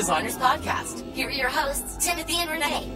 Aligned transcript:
designers 0.00 0.38
podcast. 0.38 1.04
Here 1.12 1.28
are 1.28 1.30
your 1.30 1.50
hosts, 1.50 2.02
Timothy 2.02 2.36
and 2.36 2.50
Renee. 2.50 2.90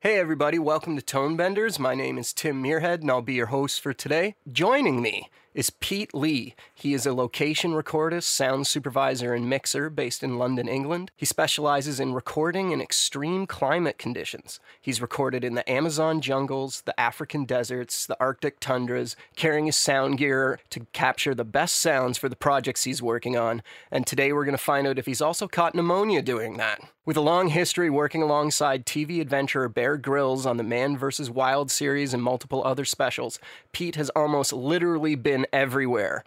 Hey, 0.00 0.18
everybody, 0.18 0.58
welcome 0.58 0.94
to 0.94 1.00
Tone 1.00 1.36
Benders. 1.38 1.78
My 1.78 1.94
name 1.94 2.18
is 2.18 2.34
Tim 2.34 2.62
Muirhead, 2.62 3.00
and 3.00 3.10
I'll 3.10 3.22
be 3.22 3.32
your 3.32 3.46
host 3.46 3.80
for 3.80 3.94
today. 3.94 4.34
Joining 4.52 5.00
me 5.00 5.30
is 5.54 5.70
Pete 5.70 6.12
Lee. 6.12 6.54
He 6.74 6.92
is 6.94 7.06
a 7.06 7.14
location 7.14 7.72
recordist, 7.72 8.24
sound 8.24 8.66
supervisor, 8.66 9.32
and 9.32 9.48
mixer 9.48 9.88
based 9.88 10.22
in 10.22 10.36
London, 10.36 10.68
England. 10.68 11.10
He 11.16 11.24
specializes 11.24 12.00
in 12.00 12.12
recording 12.12 12.72
in 12.72 12.80
extreme 12.80 13.46
climate 13.46 13.96
conditions. 13.96 14.58
He's 14.80 15.00
recorded 15.00 15.44
in 15.44 15.54
the 15.54 15.68
Amazon 15.70 16.20
jungles, 16.20 16.82
the 16.82 16.98
African 16.98 17.44
deserts, 17.44 18.04
the 18.04 18.16
Arctic 18.18 18.58
tundras, 18.58 19.14
carrying 19.36 19.66
his 19.66 19.76
sound 19.76 20.18
gear 20.18 20.58
to 20.70 20.86
capture 20.92 21.34
the 21.34 21.44
best 21.44 21.76
sounds 21.76 22.18
for 22.18 22.28
the 22.28 22.36
projects 22.36 22.84
he's 22.84 23.00
working 23.00 23.36
on. 23.36 23.62
And 23.90 24.06
today 24.06 24.32
we're 24.32 24.44
going 24.44 24.56
to 24.56 24.62
find 24.62 24.86
out 24.86 24.98
if 24.98 25.06
he's 25.06 25.22
also 25.22 25.46
caught 25.46 25.74
pneumonia 25.74 26.20
doing 26.22 26.56
that. 26.56 26.80
With 27.06 27.18
a 27.18 27.20
long 27.20 27.48
history 27.48 27.90
working 27.90 28.22
alongside 28.22 28.86
TV 28.86 29.20
adventurer 29.20 29.68
Bear 29.68 29.98
Grylls 29.98 30.46
on 30.46 30.56
the 30.56 30.62
Man 30.62 30.96
vs. 30.96 31.28
Wild 31.28 31.70
series 31.70 32.14
and 32.14 32.22
multiple 32.22 32.64
other 32.64 32.86
specials, 32.86 33.38
Pete 33.72 33.96
has 33.96 34.08
almost 34.16 34.54
literally 34.54 35.14
been 35.14 35.43
everywhere. 35.52 36.24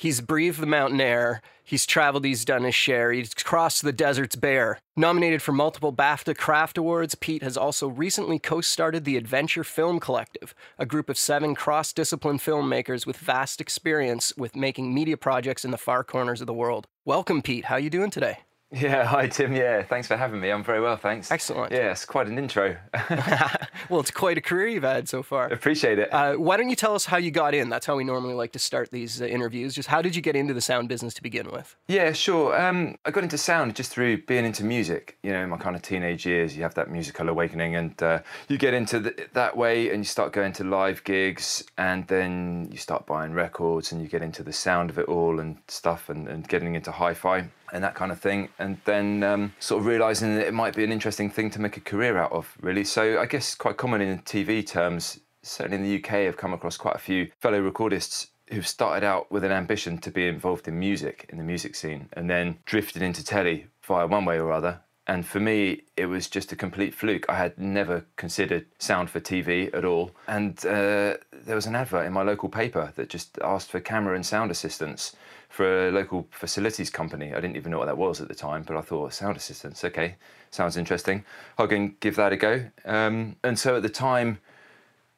He's 0.00 0.22
breathed 0.22 0.60
the 0.60 0.66
mountain 0.66 1.00
air, 1.00 1.42
he's 1.62 1.84
traveled, 1.84 2.24
he's 2.24 2.46
done 2.46 2.64
his 2.64 2.74
share, 2.74 3.12
he's 3.12 3.34
crossed 3.34 3.82
the 3.82 3.92
deserts 3.92 4.34
bare. 4.34 4.78
Nominated 4.96 5.42
for 5.42 5.52
multiple 5.52 5.92
BAFTA 5.92 6.38
Craft 6.38 6.78
Awards, 6.78 7.14
Pete 7.14 7.42
has 7.42 7.58
also 7.58 7.86
recently 7.86 8.38
co 8.38 8.62
started 8.62 9.04
the 9.04 9.18
Adventure 9.18 9.62
Film 9.62 10.00
Collective, 10.00 10.54
a 10.78 10.86
group 10.86 11.10
of 11.10 11.18
seven 11.18 11.54
cross 11.54 11.92
discipline 11.92 12.38
filmmakers 12.38 13.04
with 13.04 13.18
vast 13.18 13.60
experience 13.60 14.32
with 14.38 14.56
making 14.56 14.94
media 14.94 15.18
projects 15.18 15.66
in 15.66 15.70
the 15.70 15.76
far 15.76 16.02
corners 16.02 16.40
of 16.40 16.46
the 16.46 16.54
world. 16.54 16.86
Welcome, 17.04 17.42
Pete. 17.42 17.66
How 17.66 17.76
you 17.76 17.90
doing 17.90 18.10
today? 18.10 18.38
Yeah, 18.72 19.04
hi 19.06 19.26
Tim. 19.26 19.52
Yeah, 19.52 19.82
thanks 19.82 20.06
for 20.06 20.16
having 20.16 20.40
me. 20.40 20.50
I'm 20.50 20.62
very 20.62 20.80
well, 20.80 20.96
thanks. 20.96 21.30
Excellent. 21.30 21.72
Yeah, 21.72 21.90
it's 21.90 22.04
quite 22.04 22.28
an 22.28 22.38
intro. 22.38 22.76
well, 23.88 24.00
it's 24.00 24.10
quite 24.10 24.38
a 24.38 24.40
career 24.40 24.68
you've 24.68 24.82
had 24.82 25.08
so 25.08 25.22
far. 25.22 25.46
Appreciate 25.46 25.98
it. 25.98 26.12
Uh, 26.12 26.34
why 26.34 26.56
don't 26.56 26.70
you 26.70 26.76
tell 26.76 26.94
us 26.94 27.04
how 27.04 27.16
you 27.16 27.30
got 27.30 27.54
in? 27.54 27.68
That's 27.68 27.86
how 27.86 27.96
we 27.96 28.04
normally 28.04 28.34
like 28.34 28.52
to 28.52 28.58
start 28.58 28.90
these 28.90 29.20
uh, 29.20 29.26
interviews. 29.26 29.74
Just 29.74 29.88
how 29.88 30.02
did 30.02 30.14
you 30.14 30.22
get 30.22 30.36
into 30.36 30.54
the 30.54 30.60
sound 30.60 30.88
business 30.88 31.14
to 31.14 31.22
begin 31.22 31.50
with? 31.50 31.76
Yeah, 31.88 32.12
sure. 32.12 32.60
Um, 32.60 32.96
I 33.04 33.10
got 33.10 33.24
into 33.24 33.38
sound 33.38 33.74
just 33.74 33.90
through 33.90 34.22
being 34.22 34.44
into 34.44 34.64
music. 34.64 35.18
You 35.22 35.32
know, 35.32 35.42
in 35.42 35.50
my 35.50 35.56
kind 35.56 35.74
of 35.74 35.82
teenage 35.82 36.24
years, 36.24 36.56
you 36.56 36.62
have 36.62 36.74
that 36.74 36.90
musical 36.90 37.28
awakening, 37.28 37.74
and 37.74 38.00
uh, 38.02 38.20
you 38.48 38.56
get 38.56 38.74
into 38.74 39.00
the, 39.00 39.28
that 39.32 39.56
way, 39.56 39.90
and 39.90 39.98
you 39.98 40.04
start 40.04 40.32
going 40.32 40.52
to 40.54 40.64
live 40.64 41.02
gigs, 41.04 41.64
and 41.76 42.06
then 42.06 42.68
you 42.70 42.78
start 42.78 43.06
buying 43.06 43.32
records, 43.32 43.90
and 43.90 44.00
you 44.00 44.08
get 44.08 44.22
into 44.22 44.42
the 44.42 44.52
sound 44.52 44.90
of 44.90 44.98
it 44.98 45.06
all 45.06 45.40
and 45.40 45.58
stuff, 45.66 46.08
and, 46.08 46.28
and 46.28 46.46
getting 46.48 46.76
into 46.76 46.92
hi-fi 46.92 47.48
and 47.72 47.82
that 47.84 47.94
kind 47.94 48.12
of 48.12 48.20
thing, 48.20 48.48
and 48.58 48.78
then 48.84 49.22
um, 49.22 49.52
sort 49.60 49.80
of 49.80 49.86
realizing 49.86 50.36
that 50.36 50.46
it 50.46 50.54
might 50.54 50.74
be 50.74 50.84
an 50.84 50.92
interesting 50.92 51.30
thing 51.30 51.50
to 51.50 51.60
make 51.60 51.76
a 51.76 51.80
career 51.80 52.18
out 52.18 52.32
of, 52.32 52.56
really. 52.60 52.84
So 52.84 53.20
I 53.20 53.26
guess 53.26 53.54
quite 53.54 53.76
common 53.76 54.00
in 54.00 54.18
TV 54.20 54.66
terms, 54.66 55.20
certainly 55.42 55.76
in 55.76 55.82
the 55.82 56.02
UK, 56.02 56.26
I've 56.28 56.36
come 56.36 56.52
across 56.52 56.76
quite 56.76 56.96
a 56.96 57.00
few 57.00 57.30
fellow 57.40 57.60
recordists 57.60 58.28
who've 58.50 58.66
started 58.66 59.04
out 59.06 59.30
with 59.30 59.44
an 59.44 59.52
ambition 59.52 59.98
to 59.98 60.10
be 60.10 60.26
involved 60.26 60.66
in 60.66 60.78
music, 60.78 61.26
in 61.28 61.38
the 61.38 61.44
music 61.44 61.74
scene, 61.74 62.08
and 62.12 62.28
then 62.28 62.58
drifted 62.64 63.02
into 63.02 63.24
telly 63.24 63.66
via 63.82 64.06
one 64.06 64.24
way 64.24 64.38
or 64.38 64.52
other. 64.52 64.80
And 65.06 65.26
for 65.26 65.40
me, 65.40 65.82
it 65.96 66.06
was 66.06 66.28
just 66.28 66.52
a 66.52 66.56
complete 66.56 66.94
fluke. 66.94 67.26
I 67.28 67.34
had 67.34 67.58
never 67.58 68.04
considered 68.16 68.66
sound 68.78 69.10
for 69.10 69.18
TV 69.18 69.74
at 69.74 69.84
all. 69.84 70.12
And 70.28 70.56
uh, 70.64 71.16
there 71.32 71.56
was 71.56 71.66
an 71.66 71.74
advert 71.74 72.06
in 72.06 72.12
my 72.12 72.22
local 72.22 72.48
paper 72.48 72.92
that 72.94 73.08
just 73.08 73.36
asked 73.42 73.70
for 73.70 73.80
camera 73.80 74.14
and 74.14 74.24
sound 74.24 74.52
assistants 74.52 75.16
for 75.50 75.88
a 75.88 75.90
local 75.90 76.26
facilities 76.30 76.88
company. 76.90 77.32
I 77.34 77.40
didn't 77.40 77.56
even 77.56 77.72
know 77.72 77.78
what 77.78 77.86
that 77.86 77.98
was 77.98 78.20
at 78.20 78.28
the 78.28 78.34
time, 78.34 78.62
but 78.62 78.76
I 78.76 78.80
thought 78.80 79.12
sound 79.12 79.36
assistance, 79.36 79.84
okay, 79.84 80.14
sounds 80.50 80.76
interesting. 80.76 81.24
I'll 81.58 81.66
go 81.66 81.76
and 81.76 81.98
give 82.00 82.16
that 82.16 82.32
a 82.32 82.36
go. 82.36 82.64
Um, 82.84 83.36
and 83.42 83.58
so 83.58 83.76
at 83.76 83.82
the 83.82 83.88
time, 83.88 84.38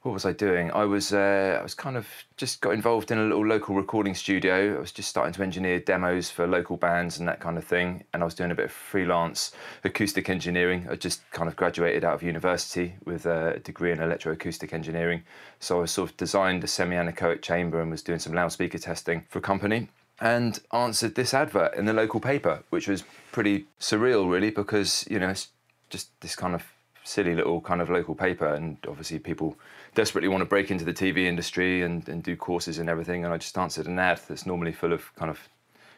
what 0.01 0.13
was 0.13 0.25
I 0.25 0.33
doing? 0.33 0.73
I 0.73 0.85
was 0.85 1.13
uh, 1.13 1.59
I 1.61 1.63
was 1.63 1.75
kind 1.75 1.97
of 1.97 2.09
just 2.37 2.61
got 2.61 2.71
involved 2.73 3.13
in 3.13 3.19
a 3.19 3.23
little 3.23 3.47
local 3.47 3.77
recording 3.77 4.15
studio. 4.15 4.77
I 4.77 4.81
was 4.81 4.91
just 4.91 5.09
starting 5.09 5.33
to 5.35 5.43
engineer 5.43 5.79
demos 5.79 6.29
for 6.29 6.45
local 6.47 6.77
bands 6.77 7.19
and 7.19 7.29
that 7.29 7.39
kind 7.39 7.57
of 7.57 7.63
thing. 7.63 8.03
And 8.13 8.23
I 8.23 8.25
was 8.25 8.35
doing 8.35 8.51
a 8.51 8.55
bit 8.55 8.65
of 8.65 8.73
freelance 8.73 9.53
acoustic 9.85 10.29
engineering. 10.29 10.89
I 10.91 10.97
just 10.97 11.31
kind 11.31 11.47
of 11.47 11.55
graduated 11.55 12.05
out 12.05 12.15
of 12.15 12.23
university 12.25 12.95
with 13.05 13.27
a 13.27 13.61
degree 13.61 13.93
in 13.93 13.99
electroacoustic 13.99 14.73
engineering. 14.73 15.23
So 15.61 15.83
I 15.83 15.85
sort 15.85 16.11
of 16.11 16.17
designed 16.17 16.65
a 16.65 16.67
semi-anechoic 16.67 17.43
chamber 17.43 17.81
and 17.81 17.91
was 17.91 18.03
doing 18.03 18.19
some 18.19 18.33
loudspeaker 18.33 18.79
testing 18.79 19.25
for 19.29 19.39
a 19.39 19.43
company 19.43 19.89
and 20.23 20.61
answered 20.73 21.17
this 21.17 21.35
advert 21.35 21.75
in 21.75 21.85
the 21.85 21.93
local 21.93 22.21
paper, 22.21 22.63
which 22.71 22.87
was 22.87 23.03
pretty 23.33 23.67
surreal, 23.81 24.31
really, 24.31 24.51
because 24.51 25.05
you 25.11 25.19
know 25.19 25.29
it's 25.29 25.49
just 25.91 26.09
this 26.21 26.37
kind 26.37 26.55
of 26.55 26.65
silly 27.05 27.35
little 27.35 27.61
kind 27.61 27.81
of 27.83 27.91
local 27.91 28.15
paper, 28.15 28.47
and 28.47 28.79
obviously 28.89 29.19
people 29.19 29.57
desperately 29.97 30.29
want 30.29 30.41
to 30.41 30.47
break 30.47 30.71
into 30.71 30.85
the 30.85 30.95
TV 30.95 31.27
industry 31.27 31.83
and, 31.83 32.09
and 32.09 32.23
do 32.23 32.37
courses 32.37 32.79
and 32.79 32.89
everything, 32.89 33.25
and 33.25 33.35
I 33.35 33.37
just 33.37 33.59
answered 33.59 33.89
an 33.89 33.99
ad 33.99 34.21
that's 34.29 34.47
normally 34.47 34.73
full 34.73 34.93
of 34.93 35.13
kind 35.17 35.29
of 35.29 35.49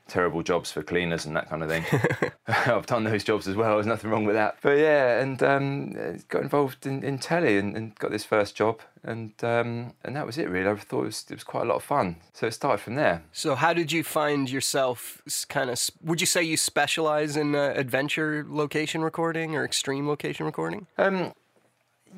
terrible 0.08 0.42
jobs 0.42 0.70
for 0.70 0.82
cleaners 0.82 1.24
and 1.24 1.36
that 1.36 1.48
kind 1.48 1.62
of 1.62 1.68
thing. 1.68 1.84
I've 2.46 2.86
done 2.86 3.04
those 3.04 3.24
jobs 3.24 3.48
as 3.48 3.56
well. 3.56 3.74
There's 3.74 3.86
nothing 3.86 4.10
wrong 4.10 4.24
with 4.24 4.34
that. 4.36 4.58
But 4.62 4.78
yeah, 4.78 5.20
and 5.20 5.42
um, 5.42 6.18
got 6.28 6.42
involved 6.42 6.86
in, 6.86 7.02
in 7.02 7.18
telly 7.18 7.56
and, 7.58 7.76
and, 7.76 7.94
got 7.98 8.10
this 8.10 8.24
first 8.24 8.54
job, 8.54 8.80
and 9.02 9.32
um, 9.42 9.94
and 10.04 10.14
that 10.16 10.26
was 10.26 10.36
it 10.36 10.50
really. 10.50 10.68
I 10.68 10.74
thought 10.76 11.02
it 11.02 11.06
was, 11.06 11.26
it 11.30 11.34
was 11.34 11.44
quite 11.44 11.62
a 11.62 11.68
lot 11.68 11.76
of 11.76 11.84
fun. 11.84 12.16
So 12.34 12.46
it 12.46 12.52
started 12.52 12.82
from 12.82 12.96
there. 12.96 13.22
So 13.32 13.54
how 13.54 13.72
did 13.72 13.92
you 13.92 14.04
find 14.04 14.50
yourself? 14.50 15.22
Kind 15.48 15.70
of, 15.70 15.80
would 16.02 16.20
you 16.20 16.26
say 16.26 16.42
you 16.42 16.56
specialize 16.56 17.36
in 17.36 17.54
uh, 17.54 17.72
adventure 17.74 18.44
location 18.46 19.02
recording 19.02 19.54
or 19.54 19.64
extreme 19.64 20.06
location 20.06 20.44
recording? 20.44 20.86
Um, 20.98 21.32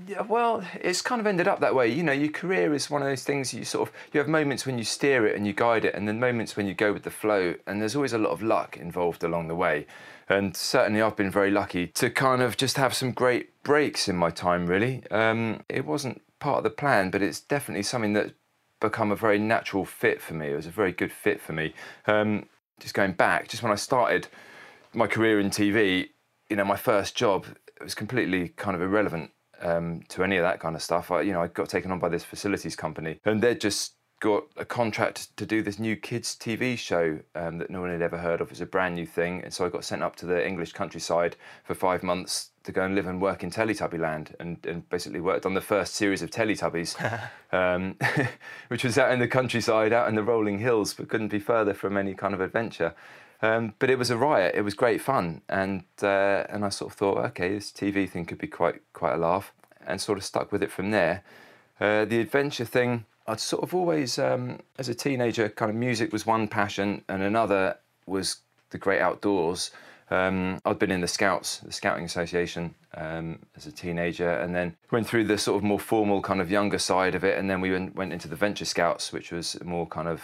yeah, 0.07 0.23
well, 0.23 0.63
it's 0.81 1.01
kind 1.01 1.21
of 1.21 1.27
ended 1.27 1.49
up 1.49 1.61
that 1.61 1.75
way. 1.75 1.89
You 1.89 2.03
know, 2.03 2.13
your 2.13 2.31
career 2.31 2.75
is 2.75 2.91
one 2.91 3.03
of 3.03 3.09
those 3.09 3.25
things 3.25 3.55
you 3.55 3.65
sort 3.65 3.89
of 3.89 3.95
you 4.13 4.19
have 4.19 4.29
moments 4.29 4.67
when 4.67 4.79
you 4.79 4.85
steer 4.85 5.27
it 5.27 5.37
and 5.37 5.47
you 5.47 5.53
guide 5.53 5.85
it, 5.85 5.95
and 5.95 6.07
then 6.07 6.21
moments 6.21 6.57
when 6.57 6.67
you 6.67 6.75
go 6.75 6.93
with 6.93 7.03
the 7.03 7.11
flow. 7.11 7.55
And 7.67 7.81
there's 7.81 7.97
always 7.97 8.13
a 8.13 8.19
lot 8.19 8.31
of 8.31 8.43
luck 8.43 8.77
involved 8.77 9.25
along 9.25 9.49
the 9.49 9.55
way. 9.55 9.87
And 10.29 10.57
certainly, 10.57 11.01
I've 11.01 11.17
been 11.17 11.31
very 11.31 11.51
lucky 11.51 11.89
to 11.89 12.11
kind 12.11 12.43
of 12.43 12.57
just 12.57 12.77
have 12.77 12.95
some 12.95 13.13
great 13.13 13.63
breaks 13.63 14.09
in 14.09 14.17
my 14.17 14.31
time. 14.31 14.67
Really, 14.67 15.03
um, 15.11 15.63
it 15.69 15.87
wasn't 15.87 16.23
part 16.39 16.59
of 16.59 16.65
the 16.65 16.71
plan, 16.71 17.11
but 17.11 17.23
it's 17.23 17.41
definitely 17.41 17.83
something 17.83 18.13
that's 18.13 18.33
become 18.81 19.11
a 19.11 19.17
very 19.17 19.39
natural 19.39 19.85
fit 19.85 20.21
for 20.21 20.35
me. 20.35 20.53
It 20.53 20.57
was 20.57 20.67
a 20.67 20.71
very 20.71 20.93
good 20.93 21.13
fit 21.13 21.41
for 21.41 21.53
me. 21.53 21.73
Um, 22.07 22.47
just 22.79 22.95
going 22.95 23.13
back, 23.13 23.49
just 23.49 23.63
when 23.63 23.73
I 23.73 23.77
started 23.77 24.29
my 24.93 25.07
career 25.07 25.41
in 25.41 25.49
TV, 25.49 26.11
you 26.51 26.57
know, 26.57 26.65
my 26.65 26.77
first 26.77 27.17
job 27.17 27.47
it 27.77 27.83
was 27.83 27.95
completely 27.95 28.49
kind 28.51 28.75
of 28.75 28.81
irrelevant 28.81 29.31
um, 29.63 30.03
to 30.09 30.25
any 30.25 30.37
of 30.37 30.43
that 30.43 30.61
kind 30.61 30.75
of 30.77 30.83
stuff. 30.83 31.11
I, 31.11 31.23
you 31.23 31.33
know, 31.33 31.43
I 31.43 31.49
got 31.49 31.69
taken 31.69 31.91
on 31.91 31.99
by 31.99 32.09
this 32.09 32.25
facilities 32.25 32.77
company, 32.77 33.21
and 33.25 33.43
they 33.43 33.55
just 33.55 33.95
got 34.21 34.45
a 34.57 34.65
contract 34.65 35.37
to 35.37 35.45
do 35.45 35.63
this 35.63 35.79
new 35.79 35.95
kids 35.95 36.35
TV 36.37 36.77
show 36.77 37.19
um, 37.35 37.59
that 37.59 37.69
no 37.69 37.83
one 37.83 37.91
had 37.91 38.01
ever 38.01 38.17
heard 38.17 38.41
of. 38.41 38.51
It's 38.51 38.61
a 38.61 38.67
brand 38.67 38.95
new 38.95 39.07
thing, 39.07 39.43
and 39.43 39.53
so 39.53 39.67
I 39.67 39.69
got 39.69 39.85
sent 39.85 40.03
up 40.03 40.17
to 40.17 40.27
the 40.27 40.47
English 40.47 40.73
countryside 40.73 41.37
for 41.65 41.75
five 41.75 42.03
months 42.03 42.51
to 42.65 42.73
go 42.73 42.83
and 42.83 42.95
live 42.95 43.07
and 43.07 43.21
work 43.21 43.45
in 43.45 43.51
Teletubby 43.51 43.99
Land, 43.99 44.35
and, 44.41 44.65
and 44.67 44.89
basically 44.89 45.21
worked 45.21 45.47
on 45.47 45.55
the 45.55 45.61
first 45.61 45.95
series 45.95 46.23
of 46.23 46.31
Teletubbies, 46.31 46.97
um, 47.53 47.97
which 48.69 48.85
was 48.85 48.99
out 48.99 49.13
in 49.13 49.19
the 49.19 49.29
countryside, 49.29 49.93
out 49.93 50.09
in 50.09 50.15
the 50.15 50.23
rolling 50.23 50.59
hills, 50.59 50.95
but 50.95 51.09
couldn't 51.09 51.29
be 51.29 51.39
further 51.39 51.75
from 51.75 51.97
any 51.97 52.15
kind 52.15 52.35
of 52.35 52.41
adventure. 52.41 52.95
Um, 53.43 53.75
but 53.79 53.91
it 53.91 53.99
was 53.99 54.11
a 54.11 54.17
riot. 54.17 54.55
It 54.55 54.63
was 54.63 54.75
great 54.75 55.01
fun, 55.01 55.43
and 55.49 55.85
uh, 56.03 56.45
and 56.49 56.65
I 56.65 56.71
sort 56.71 56.93
of 56.93 56.99
thought, 56.99 57.19
okay, 57.27 57.51
this 57.51 57.71
TV 57.71 58.09
thing 58.09 58.25
could 58.25 58.39
be 58.39 58.47
quite 58.47 58.81
quite 58.93 59.15
a 59.15 59.19
laugh, 59.19 59.53
and 59.87 60.01
sort 60.01 60.19
of 60.19 60.25
stuck 60.25 60.53
with 60.53 60.63
it 60.63 60.71
from 60.71 60.91
there. 60.91 61.23
Uh, 61.79 62.07
the 62.07 62.21
adventure 62.21 62.65
thing, 62.65 63.05
I'd 63.27 63.41
sort 63.41 63.63
of 63.63 63.75
always, 63.75 64.19
um, 64.19 64.61
as 64.79 64.89
a 64.89 64.95
teenager, 64.95 65.49
kind 65.51 65.71
of 65.71 65.77
music 65.77 66.13
was 66.13 66.25
one 66.25 66.49
passion, 66.49 67.05
and 67.09 67.23
another 67.23 67.77
was 68.07 68.39
the 68.71 68.79
great 68.79 69.01
outdoors. 69.01 69.71
Um, 70.09 70.61
I'd 70.65 70.79
been 70.79 70.93
in 70.93 71.01
the 71.01 71.09
Scouts, 71.09 71.59
the 71.59 71.73
Scouting 71.73 72.05
Association, 72.05 72.75
um, 72.95 73.41
as 73.57 73.67
a 73.67 73.73
teenager, 73.73 74.31
and 74.31 74.55
then 74.55 74.77
went 74.91 75.07
through 75.07 75.25
the 75.25 75.37
sort 75.37 75.59
of 75.59 75.65
more 75.65 75.81
formal 75.81 76.23
kind 76.23 76.41
of 76.41 76.51
younger 76.51 76.79
side 76.79 77.15
of 77.15 77.25
it, 77.25 77.37
and 77.37 77.51
then 77.51 77.61
we 77.61 77.73
went, 77.73 77.97
went 77.97 78.13
into 78.13 78.29
the 78.29 78.37
Venture 78.37 78.65
Scouts, 78.65 79.13
which 79.13 79.31
was 79.33 79.63
more 79.63 79.87
kind 79.87 80.09
of 80.09 80.23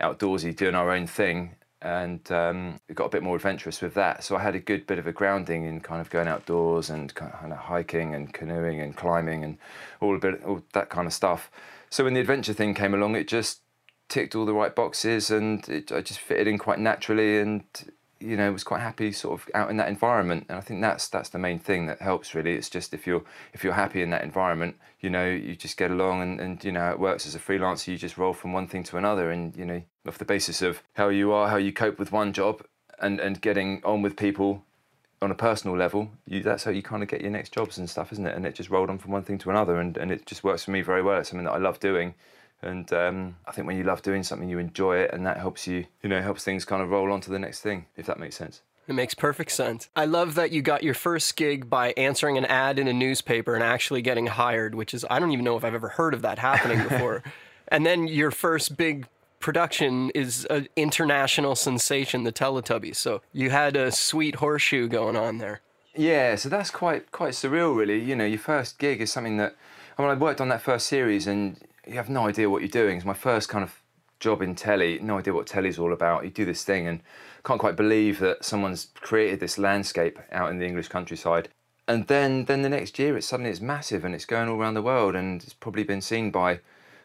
outdoorsy, 0.00 0.54
doing 0.54 0.74
our 0.74 0.90
own 0.90 1.06
thing 1.06 1.56
and 1.84 2.32
um, 2.32 2.80
got 2.94 3.04
a 3.04 3.08
bit 3.10 3.22
more 3.22 3.36
adventurous 3.36 3.82
with 3.82 3.92
that. 3.94 4.24
So 4.24 4.36
I 4.36 4.42
had 4.42 4.54
a 4.54 4.58
good 4.58 4.86
bit 4.86 4.98
of 4.98 5.06
a 5.06 5.12
grounding 5.12 5.64
in 5.66 5.80
kind 5.80 6.00
of 6.00 6.08
going 6.08 6.26
outdoors 6.26 6.88
and 6.88 7.14
kind 7.14 7.52
of 7.52 7.58
hiking 7.58 8.14
and 8.14 8.32
canoeing 8.32 8.80
and 8.80 8.96
climbing 8.96 9.44
and 9.44 9.58
all 10.00 10.16
a 10.16 10.18
bit 10.18 10.42
all 10.44 10.62
that 10.72 10.88
kind 10.88 11.06
of 11.06 11.12
stuff. 11.12 11.50
So 11.90 12.04
when 12.04 12.14
the 12.14 12.20
adventure 12.20 12.54
thing 12.54 12.72
came 12.72 12.94
along, 12.94 13.16
it 13.16 13.28
just 13.28 13.60
ticked 14.08 14.34
all 14.34 14.46
the 14.46 14.54
right 14.54 14.74
boxes 14.74 15.30
and 15.30 15.68
it, 15.68 15.92
I 15.92 16.00
just 16.00 16.20
fitted 16.20 16.48
in 16.48 16.56
quite 16.56 16.78
naturally 16.78 17.38
and 17.38 17.64
you 18.24 18.36
know 18.36 18.50
was 18.52 18.64
quite 18.64 18.80
happy 18.80 19.12
sort 19.12 19.40
of 19.40 19.48
out 19.54 19.70
in 19.70 19.76
that 19.76 19.88
environment. 19.88 20.46
And 20.48 20.58
I 20.58 20.60
think 20.60 20.80
that's 20.80 21.08
that's 21.08 21.28
the 21.28 21.38
main 21.38 21.58
thing 21.58 21.86
that 21.86 22.00
helps 22.00 22.34
really. 22.34 22.54
It's 22.54 22.70
just 22.70 22.94
if 22.94 23.06
you're 23.06 23.22
if 23.52 23.62
you're 23.62 23.74
happy 23.74 24.02
in 24.02 24.10
that 24.10 24.22
environment 24.22 24.76
you 25.00 25.10
know 25.10 25.28
you 25.28 25.54
just 25.54 25.76
get 25.76 25.90
along 25.90 26.22
and, 26.22 26.40
and 26.40 26.64
you 26.64 26.72
know 26.72 26.90
it 26.90 26.98
works 26.98 27.26
as 27.26 27.34
a 27.34 27.38
freelancer 27.38 27.88
you 27.88 27.98
just 27.98 28.16
roll 28.16 28.32
from 28.32 28.52
one 28.52 28.66
thing 28.66 28.82
to 28.84 28.96
another. 28.96 29.30
And 29.30 29.54
you 29.56 29.64
know 29.64 29.82
off 30.06 30.18
the 30.18 30.24
basis 30.24 30.62
of 30.62 30.82
how 30.94 31.08
you 31.08 31.32
are 31.32 31.48
how 31.48 31.56
you 31.56 31.72
cope 31.72 31.98
with 31.98 32.12
one 32.12 32.32
job 32.32 32.64
and 32.98 33.20
and 33.20 33.40
getting 33.40 33.82
on 33.84 34.02
with 34.02 34.16
people 34.16 34.64
on 35.24 35.30
a 35.30 35.34
personal 35.34 35.76
level, 35.76 36.10
you, 36.26 36.42
that's 36.42 36.64
how 36.64 36.70
you 36.70 36.82
kind 36.82 37.02
of 37.02 37.08
get 37.08 37.22
your 37.22 37.30
next 37.30 37.52
jobs 37.52 37.78
and 37.78 37.88
stuff, 37.88 38.12
isn't 38.12 38.26
it? 38.26 38.36
And 38.36 38.46
it 38.46 38.54
just 38.54 38.70
rolled 38.70 38.90
on 38.90 38.98
from 38.98 39.10
one 39.10 39.22
thing 39.22 39.38
to 39.38 39.50
another, 39.50 39.80
and, 39.80 39.96
and 39.96 40.12
it 40.12 40.26
just 40.26 40.44
works 40.44 40.64
for 40.64 40.70
me 40.70 40.82
very 40.82 41.02
well. 41.02 41.18
It's 41.18 41.30
something 41.30 41.46
that 41.46 41.52
I 41.52 41.58
love 41.58 41.80
doing, 41.80 42.14
and 42.64 42.92
um, 42.92 43.36
I 43.46 43.52
think 43.52 43.66
when 43.66 43.76
you 43.76 43.84
love 43.84 44.02
doing 44.02 44.22
something, 44.22 44.48
you 44.48 44.58
enjoy 44.58 44.98
it, 44.98 45.12
and 45.12 45.24
that 45.26 45.36
helps 45.36 45.66
you, 45.66 45.86
you 46.02 46.08
know, 46.08 46.20
helps 46.20 46.44
things 46.44 46.64
kind 46.64 46.82
of 46.82 46.90
roll 46.90 47.12
on 47.12 47.20
to 47.22 47.30
the 47.30 47.38
next 47.38 47.60
thing, 47.60 47.86
if 47.96 48.06
that 48.06 48.18
makes 48.18 48.36
sense. 48.36 48.62
It 48.86 48.94
makes 48.94 49.14
perfect 49.14 49.50
sense. 49.50 49.88
I 49.96 50.04
love 50.04 50.34
that 50.34 50.50
you 50.50 50.60
got 50.60 50.82
your 50.82 50.94
first 50.94 51.36
gig 51.36 51.70
by 51.70 51.92
answering 51.96 52.36
an 52.36 52.44
ad 52.44 52.78
in 52.78 52.86
a 52.86 52.92
newspaper 52.92 53.54
and 53.54 53.64
actually 53.64 54.02
getting 54.02 54.26
hired, 54.26 54.74
which 54.74 54.92
is, 54.92 55.06
I 55.08 55.18
don't 55.18 55.32
even 55.32 55.44
know 55.44 55.56
if 55.56 55.64
I've 55.64 55.74
ever 55.74 55.88
heard 55.88 56.12
of 56.12 56.22
that 56.22 56.38
happening 56.38 56.82
before. 56.88 57.22
and 57.68 57.86
then 57.86 58.06
your 58.06 58.30
first 58.30 58.76
big 58.76 59.06
production 59.40 60.10
is 60.14 60.44
an 60.46 60.68
international 60.76 61.54
sensation, 61.54 62.24
the 62.24 62.32
Teletubbies. 62.32 62.96
So 62.96 63.22
you 63.32 63.50
had 63.50 63.76
a 63.76 63.90
sweet 63.90 64.36
horseshoe 64.36 64.88
going 64.88 65.16
on 65.16 65.38
there. 65.38 65.60
Yeah, 65.96 66.34
so 66.36 66.48
that's 66.48 66.70
quite 66.70 67.12
quite 67.12 67.34
surreal, 67.34 67.76
really. 67.76 68.00
You 68.00 68.16
know, 68.16 68.24
your 68.24 68.38
first 68.38 68.78
gig 68.78 69.00
is 69.00 69.12
something 69.12 69.36
that. 69.36 69.54
I 69.96 70.02
mean, 70.02 70.10
I 70.10 70.14
worked 70.14 70.40
on 70.40 70.48
that 70.48 70.60
first 70.60 70.88
series, 70.88 71.28
and 71.28 71.56
you 71.86 71.94
have 71.94 72.08
no 72.08 72.26
idea 72.26 72.50
what 72.50 72.62
you're 72.62 72.68
doing. 72.68 72.96
It's 72.96 73.06
my 73.06 73.14
first 73.14 73.48
kind 73.48 73.62
of 73.62 73.80
job 74.20 74.42
in 74.42 74.54
telly. 74.54 74.98
No 75.00 75.18
idea 75.18 75.34
what 75.34 75.46
telly's 75.46 75.78
all 75.78 75.92
about. 75.92 76.24
You 76.24 76.30
do 76.30 76.44
this 76.44 76.64
thing, 76.64 76.86
and 76.86 77.00
can't 77.44 77.60
quite 77.60 77.76
believe 77.76 78.18
that 78.20 78.44
someone's 78.44 78.88
created 78.94 79.40
this 79.40 79.58
landscape 79.58 80.18
out 80.32 80.50
in 80.50 80.58
the 80.58 80.66
English 80.66 80.88
countryside. 80.88 81.48
And 81.86 82.06
then, 82.06 82.46
then 82.46 82.62
the 82.62 82.68
next 82.68 82.98
year, 82.98 83.16
it's 83.16 83.26
suddenly 83.26 83.50
it's 83.50 83.60
massive, 83.60 84.04
and 84.04 84.14
it's 84.14 84.24
going 84.24 84.48
all 84.48 84.56
around 84.56 84.74
the 84.74 84.82
world, 84.82 85.14
and 85.14 85.42
it's 85.42 85.52
probably 85.52 85.84
been 85.84 86.00
seen 86.00 86.30
by, 86.30 86.60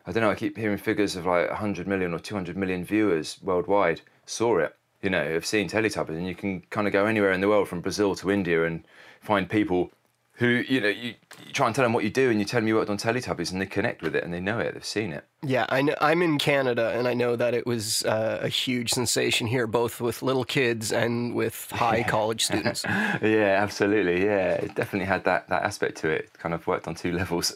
I 0.05 0.11
don't 0.11 0.23
know. 0.23 0.31
I 0.31 0.35
keep 0.35 0.57
hearing 0.57 0.77
figures 0.77 1.15
of 1.15 1.25
like 1.25 1.49
100 1.49 1.87
million 1.87 2.13
or 2.13 2.19
200 2.19 2.55
million 2.55 2.85
viewers 2.85 3.37
worldwide 3.41 4.01
saw 4.25 4.59
it 4.59 4.75
you 5.01 5.09
know, 5.09 5.23
have 5.33 5.45
seen 5.45 5.69
Teletubbies, 5.69 6.09
and 6.09 6.27
you 6.27 6.35
can 6.35 6.61
kind 6.69 6.87
of 6.87 6.93
go 6.93 7.05
anywhere 7.05 7.31
in 7.31 7.41
the 7.41 7.47
world 7.47 7.67
from 7.67 7.81
Brazil 7.81 8.15
to 8.15 8.31
India 8.31 8.65
and 8.65 8.83
find 9.21 9.49
people 9.49 9.91
who, 10.39 10.63
you 10.69 10.79
know, 10.79 10.87
you, 10.87 11.15
you 11.45 11.51
try 11.51 11.67
and 11.67 11.75
tell 11.75 11.83
them 11.83 11.91
what 11.91 12.05
you 12.05 12.09
do, 12.09 12.29
and 12.29 12.39
you 12.39 12.45
tell 12.45 12.61
them 12.61 12.67
you 12.69 12.75
worked 12.75 12.89
on 12.89 12.97
Teletubbies, 12.97 13.51
and 13.51 13.61
they 13.61 13.65
connect 13.65 14.01
with 14.01 14.15
it, 14.15 14.23
and 14.23 14.33
they 14.33 14.39
know 14.39 14.57
it, 14.57 14.73
they've 14.73 14.85
seen 14.85 15.11
it. 15.11 15.25
Yeah, 15.43 15.65
I 15.67 15.81
know, 15.81 15.95
I'm 15.99 16.21
in 16.21 16.37
Canada, 16.37 16.93
and 16.97 17.09
I 17.09 17.13
know 17.13 17.35
that 17.35 17.53
it 17.53 17.67
was 17.67 18.05
uh, 18.05 18.39
a 18.41 18.47
huge 18.47 18.91
sensation 18.91 19.47
here, 19.47 19.67
both 19.67 19.99
with 19.99 20.21
little 20.21 20.45
kids 20.45 20.93
and 20.93 21.35
with 21.35 21.69
high 21.71 22.03
college 22.07 22.45
students. 22.45 22.85
yeah, 22.87 23.59
absolutely. 23.61 24.23
Yeah, 24.23 24.53
it 24.53 24.75
definitely 24.75 25.07
had 25.07 25.25
that, 25.25 25.49
that 25.49 25.63
aspect 25.63 25.97
to 25.97 26.09
it. 26.09 26.31
Kind 26.39 26.55
of 26.55 26.65
worked 26.67 26.87
on 26.87 26.95
two 26.95 27.11
levels, 27.19 27.53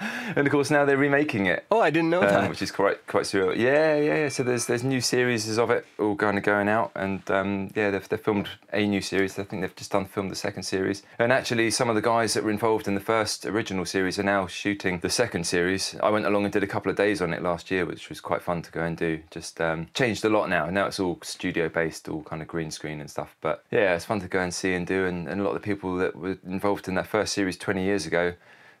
and 0.36 0.46
of 0.46 0.50
course 0.50 0.70
now 0.70 0.84
they're 0.84 0.96
remaking 0.96 1.46
it. 1.46 1.64
Oh, 1.70 1.80
I 1.80 1.90
didn't 1.90 2.10
know 2.10 2.22
um, 2.22 2.28
that. 2.28 2.50
which 2.50 2.62
is 2.62 2.70
quite 2.70 3.06
quite 3.06 3.24
surreal. 3.24 3.56
Yeah, 3.56 3.96
yeah, 3.96 4.16
yeah. 4.16 4.28
So 4.28 4.42
there's 4.42 4.66
there's 4.66 4.82
new 4.82 5.00
series 5.00 5.58
of 5.58 5.70
it 5.70 5.84
all 5.98 6.16
kind 6.16 6.38
of 6.38 6.44
going 6.44 6.68
out, 6.68 6.92
and 6.94 7.28
um, 7.30 7.70
yeah, 7.74 7.90
they've, 7.90 8.08
they've 8.08 8.20
filmed 8.20 8.48
a 8.72 8.86
new 8.86 9.02
series. 9.02 9.38
I 9.38 9.44
think 9.44 9.62
they've 9.62 9.76
just 9.76 9.92
done 9.92 10.06
filmed 10.06 10.30
the 10.30 10.36
second 10.36 10.62
series, 10.62 11.02
and 11.18 11.32
actually 11.32 11.70
some 11.70 11.88
of 11.88 11.96
the 11.96 12.02
guys 12.02 12.34
that 12.34 12.44
were 12.44 12.50
involved 12.50 12.88
in 12.88 12.94
the 12.94 13.00
first 13.00 13.44
original 13.44 13.84
series 13.84 14.18
are 14.18 14.22
now 14.22 14.46
shooting 14.46 15.00
the 15.00 15.10
second 15.10 15.46
series. 15.46 15.96
I 16.02 16.08
went 16.08 16.26
along 16.26 16.44
and 16.44 16.52
did 16.52 16.62
a 16.62 16.68
couple 16.68 16.90
of 16.90 16.96
days 16.96 17.20
on 17.20 17.34
it 17.34 17.42
last 17.42 17.70
year, 17.70 17.84
which 17.84 18.08
was 18.08 18.20
quite 18.20 18.42
fun 18.42 18.62
to 18.62 18.70
go 18.70 18.82
and 18.82 18.96
do. 18.96 19.20
Just 19.30 19.60
um, 19.60 19.88
changed 19.92 20.24
a 20.24 20.30
lot 20.30 20.48
now. 20.48 20.66
Now 20.70 20.86
it's 20.86 21.00
all 21.00 21.18
studio 21.22 21.68
based, 21.68 22.08
all 22.08 22.22
kind 22.22 22.40
of 22.40 22.48
green 22.48 22.70
screen 22.70 23.00
and 23.00 23.10
stuff. 23.10 23.36
But 23.42 23.64
yeah, 23.70 23.94
it's 23.94 24.06
fun 24.06 24.20
to 24.20 24.28
go 24.28 24.40
and 24.40 24.54
see 24.54 24.72
and 24.72 24.86
do, 24.86 25.04
and, 25.04 25.28
and 25.28 25.40
a 25.40 25.44
lot 25.44 25.54
of 25.54 25.60
the 25.60 25.66
people 25.66 25.96
that 25.96 26.16
were 26.16 26.38
involved 26.46 26.88
in 26.88 26.94
that 26.94 27.06
first 27.06 27.34
series 27.34 27.58
20 27.58 27.84
years 27.84 28.06
ago 28.06 28.34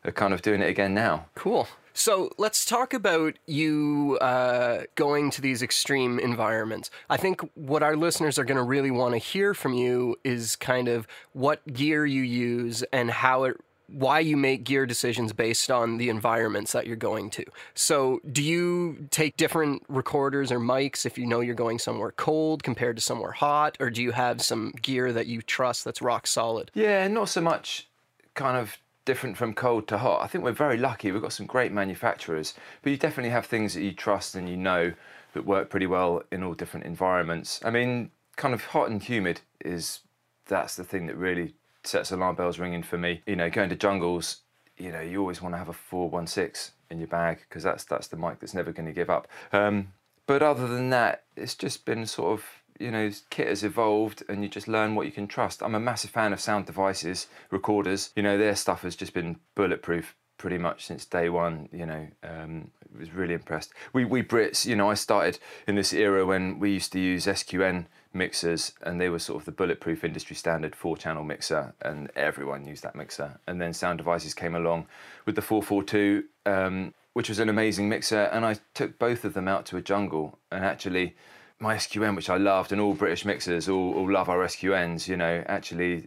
are 0.04 0.12
kind 0.12 0.32
of 0.32 0.42
doing 0.42 0.62
it 0.62 0.68
again 0.68 0.94
now. 0.94 1.26
Cool. 1.34 1.68
So 1.92 2.30
let's 2.38 2.64
talk 2.64 2.94
about 2.94 3.34
you 3.46 4.16
uh, 4.20 4.84
going 4.94 5.30
to 5.32 5.42
these 5.42 5.60
extreme 5.62 6.18
environments. 6.18 6.90
I 7.10 7.16
think 7.16 7.42
what 7.54 7.82
our 7.82 7.96
listeners 7.96 8.38
are 8.38 8.44
going 8.44 8.56
to 8.56 8.62
really 8.62 8.90
want 8.90 9.14
to 9.14 9.18
hear 9.18 9.54
from 9.54 9.74
you 9.74 10.16
is 10.24 10.56
kind 10.56 10.88
of 10.88 11.06
what 11.32 11.66
gear 11.72 12.06
you 12.06 12.22
use 12.22 12.82
and 12.92 13.10
how 13.10 13.44
it 13.44 13.60
why 13.92 14.20
you 14.20 14.36
make 14.36 14.62
gear 14.62 14.86
decisions 14.86 15.32
based 15.32 15.70
on 15.70 15.98
the 15.98 16.08
environments 16.08 16.72
that 16.72 16.86
you're 16.86 16.96
going 16.96 17.28
to. 17.30 17.44
So, 17.74 18.20
do 18.30 18.42
you 18.42 19.08
take 19.10 19.36
different 19.36 19.82
recorders 19.88 20.52
or 20.52 20.60
mics 20.60 21.04
if 21.04 21.18
you 21.18 21.26
know 21.26 21.40
you're 21.40 21.56
going 21.56 21.80
somewhere 21.80 22.12
cold 22.12 22.62
compared 22.62 22.96
to 22.96 23.02
somewhere 23.02 23.32
hot, 23.32 23.76
or 23.80 23.90
do 23.90 24.00
you 24.00 24.12
have 24.12 24.42
some 24.42 24.72
gear 24.80 25.12
that 25.12 25.26
you 25.26 25.42
trust 25.42 25.84
that's 25.84 26.00
rock 26.00 26.26
solid? 26.28 26.70
Yeah, 26.72 27.08
not 27.08 27.30
so 27.30 27.40
much 27.40 27.88
kind 28.34 28.56
of 28.56 28.78
different 29.04 29.36
from 29.36 29.54
cold 29.54 29.88
to 29.88 29.98
hot. 29.98 30.22
I 30.22 30.26
think 30.26 30.44
we're 30.44 30.52
very 30.52 30.76
lucky. 30.76 31.10
We've 31.10 31.22
got 31.22 31.32
some 31.32 31.46
great 31.46 31.72
manufacturers, 31.72 32.54
but 32.82 32.90
you 32.90 32.96
definitely 32.96 33.30
have 33.30 33.46
things 33.46 33.74
that 33.74 33.82
you 33.82 33.92
trust 33.92 34.34
and 34.34 34.48
you 34.48 34.56
know 34.56 34.92
that 35.34 35.46
work 35.46 35.70
pretty 35.70 35.86
well 35.86 36.22
in 36.30 36.42
all 36.42 36.54
different 36.54 36.86
environments. 36.86 37.60
I 37.64 37.70
mean, 37.70 38.10
kind 38.36 38.54
of 38.54 38.64
hot 38.64 38.90
and 38.90 39.02
humid 39.02 39.40
is 39.64 40.00
that's 40.46 40.76
the 40.76 40.84
thing 40.84 41.06
that 41.06 41.16
really 41.16 41.54
sets 41.84 42.10
alarm 42.10 42.36
bells 42.36 42.58
ringing 42.58 42.82
for 42.82 42.98
me. 42.98 43.22
You 43.26 43.36
know, 43.36 43.50
going 43.50 43.70
to 43.70 43.76
jungles, 43.76 44.38
you 44.76 44.92
know, 44.92 45.00
you 45.00 45.20
always 45.20 45.40
want 45.40 45.54
to 45.54 45.58
have 45.58 45.68
a 45.68 45.72
416 45.72 46.74
in 46.90 46.98
your 46.98 47.08
bag 47.08 47.40
because 47.48 47.62
that's 47.62 47.84
that's 47.84 48.08
the 48.08 48.16
mic 48.16 48.40
that's 48.40 48.54
never 48.54 48.72
going 48.72 48.86
to 48.86 48.92
give 48.92 49.10
up. 49.10 49.28
Um, 49.52 49.92
but 50.26 50.42
other 50.42 50.66
than 50.66 50.90
that, 50.90 51.24
it's 51.36 51.54
just 51.54 51.84
been 51.84 52.06
sort 52.06 52.32
of 52.32 52.44
you 52.80 52.90
know, 52.90 53.10
kit 53.30 53.48
has 53.48 53.62
evolved 53.62 54.22
and 54.28 54.42
you 54.42 54.48
just 54.48 54.68
learn 54.68 54.94
what 54.94 55.06
you 55.06 55.12
can 55.12 55.26
trust. 55.26 55.62
I'm 55.62 55.74
a 55.74 55.80
massive 55.80 56.10
fan 56.10 56.32
of 56.32 56.40
sound 56.40 56.66
devices, 56.66 57.26
recorders. 57.50 58.10
You 58.16 58.22
know, 58.22 58.38
their 58.38 58.56
stuff 58.56 58.82
has 58.82 58.96
just 58.96 59.14
been 59.14 59.38
bulletproof 59.54 60.16
pretty 60.38 60.58
much 60.58 60.86
since 60.86 61.04
day 61.04 61.28
one. 61.28 61.68
You 61.72 61.86
know, 61.86 62.08
um, 62.22 62.70
was 62.98 63.12
really 63.12 63.34
impressed. 63.34 63.72
We 63.92 64.04
we 64.04 64.22
Brits, 64.22 64.66
you 64.66 64.76
know, 64.76 64.90
I 64.90 64.94
started 64.94 65.38
in 65.66 65.74
this 65.74 65.92
era 65.92 66.26
when 66.26 66.58
we 66.58 66.72
used 66.72 66.92
to 66.92 67.00
use 67.00 67.26
SQN 67.26 67.86
mixers 68.12 68.72
and 68.82 69.00
they 69.00 69.08
were 69.08 69.18
sort 69.18 69.40
of 69.40 69.44
the 69.44 69.52
bulletproof 69.52 70.02
industry 70.02 70.34
standard 70.34 70.74
four 70.74 70.96
channel 70.96 71.22
mixer 71.22 71.74
and 71.82 72.10
everyone 72.16 72.66
used 72.66 72.82
that 72.82 72.96
mixer 72.96 73.38
and 73.46 73.60
then 73.60 73.72
sound 73.72 73.98
devices 73.98 74.34
came 74.34 74.54
along 74.54 74.86
with 75.26 75.36
the 75.36 75.42
442 75.42 76.24
um, 76.44 76.92
which 77.12 77.28
was 77.28 77.38
an 77.38 77.48
amazing 77.48 77.88
mixer 77.88 78.22
and 78.32 78.44
i 78.44 78.56
took 78.74 78.98
both 78.98 79.24
of 79.24 79.34
them 79.34 79.46
out 79.46 79.64
to 79.64 79.76
a 79.76 79.80
jungle 79.80 80.40
and 80.50 80.64
actually 80.64 81.14
my 81.60 81.76
SQN, 81.76 82.16
which 82.16 82.30
I 82.30 82.38
loved, 82.38 82.72
and 82.72 82.80
all 82.80 82.94
British 82.94 83.24
mixers 83.24 83.68
all, 83.68 83.94
all 83.94 84.10
love 84.10 84.28
our 84.28 84.44
SQNs, 84.46 85.06
you 85.06 85.16
know, 85.16 85.44
actually 85.46 86.06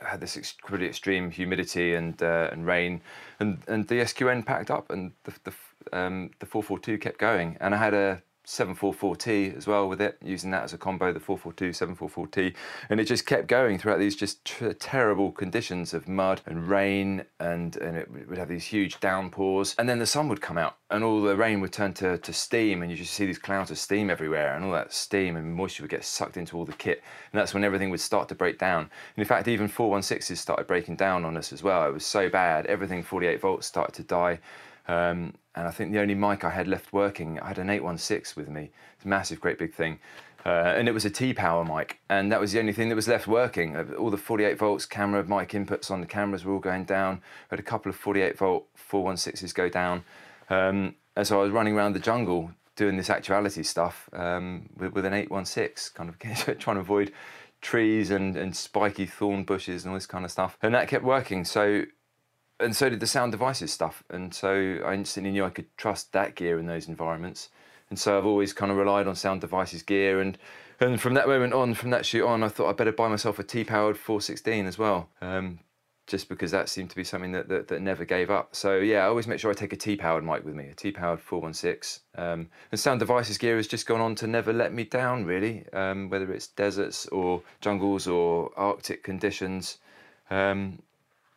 had 0.00 0.20
this 0.20 0.36
ex- 0.36 0.56
pretty 0.64 0.86
extreme 0.86 1.30
humidity 1.30 1.94
and 1.94 2.20
uh, 2.22 2.48
and 2.52 2.66
rain, 2.66 3.00
and 3.38 3.62
and 3.68 3.86
the 3.88 4.00
SQN 4.00 4.44
packed 4.44 4.70
up, 4.70 4.90
and 4.90 5.12
the 5.24 5.32
the 5.44 5.52
um, 5.96 6.30
the 6.40 6.46
442 6.46 6.98
kept 6.98 7.18
going, 7.18 7.56
and 7.60 7.74
I 7.74 7.78
had 7.78 7.94
a 7.94 8.22
744T 8.46 9.56
as 9.56 9.66
well 9.66 9.88
with 9.88 10.00
it, 10.00 10.18
using 10.22 10.50
that 10.50 10.64
as 10.64 10.72
a 10.72 10.78
combo, 10.78 11.12
the 11.12 11.20
442, 11.20 11.70
744T, 11.70 12.54
and 12.88 12.98
it 12.98 13.04
just 13.04 13.26
kept 13.26 13.46
going 13.46 13.78
throughout 13.78 13.98
these 13.98 14.16
just 14.16 14.44
terrible 14.78 15.30
conditions 15.30 15.94
of 15.94 16.08
mud 16.08 16.40
and 16.46 16.68
rain, 16.68 17.24
and, 17.38 17.76
and 17.76 17.96
it 17.96 18.08
would 18.28 18.38
have 18.38 18.48
these 18.48 18.64
huge 18.64 18.98
downpours, 19.00 19.74
and 19.78 19.88
then 19.88 19.98
the 19.98 20.06
sun 20.06 20.28
would 20.28 20.40
come 20.40 20.58
out, 20.58 20.76
and 20.90 21.04
all 21.04 21.22
the 21.22 21.36
rain 21.36 21.60
would 21.60 21.72
turn 21.72 21.92
to, 21.94 22.18
to 22.18 22.32
steam, 22.32 22.82
and 22.82 22.90
you 22.90 22.96
just 22.96 23.14
see 23.14 23.26
these 23.26 23.38
clouds 23.38 23.70
of 23.70 23.78
steam 23.78 24.10
everywhere, 24.10 24.54
and 24.54 24.64
all 24.64 24.72
that 24.72 24.92
steam 24.92 25.36
and 25.36 25.54
moisture 25.54 25.82
would 25.82 25.90
get 25.90 26.04
sucked 26.04 26.36
into 26.36 26.56
all 26.56 26.64
the 26.64 26.72
kit, 26.72 27.02
and 27.32 27.40
that's 27.40 27.54
when 27.54 27.64
everything 27.64 27.90
would 27.90 28.00
start 28.00 28.28
to 28.28 28.34
break 28.34 28.58
down. 28.58 28.82
And 28.82 29.22
in 29.22 29.26
fact, 29.26 29.48
even 29.48 29.68
416s 29.68 30.36
started 30.36 30.66
breaking 30.66 30.96
down 30.96 31.24
on 31.24 31.36
us 31.36 31.52
as 31.52 31.62
well. 31.62 31.88
It 31.88 31.92
was 31.92 32.06
so 32.06 32.28
bad, 32.28 32.66
everything 32.66 33.02
48 33.02 33.40
volts 33.40 33.66
started 33.66 33.94
to 33.94 34.02
die. 34.02 34.40
Um, 34.88 35.34
and 35.54 35.66
I 35.66 35.70
think 35.70 35.92
the 35.92 36.00
only 36.00 36.14
mic 36.14 36.44
I 36.44 36.50
had 36.50 36.68
left 36.68 36.92
working, 36.92 37.38
I 37.40 37.48
had 37.48 37.58
an 37.58 37.70
816 37.70 38.40
with 38.40 38.48
me. 38.48 38.70
It's 38.96 39.04
a 39.04 39.08
massive, 39.08 39.40
great 39.40 39.58
big 39.58 39.74
thing. 39.74 39.98
Uh, 40.46 40.74
and 40.76 40.88
it 40.88 40.92
was 40.92 41.04
a 41.04 41.10
T-Power 41.10 41.64
mic, 41.64 41.98
and 42.08 42.32
that 42.32 42.40
was 42.40 42.52
the 42.52 42.60
only 42.60 42.72
thing 42.72 42.88
that 42.88 42.94
was 42.94 43.08
left 43.08 43.26
working. 43.26 43.76
Uh, 43.76 43.84
all 43.98 44.10
the 44.10 44.16
48 44.16 44.58
volts 44.58 44.86
camera 44.86 45.22
mic 45.22 45.50
inputs 45.50 45.90
on 45.90 46.00
the 46.00 46.06
cameras 46.06 46.44
were 46.44 46.54
all 46.54 46.60
going 46.60 46.84
down. 46.84 47.20
I 47.50 47.56
had 47.56 47.60
a 47.60 47.62
couple 47.64 47.90
of 47.90 47.96
48 47.96 48.38
volt 48.38 48.66
416s 48.90 49.54
go 49.54 49.68
down, 49.68 50.02
um, 50.48 50.94
and 51.14 51.26
so 51.26 51.40
I 51.40 51.42
was 51.42 51.52
running 51.52 51.76
around 51.76 51.92
the 51.92 52.00
jungle 52.00 52.52
doing 52.74 52.96
this 52.96 53.10
actuality 53.10 53.62
stuff 53.62 54.08
um, 54.14 54.70
with, 54.78 54.94
with, 54.94 55.04
an 55.04 55.12
816, 55.12 55.92
kind 55.94 56.08
of 56.08 56.18
trying 56.58 56.76
to 56.76 56.80
avoid 56.80 57.12
trees 57.60 58.10
and, 58.10 58.36
and 58.36 58.56
spiky 58.56 59.04
thorn 59.04 59.44
bushes 59.44 59.84
and 59.84 59.90
all 59.90 59.96
this 59.96 60.06
kind 60.06 60.24
of 60.24 60.30
stuff. 60.30 60.56
And 60.62 60.74
that 60.74 60.88
kept 60.88 61.04
working. 61.04 61.44
So 61.44 61.84
and 62.60 62.76
so 62.76 62.88
did 62.88 63.00
the 63.00 63.06
sound 63.06 63.32
devices 63.32 63.72
stuff. 63.72 64.04
And 64.10 64.32
so 64.32 64.78
I 64.84 64.94
instantly 64.94 65.32
knew 65.32 65.44
I 65.44 65.50
could 65.50 65.76
trust 65.76 66.12
that 66.12 66.34
gear 66.34 66.58
in 66.58 66.66
those 66.66 66.88
environments. 66.88 67.48
And 67.88 67.98
so 67.98 68.16
I've 68.16 68.26
always 68.26 68.52
kind 68.52 68.70
of 68.70 68.78
relied 68.78 69.06
on 69.06 69.16
sound 69.16 69.40
devices 69.40 69.82
gear. 69.82 70.20
And 70.20 70.38
and 70.80 70.98
from 70.98 71.14
that 71.14 71.28
moment 71.28 71.52
on, 71.52 71.74
from 71.74 71.90
that 71.90 72.06
shoot 72.06 72.26
on, 72.26 72.42
I 72.42 72.48
thought 72.48 72.70
I'd 72.70 72.76
better 72.76 72.92
buy 72.92 73.08
myself 73.08 73.38
a 73.38 73.44
T-powered 73.44 73.98
416 73.98 74.66
as 74.66 74.78
well. 74.78 75.10
Um, 75.20 75.58
just 76.06 76.28
because 76.28 76.50
that 76.50 76.68
seemed 76.68 76.90
to 76.90 76.96
be 76.96 77.04
something 77.04 77.32
that, 77.32 77.48
that, 77.48 77.68
that, 77.68 77.82
never 77.82 78.04
gave 78.04 78.30
up. 78.30 78.56
So 78.56 78.78
yeah, 78.78 79.04
I 79.04 79.06
always 79.06 79.28
make 79.28 79.38
sure 79.38 79.50
I 79.50 79.54
take 79.54 79.72
a 79.72 79.76
T-powered 79.76 80.24
mic 80.24 80.44
with 80.44 80.54
me, 80.54 80.68
a 80.68 80.74
T-powered 80.74 81.20
416. 81.20 82.02
Um, 82.16 82.48
and 82.72 82.80
Sound 82.80 82.98
Devices 82.98 83.38
gear 83.38 83.56
has 83.56 83.68
just 83.68 83.86
gone 83.86 84.00
on 84.00 84.16
to 84.16 84.26
never 84.26 84.52
let 84.52 84.72
me 84.72 84.84
down, 84.84 85.24
really. 85.24 85.66
Um, 85.72 86.08
whether 86.08 86.32
it's 86.32 86.48
deserts 86.48 87.06
or 87.06 87.42
jungles 87.60 88.08
or 88.08 88.50
Arctic 88.56 89.04
conditions, 89.04 89.78
um, 90.30 90.80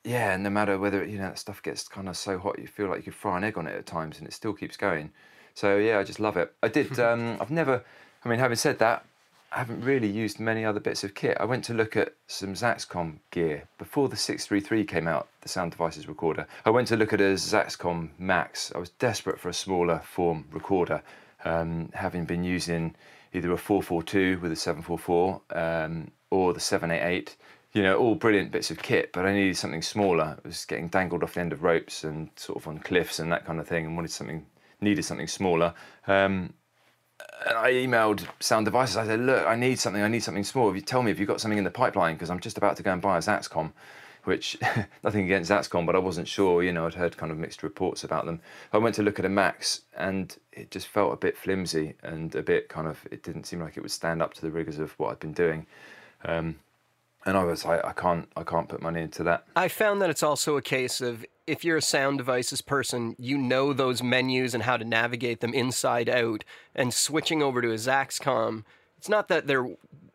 yeah, 0.04 0.36
no 0.38 0.50
matter 0.50 0.78
whether 0.78 1.06
you 1.06 1.18
know 1.18 1.30
that 1.30 1.40
stuff 1.40 1.62
gets 1.62 1.88
kind 1.88 2.10
of 2.10 2.18
so 2.18 2.38
hot, 2.38 2.60
you 2.60 2.68
feel 2.68 2.88
like 2.88 2.98
you 2.98 3.04
could 3.04 3.16
fry 3.16 3.38
an 3.38 3.44
egg 3.44 3.58
on 3.58 3.68
it 3.68 3.76
at 3.76 3.86
times, 3.86 4.20
and 4.20 4.28
it 4.28 4.34
still 4.34 4.54
keeps 4.54 4.78
going. 4.78 5.12
So 5.54 5.78
yeah, 5.78 6.00
I 6.00 6.04
just 6.04 6.20
love 6.20 6.38
it. 6.38 6.54
I 6.62 6.68
did. 6.68 7.00
Um, 7.00 7.38
I've 7.40 7.52
never. 7.52 7.84
I 8.26 8.30
mean, 8.30 8.40
having 8.40 8.56
said 8.56 8.80
that, 8.80 9.06
I 9.52 9.60
haven't 9.60 9.82
really 9.82 10.10
used 10.10 10.40
many 10.40 10.66
other 10.66 10.80
bits 10.80 11.04
of 11.04 11.14
kit. 11.14 11.38
I 11.40 11.46
went 11.46 11.64
to 11.66 11.76
look 11.76 11.96
at 11.96 12.16
some 12.26 12.54
Zaxcom 12.54 13.20
gear 13.30 13.68
before 13.78 14.10
the 14.10 14.16
633 14.16 14.84
came 14.86 15.08
out, 15.08 15.28
the 15.42 15.50
Sound 15.50 15.72
Devices 15.72 16.08
recorder. 16.08 16.48
I 16.66 16.72
went 16.72 16.88
to 16.88 16.98
look 16.98 17.14
at 17.14 17.22
a 17.22 17.36
Zaxcom 17.36 18.10
Maxx. 18.18 18.72
I 18.74 18.80
was 18.80 18.90
desperate 18.90 19.40
for 19.40 19.50
a 19.50 19.54
smaller 19.54 20.02
form 20.04 20.46
recorder, 20.52 21.04
um, 21.46 21.90
having 21.94 22.26
been 22.26 22.44
using 22.44 22.96
either 23.34 23.52
a 23.52 23.58
442 23.58 24.40
with 24.42 24.52
a 24.52 24.56
744 24.56 25.42
um, 25.52 26.10
or 26.32 26.54
the 26.54 26.60
788. 26.60 27.36
You 27.74 27.82
know, 27.82 27.98
all 27.98 28.14
brilliant 28.14 28.52
bits 28.52 28.70
of 28.70 28.78
kit, 28.84 29.12
but 29.14 29.26
I 29.26 29.34
needed 29.34 29.58
something 29.58 29.82
smaller. 29.82 30.38
I 30.38 30.48
was 30.48 30.64
getting 30.66 30.90
dangled 30.90 31.24
off 31.24 31.34
the 31.34 31.42
end 31.42 31.54
of 31.54 31.64
ropes 31.64 32.04
and 32.04 32.30
sort 32.36 32.60
of 32.60 32.68
on 32.68 32.78
cliffs 32.78 33.18
and 33.18 33.32
that 33.32 33.46
kind 33.46 33.60
of 33.60 33.68
thing, 33.68 33.86
and 33.86 33.96
wanted 33.96 34.12
something, 34.12 34.46
needed 34.80 35.04
something 35.04 35.28
smaller. 35.28 35.74
Um, 36.08 36.54
and 37.48 37.58
I 37.58 37.72
emailed 37.74 38.28
Sound 38.40 38.66
Devices. 38.66 38.98
I 38.98 39.06
said, 39.06 39.22
"Look, 39.22 39.46
I 39.46 39.56
need 39.56 39.80
something. 39.80 40.02
I 40.02 40.08
need 40.08 40.24
something 40.24 40.44
small. 40.44 40.70
If 40.70 40.76
you 40.76 40.82
tell 40.82 41.04
me 41.04 41.12
if 41.12 41.20
you've 41.20 41.28
got 41.28 41.42
something 41.42 41.58
in 41.58 41.64
the 41.64 41.72
pipeline, 41.72 42.16
because 42.16 42.30
I'm 42.30 42.40
just 42.40 42.58
about 42.58 42.78
to 42.78 42.84
go 42.84 42.94
and 42.94 43.02
buy 43.02 43.18
a 43.18 43.22
Zaxcom." 43.22 43.72
Which, 44.24 44.58
nothing 45.04 45.26
against 45.26 45.52
Zaxcom, 45.52 45.86
but 45.86 45.96
I 45.96 46.00
wasn't 46.00 46.28
sure. 46.28 46.64
You 46.64 46.72
know, 46.72 46.86
I'd 46.86 46.94
heard 46.94 47.18
kind 47.18 47.32
of 47.32 47.38
mixed 47.38 47.64
reports 47.64 48.04
about 48.04 48.26
them. 48.26 48.40
I 48.72 48.78
went 48.78 48.96
to 48.96 49.04
look 49.04 49.20
at 49.20 49.26
a 49.26 49.30
Maxx, 49.30 49.82
and 49.98 50.36
it 50.52 50.72
just 50.72 50.88
felt 50.88 51.14
a 51.14 51.18
bit 51.18 51.38
flimsy 51.38 51.96
and 52.04 52.34
a 52.36 52.44
bit 52.44 52.70
kind 52.70 52.88
of. 52.88 53.06
It 53.12 53.24
didn't 53.24 53.46
seem 53.46 53.60
like 53.60 53.78
it 53.78 53.82
would 53.82 53.92
stand 53.92 54.22
up 54.22 54.34
to 54.36 54.42
the 54.42 54.52
rigors 54.52 54.80
of 54.80 54.92
what 55.00 55.12
I'd 55.12 55.20
been 55.20 55.34
doing. 55.34 55.66
Um, 56.24 56.58
and 57.26 57.38
I 57.38 57.44
was 57.44 57.66
like, 57.66 57.84
I 57.86 57.94
can't, 57.94 58.28
I 58.36 58.44
can't 58.44 58.68
put 58.68 58.82
money 58.82 59.02
into 59.02 59.24
that. 59.24 59.46
I 59.56 59.68
found 59.68 60.02
that 60.02 60.10
it's 60.10 60.24
also 60.24 60.58
a 60.58 60.62
case 60.62 61.02
of 61.02 61.26
if 61.48 61.64
you're 61.64 61.78
a 61.78 61.82
sound 61.82 62.18
devices 62.18 62.62
person, 62.62 63.16
you 63.18 63.38
know 63.38 63.74
those 63.74 64.02
menus 64.02 64.54
and 64.54 64.64
how 64.64 64.78
to 64.78 64.86
navigate 64.86 65.40
them 65.40 65.54
inside 65.54 66.10
out. 66.10 66.44
And 66.76 66.94
switching 66.94 67.42
over 67.42 67.62
to 67.62 67.72
a 67.72 67.76
Zaxcom, 67.76 68.64
it's 68.98 69.10
not 69.10 69.28
that 69.28 69.48
they're 69.48 69.68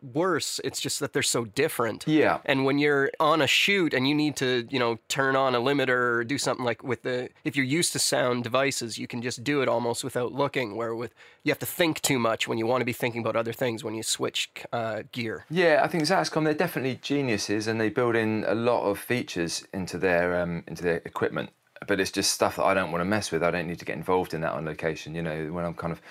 worse, 0.02 0.60
it's 0.64 0.80
just 0.80 1.00
that 1.00 1.12
they're 1.12 1.22
so 1.22 1.44
different. 1.44 2.06
Yeah. 2.06 2.38
And 2.44 2.64
when 2.64 2.78
you're 2.78 3.10
on 3.20 3.42
a 3.42 3.46
shoot 3.46 3.94
and 3.94 4.08
you 4.08 4.14
need 4.14 4.36
to, 4.36 4.66
you 4.70 4.78
know, 4.78 4.98
turn 5.08 5.36
on 5.36 5.54
a 5.54 5.60
limiter 5.60 5.88
or 5.88 6.24
do 6.24 6.38
something 6.38 6.64
like 6.64 6.82
with 6.82 7.02
the, 7.02 7.30
if 7.44 7.56
you're 7.56 7.64
used 7.64 7.92
to 7.92 7.98
sound 7.98 8.44
devices, 8.44 8.98
you 8.98 9.06
can 9.06 9.22
just 9.22 9.42
do 9.44 9.62
it 9.62 9.68
almost 9.68 10.04
without 10.04 10.32
looking. 10.32 10.76
Where 10.76 10.94
with, 10.94 11.14
you 11.42 11.50
have 11.50 11.58
to 11.60 11.66
think 11.66 12.00
too 12.00 12.18
much 12.18 12.46
when 12.48 12.58
you 12.58 12.66
want 12.66 12.80
to 12.80 12.84
be 12.84 12.92
thinking 12.92 13.20
about 13.20 13.36
other 13.36 13.52
things 13.52 13.82
when 13.84 13.94
you 13.94 14.02
switch 14.02 14.50
uh, 14.72 15.02
gear. 15.12 15.44
Yeah, 15.50 15.80
I 15.82 15.88
think 15.88 16.04
Zaxcom 16.04 16.44
they're 16.44 16.54
definitely 16.54 16.98
geniuses, 17.02 17.66
and 17.66 17.80
they 17.80 17.88
build 17.88 18.16
in 18.16 18.44
a 18.46 18.54
lot 18.54 18.84
of 18.84 18.98
features 18.98 19.66
into 19.72 19.98
their 19.98 20.40
um, 20.40 20.64
into 20.66 20.82
their 20.82 21.02
equipment. 21.04 21.50
But 21.86 22.00
it's 22.00 22.10
just 22.10 22.32
stuff 22.32 22.56
that 22.56 22.64
I 22.64 22.74
don't 22.74 22.90
want 22.90 23.02
to 23.02 23.04
mess 23.04 23.30
with. 23.30 23.42
I 23.44 23.52
don't 23.52 23.68
need 23.68 23.78
to 23.78 23.84
get 23.84 23.96
involved 23.96 24.34
in 24.34 24.40
that 24.40 24.52
on 24.52 24.64
location. 24.64 25.14
You 25.14 25.22
know, 25.22 25.46
when 25.52 25.64
I'm 25.64 25.74
kind 25.74 25.92
of 25.92 26.02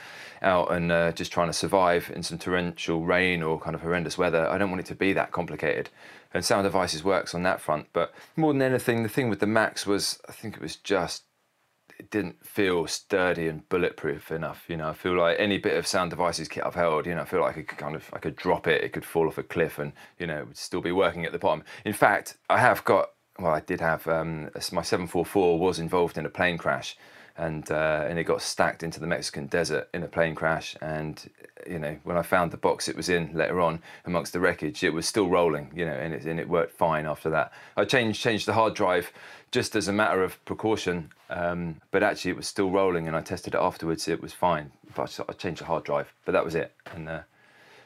out 0.41 0.71
and 0.71 0.91
uh, 0.91 1.11
just 1.11 1.31
trying 1.31 1.47
to 1.47 1.53
survive 1.53 2.11
in 2.13 2.23
some 2.23 2.37
torrential 2.37 3.03
rain 3.03 3.41
or 3.41 3.59
kind 3.59 3.75
of 3.75 3.81
horrendous 3.81 4.17
weather, 4.17 4.47
I 4.49 4.57
don't 4.57 4.69
want 4.69 4.81
it 4.81 4.87
to 4.87 4.95
be 4.95 5.13
that 5.13 5.31
complicated. 5.31 5.89
And 6.33 6.43
Sound 6.43 6.65
Devices 6.65 7.03
works 7.03 7.33
on 7.33 7.43
that 7.43 7.61
front. 7.61 7.87
But 7.93 8.13
more 8.35 8.53
than 8.53 8.61
anything, 8.61 9.03
the 9.03 9.09
thing 9.09 9.29
with 9.29 9.39
the 9.39 9.47
Maxx 9.47 9.85
was 9.85 10.19
I 10.27 10.31
think 10.31 10.55
it 10.55 10.61
was 10.61 10.75
just 10.75 11.23
it 11.99 12.11
didn't 12.11 12.45
feel 12.45 12.85
sturdy 12.85 13.47
and 13.47 13.67
bulletproof 13.69 14.31
enough. 14.31 14.65
You 14.67 14.77
know, 14.77 14.89
I 14.89 14.93
feel 14.93 15.17
like 15.17 15.37
any 15.39 15.57
bit 15.57 15.77
of 15.77 15.87
sound 15.87 16.11
devices 16.11 16.47
kit 16.47 16.63
I've 16.65 16.75
held, 16.75 17.07
you 17.07 17.15
know, 17.15 17.21
I 17.21 17.25
feel 17.25 17.41
like 17.41 17.57
I 17.57 17.61
could 17.63 17.77
kind 17.77 17.95
of 17.95 18.09
I 18.13 18.19
could 18.19 18.35
drop 18.35 18.67
it, 18.67 18.83
it 18.83 18.93
could 18.93 19.05
fall 19.05 19.27
off 19.27 19.37
a 19.37 19.43
cliff, 19.43 19.79
and 19.79 19.93
you 20.19 20.27
know, 20.27 20.39
it 20.39 20.47
would 20.47 20.57
still 20.57 20.81
be 20.81 20.91
working 20.91 21.25
at 21.25 21.31
the 21.31 21.39
bottom. 21.39 21.63
In 21.85 21.93
fact, 21.93 22.37
I 22.49 22.59
have 22.59 22.83
got 22.83 23.09
well, 23.39 23.53
I 23.53 23.59
did 23.59 23.81
have 23.81 24.07
um, 24.07 24.49
my 24.71 24.81
744 24.81 25.59
was 25.59 25.79
involved 25.79 26.17
in 26.17 26.25
a 26.25 26.29
plane 26.29 26.57
crash, 26.57 26.97
and 27.37 27.69
uh, 27.71 28.05
and 28.07 28.17
it 28.17 28.23
got 28.23 28.41
stacked 28.41 28.83
into 28.83 28.99
the 28.99 29.07
Mexican 29.07 29.47
desert 29.47 29.89
in 29.93 30.03
a 30.03 30.07
plane 30.07 30.35
crash. 30.35 30.75
And 30.81 31.29
you 31.67 31.79
know, 31.79 31.97
when 32.03 32.17
I 32.17 32.21
found 32.21 32.51
the 32.51 32.57
box 32.57 32.87
it 32.87 32.95
was 32.95 33.09
in 33.09 33.31
later 33.33 33.61
on 33.61 33.81
amongst 34.05 34.33
the 34.33 34.39
wreckage, 34.39 34.83
it 34.83 34.93
was 34.93 35.05
still 35.05 35.27
rolling. 35.27 35.71
You 35.75 35.85
know, 35.85 35.93
and 35.93 36.13
it 36.13 36.25
and 36.25 36.39
it 36.39 36.49
worked 36.49 36.73
fine 36.73 37.05
after 37.05 37.29
that. 37.29 37.53
I 37.75 37.85
changed 37.85 38.21
changed 38.21 38.47
the 38.47 38.53
hard 38.53 38.73
drive 38.73 39.11
just 39.51 39.75
as 39.75 39.87
a 39.87 39.93
matter 39.93 40.23
of 40.23 40.43
precaution, 40.45 41.11
um, 41.29 41.79
but 41.91 42.03
actually 42.03 42.31
it 42.31 42.37
was 42.37 42.47
still 42.47 42.71
rolling, 42.71 43.07
and 43.07 43.15
I 43.15 43.21
tested 43.21 43.53
it 43.53 43.59
afterwards. 43.59 44.07
It 44.07 44.21
was 44.21 44.33
fine, 44.33 44.71
but 44.95 45.19
I 45.29 45.33
changed 45.33 45.61
the 45.61 45.65
hard 45.65 45.83
drive, 45.83 46.13
but 46.25 46.31
that 46.31 46.43
was 46.43 46.55
it. 46.55 46.73
And 46.93 47.07
uh, 47.07 47.21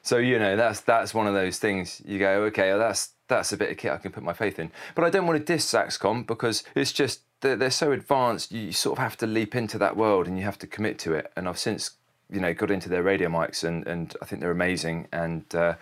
so 0.01 0.17
you 0.17 0.39
know, 0.39 0.55
that's 0.55 0.79
that's 0.81 1.13
one 1.13 1.27
of 1.27 1.33
those 1.33 1.59
things. 1.59 2.01
You 2.05 2.19
go, 2.19 2.43
okay, 2.43 2.69
well, 2.69 2.79
that's 2.79 3.09
that's 3.27 3.51
a 3.53 3.57
bit 3.57 3.71
of 3.71 3.77
kit 3.77 3.91
I 3.91 3.97
can 3.97 4.11
put 4.11 4.23
my 4.23 4.33
faith 4.33 4.59
in. 4.59 4.71
But 4.95 5.05
I 5.05 5.09
don't 5.09 5.27
want 5.27 5.39
to 5.39 5.45
diss 5.45 5.71
Zaxcom 5.71 6.25
because 6.25 6.63
it's 6.75 6.91
just 6.91 7.21
they're, 7.41 7.55
they're 7.55 7.71
so 7.71 7.91
advanced. 7.91 8.51
You 8.51 8.71
sort 8.71 8.97
of 8.97 9.03
have 9.03 9.17
to 9.17 9.27
leap 9.27 9.55
into 9.55 9.77
that 9.79 9.97
world 9.97 10.27
and 10.27 10.37
you 10.37 10.45
have 10.45 10.59
to 10.59 10.67
commit 10.67 10.97
to 10.99 11.13
it. 11.13 11.31
And 11.35 11.47
I've 11.47 11.59
since 11.59 11.91
you 12.29 12.39
know 12.39 12.53
got 12.53 12.71
into 12.71 12.87
their 12.87 13.03
radio 13.03 13.27
mics 13.27 13.63
and 13.63 13.85
and 13.85 14.15
I 14.21 14.25
think 14.25 14.41
they're 14.41 14.51
amazing. 14.51 15.07
And 15.11 15.43
uh, 15.53 15.75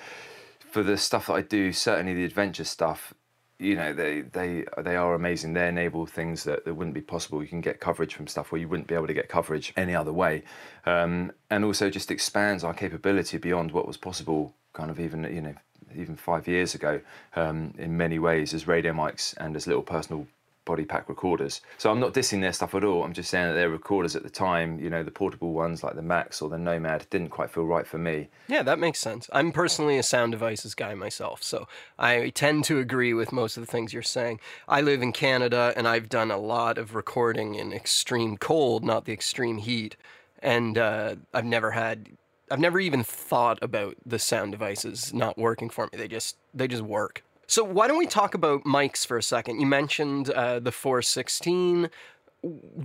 for 0.59 0.83
the 0.83 0.97
stuff 0.97 1.27
that 1.27 1.33
I 1.33 1.41
do, 1.41 1.71
certainly 1.71 2.13
the 2.13 2.25
adventure 2.25 2.63
stuff. 2.63 3.13
You 3.61 3.75
know 3.75 3.91
they 3.91 4.21
they 4.21 4.63
they 4.81 4.95
are 4.95 5.13
amazing. 5.13 5.51
They 5.51 5.67
enable 5.67 6.05
things 6.05 6.45
that, 6.45 6.63
that 6.63 6.73
wouldn't 6.73 6.93
be 6.93 7.01
possible. 7.01 7.41
You 7.41 7.49
can 7.49 7.59
get 7.59 7.81
coverage 7.81 8.15
from 8.15 8.27
stuff 8.27 8.53
where 8.53 8.61
you 8.61 8.69
wouldn't 8.69 8.87
be 8.87 8.95
able 8.95 9.07
to 9.07 9.13
get 9.13 9.27
coverage 9.27 9.73
any 9.75 9.93
other 9.93 10.13
way, 10.13 10.43
um, 10.85 11.33
and 11.49 11.65
also 11.65 11.89
just 11.89 12.09
expands 12.09 12.63
our 12.63 12.73
capability 12.73 13.37
beyond 13.37 13.73
what 13.73 13.85
was 13.85 13.97
possible. 13.97 14.55
Kind 14.71 14.89
of 14.89 14.97
even 14.97 15.25
you 15.25 15.41
know 15.41 15.55
even 15.93 16.15
five 16.15 16.47
years 16.47 16.73
ago 16.73 17.01
um, 17.35 17.73
in 17.77 17.97
many 17.97 18.17
ways 18.17 18.53
as 18.53 18.65
radio 18.65 18.93
mics 18.93 19.35
and 19.35 19.57
as 19.57 19.67
little 19.67 19.83
personal 19.83 20.25
body 20.69 20.85
pack 20.85 21.09
recorders. 21.09 21.61
So 21.79 21.89
I'm 21.89 21.99
not 21.99 22.13
dissing 22.13 22.41
their 22.41 22.53
stuff 22.53 22.75
at 22.75 22.83
all. 22.83 23.03
I'm 23.03 23.11
just 23.11 23.31
saying 23.31 23.47
that 23.47 23.55
their 23.55 23.71
recorders 23.71 24.15
at 24.15 24.21
the 24.21 24.29
time, 24.29 24.79
you 24.79 24.87
know, 24.87 25.01
the 25.03 25.09
portable 25.09 25.51
ones 25.51 25.83
like 25.83 25.95
the 25.95 26.03
Maxx 26.03 26.43
or 26.43 26.49
the 26.49 26.59
Nomad 26.59 27.07
didn't 27.09 27.29
quite 27.29 27.49
feel 27.49 27.63
right 27.63 27.87
for 27.87 27.97
me. 27.97 28.27
Yeah, 28.47 28.61
that 28.61 28.77
makes 28.77 28.99
sense. 28.99 29.27
I'm 29.33 29.51
personally 29.51 29.97
a 29.97 30.03
sound 30.03 30.31
devices 30.31 30.75
guy 30.75 30.93
myself, 30.93 31.41
so 31.41 31.67
I 31.97 32.29
tend 32.29 32.65
to 32.65 32.77
agree 32.77 33.15
with 33.15 33.31
most 33.31 33.57
of 33.57 33.65
the 33.65 33.71
things 33.71 33.93
you're 33.93 34.03
saying. 34.03 34.39
I 34.67 34.81
live 34.81 35.01
in 35.01 35.11
Canada 35.11 35.73
and 35.75 35.87
I've 35.87 36.07
done 36.07 36.29
a 36.29 36.37
lot 36.37 36.77
of 36.77 36.93
recording 36.93 37.55
in 37.55 37.73
extreme 37.73 38.37
cold, 38.37 38.83
not 38.83 39.05
the 39.05 39.13
extreme 39.13 39.57
heat. 39.57 39.95
And 40.37 40.77
uh, 40.77 41.15
I've 41.33 41.45
never 41.45 41.71
had 41.71 42.09
I've 42.51 42.59
never 42.59 42.79
even 42.79 43.03
thought 43.03 43.59
about 43.61 43.95
the 44.05 44.19
sound 44.19 44.51
devices 44.51 45.13
not 45.13 45.37
working 45.37 45.69
for 45.69 45.85
me. 45.85 45.97
They 45.97 46.07
just 46.07 46.37
they 46.53 46.67
just 46.67 46.83
work. 46.83 47.23
So 47.49 47.63
why 47.63 47.87
don't 47.87 47.97
we 47.97 48.05
talk 48.05 48.35
about 48.35 48.63
mics 48.63 49.07
for 49.07 49.17
a 49.17 49.23
second? 49.23 49.59
You 49.59 49.65
mentioned 49.65 50.29
uh, 50.29 50.59
the 50.59 50.71
416. 50.71 51.89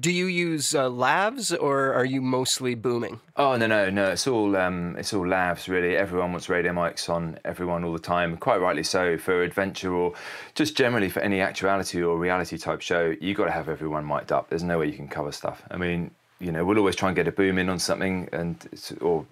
Do 0.00 0.10
you 0.10 0.24
use 0.24 0.74
uh, 0.74 0.88
lavs 0.88 1.54
or 1.54 1.92
are 1.92 2.06
you 2.06 2.22
mostly 2.22 2.74
booming? 2.74 3.20
Oh 3.36 3.56
no 3.58 3.66
no 3.66 3.90
no! 3.90 4.12
It's 4.12 4.26
all 4.26 4.56
um, 4.56 4.96
it's 4.98 5.12
all 5.12 5.26
lavs 5.26 5.68
really. 5.68 5.98
Everyone 5.98 6.32
wants 6.32 6.48
radio 6.48 6.72
mics 6.72 7.10
on 7.10 7.38
everyone 7.44 7.84
all 7.84 7.92
the 7.92 7.98
time. 7.98 8.38
Quite 8.38 8.62
rightly 8.62 8.82
so 8.82 9.18
for 9.18 9.42
adventure 9.42 9.92
or 9.92 10.14
just 10.54 10.78
generally 10.78 11.10
for 11.10 11.20
any 11.20 11.42
actuality 11.42 12.02
or 12.02 12.16
reality 12.16 12.56
type 12.56 12.80
show. 12.80 13.14
You 13.20 13.34
got 13.34 13.44
to 13.44 13.52
have 13.52 13.68
everyone 13.68 14.06
mic'd 14.06 14.32
up. 14.32 14.48
There's 14.48 14.64
no 14.64 14.78
way 14.78 14.86
you 14.86 14.96
can 14.96 15.08
cover 15.08 15.30
stuff. 15.30 15.62
I 15.70 15.76
mean, 15.76 16.10
you 16.40 16.50
know, 16.50 16.64
we'll 16.64 16.78
always 16.78 16.96
try 16.96 17.10
and 17.10 17.16
get 17.16 17.28
a 17.28 17.32
boom 17.32 17.58
in 17.58 17.68
on 17.68 17.78
something, 17.78 18.30
and 18.32 18.66
or 19.02 19.26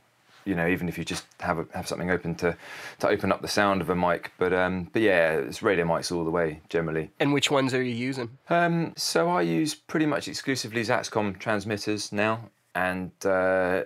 you 0.45 0.55
know, 0.55 0.67
even 0.67 0.89
if 0.89 0.99
you 0.99 1.05
just 1.05 1.25
have 1.41 1.59
a, 1.59 1.67
have 1.75 1.87
something 1.87 2.11
open 2.11 2.35
to 2.37 2.57
to 3.01 3.09
open 3.09 3.33
up 3.33 3.43
the 3.43 3.49
sound 3.49 3.81
of 3.81 3.91
a 3.91 3.97
mic. 3.97 4.33
But 4.39 4.53
um, 4.53 4.89
but 4.93 5.03
yeah, 5.03 5.33
it's 5.33 5.63
radio 5.63 5.85
mics 5.85 6.15
all 6.15 6.25
the 6.25 6.31
way 6.31 6.61
generally. 6.69 7.11
And 7.21 7.33
which 7.33 7.51
ones 7.51 7.75
are 7.75 7.83
you 7.83 7.95
using? 7.95 8.31
Um, 8.49 8.93
so 8.97 9.31
I 9.31 9.43
use 9.43 9.75
pretty 9.75 10.07
much 10.07 10.29
exclusively 10.29 10.83
Zaxcom 10.83 11.39
transmitters 11.39 12.13
now, 12.13 12.51
and 12.75 13.13
uh, 13.25 13.85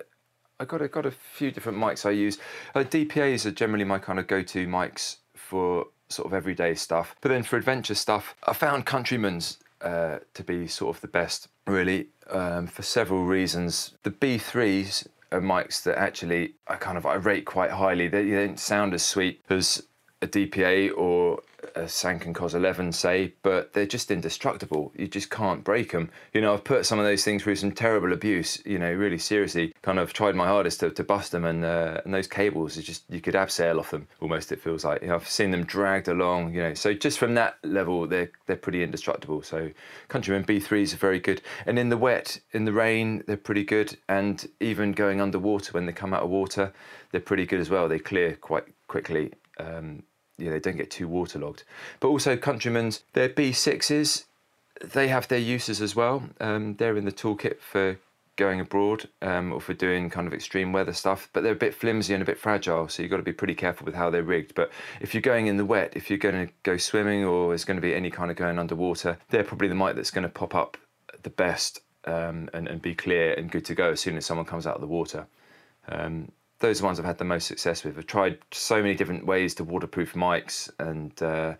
I 0.58 0.64
got 0.64 0.80
a, 0.80 0.88
got 0.88 1.06
a 1.06 1.10
few 1.10 1.50
different 1.50 1.78
mics 1.78 2.06
I 2.06 2.10
use. 2.10 2.38
Uh, 2.74 2.80
DPA's 2.80 3.44
are 3.46 3.50
generally 3.50 3.84
my 3.84 3.98
kind 3.98 4.18
of 4.18 4.26
go-to 4.26 4.66
mics 4.66 5.16
for 5.34 5.86
sort 6.08 6.26
of 6.26 6.34
everyday 6.34 6.74
stuff. 6.74 7.14
But 7.20 7.30
then 7.30 7.42
for 7.42 7.56
adventure 7.56 7.94
stuff, 7.94 8.34
I 8.44 8.52
found 8.52 8.86
Countryman's 8.86 9.58
uh, 9.80 10.18
to 10.34 10.42
be 10.42 10.66
sort 10.66 10.96
of 10.96 11.02
the 11.02 11.08
best, 11.08 11.48
really, 11.66 12.08
um, 12.30 12.66
for 12.66 12.82
several 12.82 13.24
reasons. 13.24 13.92
The 14.02 14.10
B3s 14.10 15.06
are 15.06 15.10
mics 15.32 15.82
that 15.84 15.98
actually 15.98 16.54
I 16.66 16.76
kind 16.76 16.96
of 16.98 17.06
I 17.06 17.14
rate 17.14 17.44
quite 17.44 17.70
highly. 17.70 18.08
They, 18.08 18.30
they 18.30 18.46
don't 18.46 18.60
sound 18.60 18.94
as 18.94 19.04
sweet 19.04 19.42
as 19.50 19.82
a 20.22 20.26
DPA 20.26 20.96
or 20.96 21.40
a 21.74 21.82
Sanken 21.82 22.34
COS 22.34 22.54
11 22.54 22.92
say, 22.92 23.34
but 23.42 23.72
they're 23.72 23.86
just 23.86 24.10
indestructible. 24.10 24.92
You 24.96 25.08
just 25.08 25.30
can't 25.30 25.64
break 25.64 25.92
them. 25.92 26.10
You 26.32 26.40
know, 26.40 26.54
I've 26.54 26.64
put 26.64 26.86
some 26.86 26.98
of 26.98 27.04
those 27.04 27.24
things 27.24 27.42
through 27.42 27.56
some 27.56 27.72
terrible 27.72 28.12
abuse. 28.12 28.60
You 28.64 28.78
know, 28.78 28.92
really 28.92 29.18
seriously, 29.18 29.74
kind 29.82 29.98
of 29.98 30.12
tried 30.12 30.34
my 30.34 30.46
hardest 30.46 30.80
to, 30.80 30.90
to 30.90 31.04
bust 31.04 31.32
them, 31.32 31.44
and 31.44 31.64
uh, 31.64 32.00
and 32.04 32.12
those 32.12 32.26
cables, 32.26 32.76
are 32.78 32.82
just 32.82 33.04
you 33.08 33.20
could 33.20 33.34
abseil 33.34 33.78
off 33.78 33.90
them 33.90 34.08
almost. 34.20 34.52
It 34.52 34.60
feels 34.60 34.84
like 34.84 35.02
you 35.02 35.08
know 35.08 35.14
I've 35.14 35.28
seen 35.28 35.50
them 35.50 35.64
dragged 35.64 36.08
along. 36.08 36.54
You 36.54 36.62
know, 36.62 36.74
so 36.74 36.94
just 36.94 37.18
from 37.18 37.34
that 37.34 37.56
level, 37.62 38.06
they're 38.06 38.30
they're 38.46 38.56
pretty 38.56 38.82
indestructible. 38.82 39.42
So 39.42 39.70
Countryman 40.08 40.44
B3s 40.44 40.94
are 40.94 40.98
very 40.98 41.20
good, 41.20 41.42
and 41.66 41.78
in 41.78 41.88
the 41.88 41.98
wet, 41.98 42.40
in 42.52 42.64
the 42.64 42.72
rain, 42.72 43.22
they're 43.26 43.36
pretty 43.36 43.64
good, 43.64 43.96
and 44.08 44.46
even 44.60 44.92
going 44.92 45.20
underwater 45.20 45.72
when 45.72 45.86
they 45.86 45.92
come 45.92 46.14
out 46.14 46.22
of 46.22 46.30
water, 46.30 46.72
they're 47.12 47.20
pretty 47.20 47.46
good 47.46 47.60
as 47.60 47.70
well. 47.70 47.88
They 47.88 47.98
clear 47.98 48.36
quite 48.36 48.64
quickly. 48.88 49.32
Um, 49.58 50.02
yeah, 50.38 50.50
they 50.50 50.60
don't 50.60 50.76
get 50.76 50.90
too 50.90 51.08
waterlogged. 51.08 51.64
But 52.00 52.08
also 52.08 52.36
Countryman's, 52.36 53.02
their 53.12 53.28
B6s, 53.28 54.24
they 54.84 55.08
have 55.08 55.28
their 55.28 55.38
uses 55.38 55.80
as 55.80 55.96
well. 55.96 56.28
Um, 56.40 56.76
they're 56.76 56.96
in 56.96 57.04
the 57.04 57.12
toolkit 57.12 57.60
for 57.60 57.98
going 58.36 58.60
abroad 58.60 59.08
um, 59.22 59.52
or 59.52 59.60
for 59.60 59.72
doing 59.72 60.10
kind 60.10 60.26
of 60.26 60.34
extreme 60.34 60.72
weather 60.72 60.92
stuff, 60.92 61.28
but 61.32 61.42
they're 61.42 61.52
a 61.52 61.56
bit 61.56 61.74
flimsy 61.74 62.12
and 62.12 62.22
a 62.22 62.26
bit 62.26 62.38
fragile, 62.38 62.86
so 62.86 63.02
you've 63.02 63.10
got 63.10 63.16
to 63.16 63.22
be 63.22 63.32
pretty 63.32 63.54
careful 63.54 63.86
with 63.86 63.94
how 63.94 64.10
they're 64.10 64.22
rigged. 64.22 64.54
But 64.54 64.70
if 65.00 65.14
you're 65.14 65.22
going 65.22 65.46
in 65.46 65.56
the 65.56 65.64
wet, 65.64 65.94
if 65.96 66.10
you're 66.10 66.18
going 66.18 66.46
to 66.46 66.52
go 66.62 66.76
swimming 66.76 67.24
or 67.24 67.48
there's 67.48 67.64
going 67.64 67.78
to 67.78 67.82
be 67.82 67.94
any 67.94 68.10
kind 68.10 68.30
of 68.30 68.36
going 68.36 68.58
underwater, 68.58 69.18
they're 69.30 69.42
probably 69.42 69.68
the 69.68 69.74
mic 69.74 69.96
that's 69.96 70.10
going 70.10 70.22
to 70.22 70.28
pop 70.28 70.54
up 70.54 70.76
the 71.22 71.30
best 71.30 71.80
um, 72.04 72.48
and, 72.52 72.68
and 72.68 72.82
be 72.82 72.94
clear 72.94 73.32
and 73.32 73.50
good 73.50 73.64
to 73.64 73.74
go 73.74 73.90
as 73.90 74.00
soon 74.00 74.16
as 74.16 74.26
someone 74.26 74.46
comes 74.46 74.66
out 74.66 74.74
of 74.74 74.80
the 74.82 74.86
water. 74.86 75.26
Um, 75.88 76.30
those 76.58 76.80
are 76.80 76.84
ones 76.84 76.98
I've 76.98 77.04
had 77.04 77.18
the 77.18 77.24
most 77.24 77.46
success 77.46 77.84
with. 77.84 77.98
I've 77.98 78.06
tried 78.06 78.38
so 78.50 78.82
many 78.82 78.94
different 78.94 79.26
ways 79.26 79.54
to 79.56 79.64
waterproof 79.64 80.14
mics, 80.14 80.70
and 80.78 81.20
uh, 81.22 81.54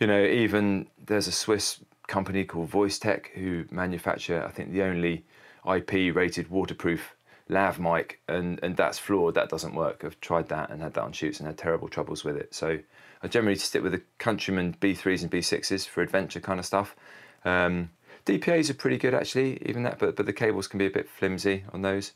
you 0.00 0.06
know, 0.06 0.24
even 0.24 0.88
there's 1.06 1.26
a 1.26 1.32
Swiss 1.32 1.80
company 2.06 2.44
called 2.44 2.70
VoiceTech 2.70 3.28
who 3.34 3.64
manufacture, 3.70 4.44
I 4.44 4.50
think, 4.50 4.72
the 4.72 4.82
only 4.82 5.24
IP 5.66 6.14
rated 6.14 6.50
waterproof 6.50 7.14
lav 7.48 7.78
mic, 7.78 8.20
and, 8.28 8.60
and 8.62 8.76
that's 8.76 8.98
flawed. 8.98 9.34
That 9.34 9.48
doesn't 9.48 9.74
work. 9.74 10.02
I've 10.04 10.20
tried 10.20 10.48
that 10.48 10.70
and 10.70 10.82
had 10.82 10.94
that 10.94 11.02
on 11.02 11.12
shoots 11.12 11.40
and 11.40 11.46
had 11.46 11.58
terrible 11.58 11.88
troubles 11.88 12.24
with 12.24 12.36
it. 12.36 12.54
So 12.54 12.78
I 13.22 13.28
generally 13.28 13.56
stick 13.56 13.82
with 13.82 13.92
the 13.92 14.02
Countryman 14.18 14.76
B3s 14.80 15.22
and 15.22 15.30
B6s 15.30 15.88
for 15.88 16.02
adventure 16.02 16.40
kind 16.40 16.58
of 16.58 16.66
stuff. 16.66 16.96
Um, 17.44 17.90
DPAs 18.26 18.70
are 18.70 18.74
pretty 18.74 18.96
good 18.96 19.14
actually, 19.14 19.62
even 19.66 19.82
that, 19.82 19.98
but 19.98 20.16
but 20.16 20.26
the 20.26 20.32
cables 20.32 20.66
can 20.66 20.78
be 20.78 20.86
a 20.86 20.90
bit 20.90 21.08
flimsy 21.08 21.64
on 21.72 21.82
those. 21.82 22.12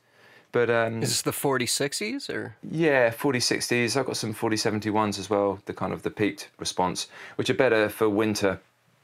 But 0.53 0.71
um, 0.71 1.03
Is 1.03 1.11
this 1.11 1.23
the 1.23 1.31
4060s 1.31 2.31
or? 2.31 2.57
yeah, 2.71 3.11
4060s. 3.11 3.97
I've 3.97 4.07
got 4.07 4.17
some 4.17 4.35
4071s 4.35 5.19
as 5.19 5.29
well, 5.29 5.61
the 5.67 5.75
kind 5.75 5.93
of 5.93 6.03
the 6.03 6.11
peaked 6.11 6.49
response, 6.59 7.09
which 7.37 7.51
are 7.51 7.55
better 7.55 7.89
for 7.89 8.09
winter 8.09 8.61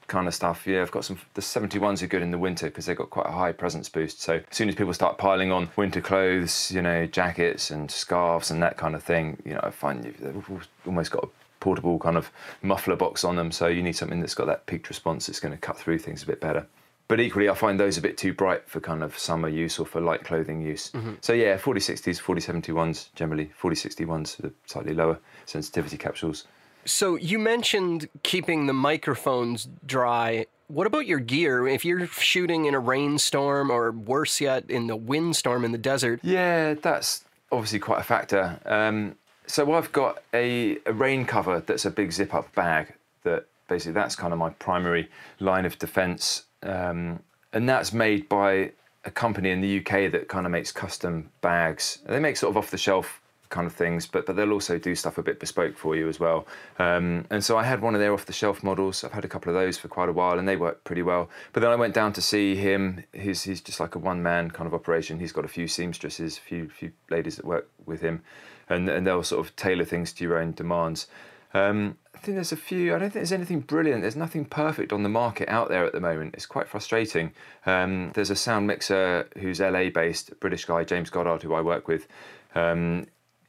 kind 0.07 0.27
of 0.27 0.33
stuff. 0.35 0.65
Yeah, 0.67 0.81
I've 0.81 0.91
got 0.91 1.05
some. 1.05 1.17
The 1.35 1.41
71s 1.41 2.01
are 2.01 2.07
good 2.07 2.21
in 2.21 2.31
the 2.31 2.37
winter 2.37 2.67
because 2.67 2.85
they've 2.85 2.97
got 2.97 3.09
quite 3.09 3.27
a 3.27 3.31
high 3.31 3.51
presence 3.51 3.89
boost. 3.89 4.21
So 4.21 4.35
as 4.35 4.43
soon 4.57 4.69
as 4.69 4.75
people 4.75 4.93
start 4.93 5.17
piling 5.17 5.51
on 5.51 5.69
winter 5.75 6.01
clothes, 6.01 6.71
you 6.71 6.81
know, 6.81 7.05
jackets 7.05 7.71
and 7.71 7.89
scarves 7.89 8.51
and 8.51 8.61
that 8.63 8.77
kind 8.77 8.95
of 8.95 9.03
thing, 9.03 9.37
you 9.45 9.53
know, 9.53 9.61
I 9.63 9.69
find 9.69 10.03
you've 10.05 10.19
they've 10.19 10.67
almost 10.85 11.11
got 11.11 11.23
a 11.23 11.27
portable 11.59 11.97
kind 11.99 12.17
of 12.17 12.29
muffler 12.61 12.95
box 12.95 13.23
on 13.23 13.35
them. 13.35 13.51
So 13.51 13.67
you 13.67 13.81
need 13.81 13.95
something 13.95 14.19
that's 14.19 14.35
got 14.35 14.45
that 14.47 14.65
peaked 14.67 14.89
response 14.89 15.27
that's 15.27 15.39
going 15.39 15.53
to 15.53 15.57
cut 15.59 15.77
through 15.77 15.99
things 15.99 16.21
a 16.23 16.27
bit 16.27 16.39
better. 16.41 16.67
But 17.07 17.19
equally, 17.19 17.49
I 17.49 17.53
find 17.53 17.79
those 17.79 17.97
a 17.97 18.01
bit 18.01 18.17
too 18.17 18.33
bright 18.33 18.67
for 18.67 18.79
kind 18.79 19.03
of 19.03 19.17
summer 19.17 19.47
use 19.47 19.77
or 19.77 19.85
for 19.85 20.01
light 20.01 20.23
clothing 20.23 20.61
use. 20.61 20.91
So 21.21 21.33
yeah, 21.33 21.57
4060s, 21.57 22.19
4071s 22.19 23.13
generally. 23.13 23.51
4061s 23.61 24.37
the 24.37 24.51
slightly 24.65 24.93
lower 24.93 25.19
sensitivity 25.45 25.97
capsules. 25.97 26.45
So 26.85 27.15
you 27.15 27.37
mentioned 27.39 28.09
keeping 28.23 28.65
the 28.67 28.73
microphones 28.73 29.67
dry. 29.85 30.45
What 30.67 30.87
about 30.87 31.05
your 31.05 31.19
gear? 31.19 31.67
If 31.67 31.85
you're 31.85 32.07
shooting 32.07 32.65
in 32.65 32.73
a 32.73 32.79
rainstorm 32.79 33.71
or 33.71 33.91
worse 33.91 34.41
yet, 34.41 34.69
in 34.69 34.87
the 34.87 34.95
windstorm 34.95 35.63
in 35.63 35.71
the 35.71 35.77
desert, 35.77 36.19
Yeah, 36.23 36.73
that's 36.73 37.23
obviously 37.51 37.79
quite 37.79 37.99
a 37.99 38.03
factor. 38.03 38.59
Um, 38.65 39.15
so 39.47 39.73
I've 39.73 39.91
got 39.91 40.23
a, 40.33 40.79
a 40.85 40.93
rain 40.93 41.25
cover 41.25 41.59
that's 41.59 41.85
a 41.85 41.91
big 41.91 42.11
zip 42.11 42.33
up 42.33 42.53
bag 42.55 42.93
that 43.23 43.45
basically 43.67 43.93
that's 43.93 44.15
kind 44.15 44.33
of 44.33 44.39
my 44.39 44.49
primary 44.51 45.09
line 45.39 45.65
of 45.65 45.77
defense. 45.77 46.45
Um, 46.65 47.19
and 47.53 47.69
that's 47.69 47.93
made 47.93 48.27
by 48.27 48.71
a 49.05 49.11
company 49.11 49.51
in 49.51 49.61
the 49.61 49.79
UK 49.79 50.11
that 50.11 50.27
kind 50.27 50.45
of 50.45 50.51
makes 50.51 50.71
custom 50.71 51.29
bags. 51.41 51.99
They 52.05 52.19
make 52.19 52.37
sort 52.37 52.51
of 52.51 52.57
off 52.57 52.71
the 52.71 52.77
shelf 52.77 53.21
kind 53.49 53.67
of 53.67 53.73
things, 53.73 54.07
but 54.07 54.25
but 54.25 54.35
they'll 54.35 54.51
also 54.51 54.77
do 54.77 54.95
stuff 54.95 55.17
a 55.17 55.23
bit 55.23 55.39
bespoke 55.39 55.77
for 55.77 55.95
you 55.95 56.09
as 56.09 56.19
well. 56.19 56.47
Um, 56.79 57.25
and 57.29 57.43
so 57.43 57.57
I 57.57 57.63
had 57.63 57.81
one 57.81 57.93
of 57.93 58.01
their 58.01 58.13
off 58.13 58.25
the 58.25 58.33
shelf 58.33 58.63
models. 58.63 59.03
I've 59.03 59.13
had 59.13 59.23
a 59.23 59.27
couple 59.27 59.49
of 59.49 59.55
those 59.55 59.77
for 59.77 59.87
quite 59.87 60.09
a 60.09 60.11
while, 60.11 60.39
and 60.39 60.47
they 60.47 60.55
work 60.55 60.83
pretty 60.83 61.03
well. 61.03 61.29
But 61.53 61.61
then 61.61 61.71
I 61.71 61.75
went 61.75 61.93
down 61.93 62.11
to 62.13 62.21
see 62.21 62.55
him. 62.55 63.03
He's 63.13 63.43
he's 63.43 63.61
just 63.61 63.79
like 63.79 63.95
a 63.95 63.99
one 63.99 64.23
man 64.23 64.51
kind 64.51 64.67
of 64.67 64.73
operation. 64.73 65.19
He's 65.19 65.31
got 65.31 65.45
a 65.45 65.49
few 65.49 65.67
seamstresses, 65.67 66.37
a 66.37 66.41
few 66.41 66.69
few 66.69 66.91
ladies 67.09 67.35
that 67.37 67.45
work 67.45 67.69
with 67.85 68.01
him, 68.01 68.23
and 68.67 68.89
and 68.89 69.05
they'll 69.05 69.23
sort 69.23 69.45
of 69.45 69.55
tailor 69.55 69.85
things 69.85 70.11
to 70.13 70.23
your 70.23 70.37
own 70.37 70.51
demands. 70.51 71.07
Um, 71.55 71.97
I 72.13 72.17
think 72.17 72.35
there's 72.35 72.51
a 72.51 72.57
few. 72.57 72.93
I 72.93 72.99
don't 72.99 73.09
think 73.09 73.13
there's 73.13 73.31
anything 73.31 73.61
brilliant. 73.61 74.01
There's 74.01 74.15
nothing 74.15 74.43
perfect 74.43 74.91
on 74.91 75.03
the 75.03 75.09
market 75.09 75.47
out 75.47 75.69
there 75.69 75.85
at 75.85 75.93
the 75.93 76.01
moment. 76.01 76.35
It's 76.35 76.45
quite 76.45 76.67
frustrating. 76.67 77.31
Um, 77.65 78.11
there's 78.13 78.29
a 78.29 78.35
sound 78.35 78.67
mixer 78.67 79.29
who's 79.37 79.61
LA 79.61 79.89
based, 79.89 80.37
British 80.41 80.65
guy, 80.65 80.83
James 80.83 81.09
Goddard, 81.09 81.43
who 81.43 81.53
I 81.53 81.61
work 81.61 81.87
with. 81.87 82.07
Um, 82.55 83.07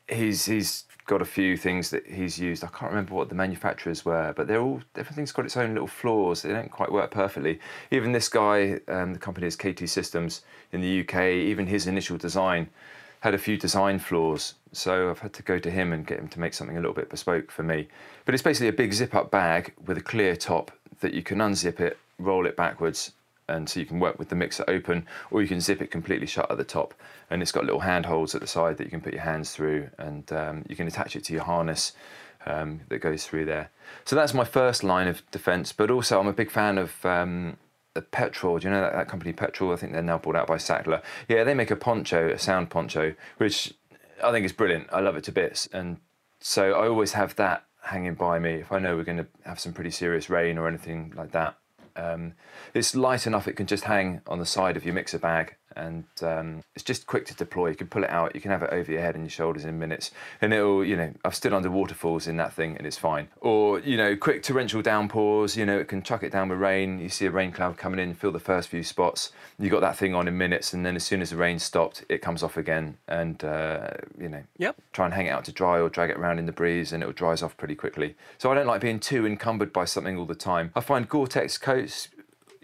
he's 0.08 0.46
he's 0.46 0.84
got 1.06 1.20
a 1.20 1.24
few 1.24 1.56
things 1.56 1.90
that 1.90 2.06
he's 2.06 2.38
used. 2.38 2.62
I 2.62 2.68
can't 2.68 2.92
remember 2.92 3.14
what 3.14 3.28
the 3.28 3.34
manufacturers 3.34 4.04
were, 4.04 4.32
but 4.36 4.46
they're 4.46 4.60
all 4.60 4.82
everything's 4.94 5.32
got 5.32 5.44
its 5.44 5.56
own 5.56 5.72
little 5.72 5.88
flaws. 5.88 6.42
They 6.42 6.50
don't 6.50 6.70
quite 6.70 6.92
work 6.92 7.10
perfectly. 7.10 7.58
Even 7.90 8.12
this 8.12 8.28
guy, 8.28 8.78
um, 8.86 9.14
the 9.14 9.18
company 9.18 9.48
is 9.48 9.56
KT 9.56 9.88
Systems 9.88 10.42
in 10.70 10.80
the 10.80 11.00
UK. 11.00 11.30
Even 11.32 11.66
his 11.66 11.88
initial 11.88 12.18
design 12.18 12.68
had 13.26 13.34
a 13.34 13.38
few 13.38 13.56
design 13.56 13.98
flaws, 13.98 14.54
so 14.70 15.10
I've 15.10 15.18
had 15.18 15.32
to 15.32 15.42
go 15.42 15.58
to 15.58 15.68
him 15.68 15.92
and 15.92 16.06
get 16.06 16.20
him 16.20 16.28
to 16.28 16.38
make 16.38 16.54
something 16.54 16.76
a 16.76 16.80
little 16.80 16.94
bit 16.94 17.10
bespoke 17.10 17.50
for 17.50 17.64
me. 17.64 17.88
But 18.24 18.34
it's 18.34 18.42
basically 18.42 18.68
a 18.68 18.72
big 18.72 18.92
zip-up 18.92 19.32
bag 19.32 19.74
with 19.84 19.98
a 19.98 20.00
clear 20.00 20.36
top 20.36 20.70
that 21.00 21.12
you 21.12 21.24
can 21.24 21.38
unzip 21.38 21.80
it, 21.80 21.98
roll 22.20 22.46
it 22.46 22.56
backwards, 22.56 23.10
and 23.48 23.68
so 23.68 23.80
you 23.80 23.86
can 23.86 23.98
work 23.98 24.16
with 24.20 24.28
the 24.28 24.36
mixer 24.36 24.64
open, 24.68 25.08
or 25.32 25.42
you 25.42 25.48
can 25.48 25.60
zip 25.60 25.82
it 25.82 25.90
completely 25.90 26.28
shut 26.28 26.48
at 26.52 26.56
the 26.56 26.62
top. 26.62 26.94
And 27.28 27.42
it's 27.42 27.50
got 27.50 27.64
little 27.64 27.80
handholds 27.80 28.36
at 28.36 28.40
the 28.40 28.46
side 28.46 28.76
that 28.76 28.84
you 28.84 28.90
can 28.90 29.00
put 29.00 29.12
your 29.12 29.22
hands 29.22 29.50
through, 29.50 29.90
and 29.98 30.30
um, 30.32 30.64
you 30.68 30.76
can 30.76 30.86
attach 30.86 31.16
it 31.16 31.24
to 31.24 31.32
your 31.32 31.42
harness 31.42 31.94
um, 32.46 32.82
that 32.90 32.98
goes 32.98 33.26
through 33.26 33.46
there. 33.46 33.70
So 34.04 34.14
that's 34.14 34.34
my 34.34 34.44
first 34.44 34.84
line 34.84 35.08
of 35.08 35.28
defence. 35.32 35.72
But 35.72 35.90
also, 35.90 36.20
I'm 36.20 36.28
a 36.28 36.32
big 36.32 36.52
fan 36.52 36.78
of 36.78 37.04
um, 37.04 37.56
The 37.96 38.02
petrol. 38.02 38.58
Do 38.58 38.68
you 38.68 38.74
know 38.74 38.82
that, 38.82 38.92
that 38.92 39.08
company 39.08 39.32
Petrol? 39.32 39.72
I 39.72 39.76
think 39.76 39.94
they're 39.94 40.02
now 40.02 40.18
bought 40.18 40.36
out 40.36 40.48
by 40.48 40.56
Sachtler. 40.56 41.00
Yeah, 41.30 41.44
they 41.44 41.54
make 41.54 41.70
a 41.70 41.76
poncho, 41.76 42.28
a 42.28 42.38
sound 42.38 42.68
poncho, 42.68 43.14
which 43.38 43.72
I 44.22 44.30
think 44.32 44.44
is 44.44 44.52
brilliant. 44.52 44.88
I 44.92 45.00
love 45.00 45.16
it 45.16 45.24
to 45.24 45.32
bits, 45.32 45.66
and 45.72 45.96
so 46.38 46.72
I 46.72 46.88
always 46.88 47.14
have 47.14 47.36
that 47.36 47.64
hanging 47.84 48.14
by 48.14 48.38
me 48.38 48.56
if 48.56 48.70
I 48.70 48.80
know 48.80 48.96
we're 48.96 49.04
going 49.04 49.16
to 49.16 49.26
have 49.46 49.58
some 49.58 49.72
pretty 49.72 49.92
serious 49.92 50.28
rain 50.28 50.58
or 50.58 50.68
anything 50.68 51.14
like 51.16 51.32
that. 51.32 51.56
Um, 51.96 52.34
it's 52.74 52.94
light 52.94 53.26
enough 53.26 53.48
it 53.48 53.54
can 53.54 53.66
just 53.66 53.84
hang 53.84 54.20
on 54.26 54.40
the 54.40 54.44
side 54.44 54.76
of 54.76 54.84
your 54.84 54.92
mixer 54.92 55.18
bag 55.18 55.56
and 55.76 56.04
um, 56.22 56.62
it's 56.74 56.84
just 56.84 57.06
quick 57.06 57.26
to 57.26 57.34
deploy. 57.34 57.68
You 57.68 57.76
can 57.76 57.86
pull 57.86 58.04
it 58.04 58.10
out, 58.10 58.34
you 58.34 58.40
can 58.40 58.50
have 58.50 58.62
it 58.62 58.70
over 58.72 58.90
your 58.90 59.00
head 59.00 59.14
and 59.14 59.24
your 59.24 59.30
shoulders 59.30 59.64
in 59.64 59.78
minutes, 59.78 60.10
and 60.40 60.52
it'll, 60.52 60.84
you 60.84 60.96
know, 60.96 61.12
I've 61.24 61.34
stood 61.34 61.52
under 61.52 61.70
waterfalls 61.70 62.26
in 62.26 62.36
that 62.38 62.52
thing 62.52 62.76
and 62.76 62.86
it's 62.86 62.96
fine. 62.96 63.28
Or, 63.40 63.80
you 63.80 63.96
know, 63.96 64.16
quick 64.16 64.42
torrential 64.42 64.82
downpours, 64.82 65.56
you 65.56 65.66
know, 65.66 65.78
it 65.78 65.88
can 65.88 66.02
chuck 66.02 66.22
it 66.22 66.32
down 66.32 66.48
with 66.48 66.58
rain. 66.58 66.98
You 66.98 67.08
see 67.08 67.26
a 67.26 67.30
rain 67.30 67.52
cloud 67.52 67.76
coming 67.76 68.00
in, 68.00 68.14
fill 68.14 68.32
the 68.32 68.40
first 68.40 68.68
few 68.68 68.82
spots, 68.82 69.32
you 69.58 69.70
got 69.70 69.80
that 69.80 69.96
thing 69.96 70.14
on 70.14 70.26
in 70.28 70.36
minutes, 70.36 70.72
and 70.72 70.84
then 70.84 70.96
as 70.96 71.04
soon 71.04 71.22
as 71.22 71.30
the 71.30 71.36
rain 71.36 71.58
stopped, 71.58 72.04
it 72.08 72.22
comes 72.22 72.42
off 72.42 72.56
again, 72.56 72.96
and, 73.08 73.44
uh, 73.44 73.90
you 74.18 74.28
know, 74.28 74.42
Yep. 74.58 74.76
try 74.92 75.04
and 75.04 75.14
hang 75.14 75.26
it 75.26 75.30
out 75.30 75.44
to 75.44 75.52
dry 75.52 75.78
or 75.80 75.88
drag 75.88 76.10
it 76.10 76.16
around 76.16 76.38
in 76.38 76.46
the 76.46 76.52
breeze 76.52 76.92
and 76.92 77.02
it'll 77.02 77.12
dries 77.12 77.42
off 77.42 77.56
pretty 77.56 77.74
quickly. 77.74 78.16
So 78.38 78.50
I 78.50 78.54
don't 78.54 78.66
like 78.66 78.80
being 78.80 78.98
too 79.00 79.26
encumbered 79.26 79.72
by 79.72 79.84
something 79.84 80.16
all 80.16 80.26
the 80.26 80.34
time. 80.34 80.72
I 80.74 80.80
find 80.80 81.08
Gore-Tex 81.08 81.58
coats, 81.58 82.08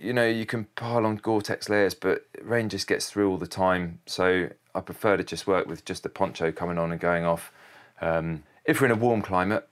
you 0.02 0.12
know, 0.12 0.26
you 0.26 0.44
can 0.44 0.64
pile 0.74 1.06
on 1.06 1.16
Gore-Tex 1.16 1.68
layers, 1.68 1.94
but 1.94 2.26
rain 2.42 2.68
just 2.68 2.86
gets 2.86 3.08
through 3.08 3.30
all 3.30 3.38
the 3.38 3.46
time. 3.46 4.00
So 4.06 4.48
I 4.74 4.80
prefer 4.80 5.16
to 5.16 5.24
just 5.24 5.46
work 5.46 5.66
with 5.66 5.84
just 5.84 6.02
the 6.02 6.08
poncho 6.08 6.50
coming 6.50 6.76
on 6.76 6.90
and 6.90 7.00
going 7.00 7.24
off. 7.24 7.52
Um, 8.00 8.42
if 8.64 8.80
we're 8.80 8.86
in 8.86 8.92
a 8.92 8.96
warm 8.96 9.22
climate, 9.22 9.68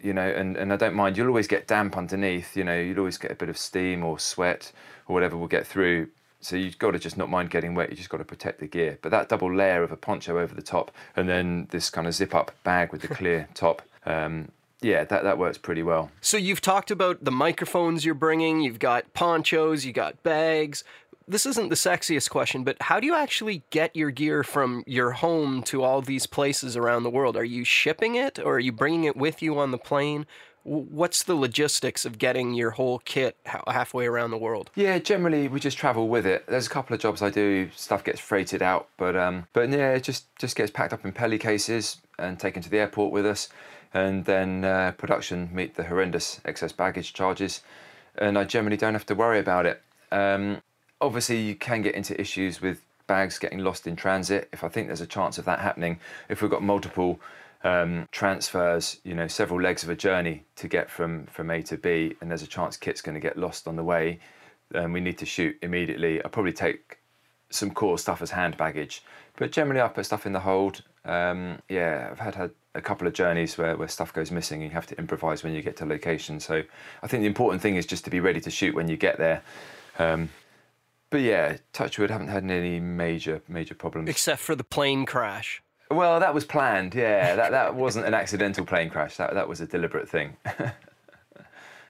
you 0.00 0.12
know, 0.12 0.26
and, 0.26 0.56
and 0.56 0.72
I 0.72 0.76
don't 0.76 0.94
mind, 0.94 1.16
you'll 1.16 1.28
always 1.28 1.46
get 1.46 1.66
damp 1.66 1.96
underneath, 1.96 2.56
you 2.56 2.64
know, 2.64 2.78
you'll 2.78 2.98
always 2.98 3.18
get 3.18 3.30
a 3.30 3.34
bit 3.34 3.48
of 3.48 3.58
steam 3.58 4.04
or 4.04 4.18
sweat 4.18 4.72
or 5.06 5.14
whatever 5.14 5.36
will 5.36 5.48
get 5.48 5.66
through. 5.66 6.08
So 6.40 6.56
you've 6.56 6.78
got 6.78 6.90
to 6.90 6.98
just 6.98 7.16
not 7.16 7.30
mind 7.30 7.50
getting 7.50 7.74
wet, 7.74 7.90
you 7.90 7.96
just 7.96 8.10
got 8.10 8.18
to 8.18 8.24
protect 8.24 8.60
the 8.60 8.66
gear. 8.66 8.98
But 9.00 9.10
that 9.12 9.28
double 9.28 9.54
layer 9.54 9.82
of 9.82 9.92
a 9.92 9.96
poncho 9.96 10.38
over 10.38 10.54
the 10.54 10.62
top 10.62 10.90
and 11.16 11.28
then 11.28 11.68
this 11.70 11.90
kind 11.90 12.06
of 12.06 12.14
zip 12.14 12.34
up 12.34 12.52
bag 12.64 12.92
with 12.92 13.02
the 13.02 13.08
clear 13.08 13.48
top, 13.54 13.82
um, 14.04 14.48
yeah, 14.84 15.04
that, 15.04 15.24
that 15.24 15.38
works 15.38 15.58
pretty 15.58 15.82
well. 15.82 16.10
So 16.20 16.36
you've 16.36 16.60
talked 16.60 16.90
about 16.90 17.24
the 17.24 17.30
microphones 17.30 18.04
you're 18.04 18.14
bringing, 18.14 18.60
you've 18.60 18.78
got 18.78 19.12
ponchos, 19.14 19.84
you 19.84 19.92
got 19.92 20.22
bags. 20.22 20.84
This 21.26 21.46
isn't 21.46 21.70
the 21.70 21.74
sexiest 21.74 22.28
question, 22.28 22.64
but 22.64 22.76
how 22.82 23.00
do 23.00 23.06
you 23.06 23.14
actually 23.14 23.62
get 23.70 23.96
your 23.96 24.10
gear 24.10 24.44
from 24.44 24.84
your 24.86 25.12
home 25.12 25.62
to 25.64 25.82
all 25.82 26.02
these 26.02 26.26
places 26.26 26.76
around 26.76 27.02
the 27.02 27.10
world? 27.10 27.34
Are 27.34 27.44
you 27.44 27.64
shipping 27.64 28.14
it 28.14 28.38
or 28.38 28.56
are 28.56 28.60
you 28.60 28.72
bringing 28.72 29.04
it 29.04 29.16
with 29.16 29.40
you 29.40 29.58
on 29.58 29.70
the 29.70 29.78
plane? 29.78 30.26
What's 30.64 31.22
the 31.22 31.34
logistics 31.34 32.06
of 32.06 32.18
getting 32.18 32.54
your 32.54 32.70
whole 32.70 33.00
kit 33.00 33.36
halfway 33.44 34.06
around 34.06 34.30
the 34.30 34.38
world? 34.38 34.70
Yeah, 34.74 34.98
generally 34.98 35.46
we 35.46 35.60
just 35.60 35.76
travel 35.76 36.08
with 36.08 36.24
it. 36.24 36.46
There's 36.46 36.66
a 36.66 36.70
couple 36.70 36.94
of 36.94 37.00
jobs 37.00 37.20
I 37.20 37.28
do, 37.28 37.70
stuff 37.76 38.02
gets 38.02 38.18
freighted 38.18 38.62
out, 38.62 38.88
but 38.96 39.14
um, 39.14 39.46
but 39.52 39.68
yeah, 39.68 39.92
it 39.92 40.02
just 40.02 40.24
just 40.38 40.56
gets 40.56 40.70
packed 40.70 40.94
up 40.94 41.04
in 41.04 41.12
Peli 41.12 41.38
cases 41.38 41.98
and 42.18 42.40
taken 42.40 42.62
to 42.62 42.70
the 42.70 42.78
airport 42.78 43.12
with 43.12 43.26
us, 43.26 43.50
and 43.92 44.24
then 44.24 44.64
uh, 44.64 44.92
production 44.96 45.50
meet 45.52 45.74
the 45.74 45.84
horrendous 45.84 46.40
excess 46.46 46.72
baggage 46.72 47.12
charges, 47.12 47.60
and 48.16 48.38
I 48.38 48.44
generally 48.44 48.78
don't 48.78 48.94
have 48.94 49.06
to 49.06 49.14
worry 49.14 49.38
about 49.38 49.66
it. 49.66 49.82
Um, 50.10 50.62
obviously, 50.98 51.42
you 51.42 51.56
can 51.56 51.82
get 51.82 51.94
into 51.94 52.18
issues 52.18 52.62
with 52.62 52.80
bags 53.06 53.38
getting 53.38 53.58
lost 53.58 53.86
in 53.86 53.96
transit. 53.96 54.48
If 54.50 54.64
I 54.64 54.68
think 54.68 54.86
there's 54.86 55.02
a 55.02 55.06
chance 55.06 55.36
of 55.36 55.44
that 55.44 55.60
happening, 55.60 56.00
if 56.30 56.40
we've 56.40 56.50
got 56.50 56.62
multiple 56.62 57.20
um, 57.64 58.06
transfers, 58.12 59.00
you 59.04 59.14
know, 59.14 59.26
several 59.26 59.60
legs 59.60 59.82
of 59.82 59.88
a 59.88 59.96
journey 59.96 60.44
to 60.56 60.68
get 60.68 60.90
from 60.90 61.26
from 61.26 61.50
A 61.50 61.62
to 61.62 61.76
B, 61.76 62.14
and 62.20 62.30
there's 62.30 62.42
a 62.42 62.46
chance 62.46 62.76
kit's 62.76 63.00
going 63.00 63.14
to 63.14 63.20
get 63.20 63.36
lost 63.36 63.66
on 63.66 63.76
the 63.76 63.84
way, 63.84 64.20
and 64.74 64.92
we 64.92 65.00
need 65.00 65.18
to 65.18 65.26
shoot 65.26 65.56
immediately. 65.62 66.22
I'll 66.22 66.30
probably 66.30 66.52
take 66.52 66.98
some 67.50 67.70
core 67.70 67.98
stuff 67.98 68.20
as 68.20 68.30
hand 68.30 68.56
baggage. 68.56 69.02
But 69.36 69.52
generally, 69.52 69.80
I 69.80 69.88
put 69.88 70.06
stuff 70.06 70.26
in 70.26 70.32
the 70.32 70.40
hold. 70.40 70.82
Um, 71.04 71.58
yeah, 71.68 72.08
I've 72.10 72.18
had, 72.18 72.34
had 72.34 72.50
a 72.74 72.80
couple 72.80 73.06
of 73.06 73.12
journeys 73.12 73.56
where, 73.58 73.76
where 73.76 73.88
stuff 73.88 74.12
goes 74.12 74.30
missing 74.30 74.62
and 74.62 74.70
you 74.70 74.74
have 74.74 74.86
to 74.86 74.98
improvise 74.98 75.42
when 75.42 75.54
you 75.54 75.62
get 75.62 75.76
to 75.78 75.86
location. 75.86 76.40
So 76.40 76.62
I 77.02 77.06
think 77.06 77.22
the 77.22 77.26
important 77.26 77.62
thing 77.62 77.76
is 77.76 77.86
just 77.86 78.04
to 78.04 78.10
be 78.10 78.20
ready 78.20 78.40
to 78.40 78.50
shoot 78.50 78.74
when 78.74 78.88
you 78.88 78.96
get 78.96 79.18
there. 79.18 79.42
Um, 79.98 80.30
but 81.10 81.20
yeah, 81.20 81.58
touchwood, 81.72 82.10
haven't 82.10 82.28
had 82.28 82.42
any 82.50 82.80
major 82.80 83.42
major 83.46 83.74
problems. 83.74 84.08
Except 84.08 84.40
for 84.40 84.56
the 84.56 84.64
plane 84.64 85.06
crash. 85.06 85.62
Well, 85.90 86.20
that 86.20 86.34
was 86.34 86.44
planned. 86.44 86.94
Yeah, 86.94 87.36
that 87.36 87.50
that 87.50 87.74
wasn't 87.74 88.06
an 88.06 88.14
accidental 88.14 88.64
plane 88.64 88.90
crash. 88.90 89.16
That 89.16 89.34
that 89.34 89.48
was 89.48 89.60
a 89.60 89.66
deliberate 89.66 90.08
thing. 90.08 90.36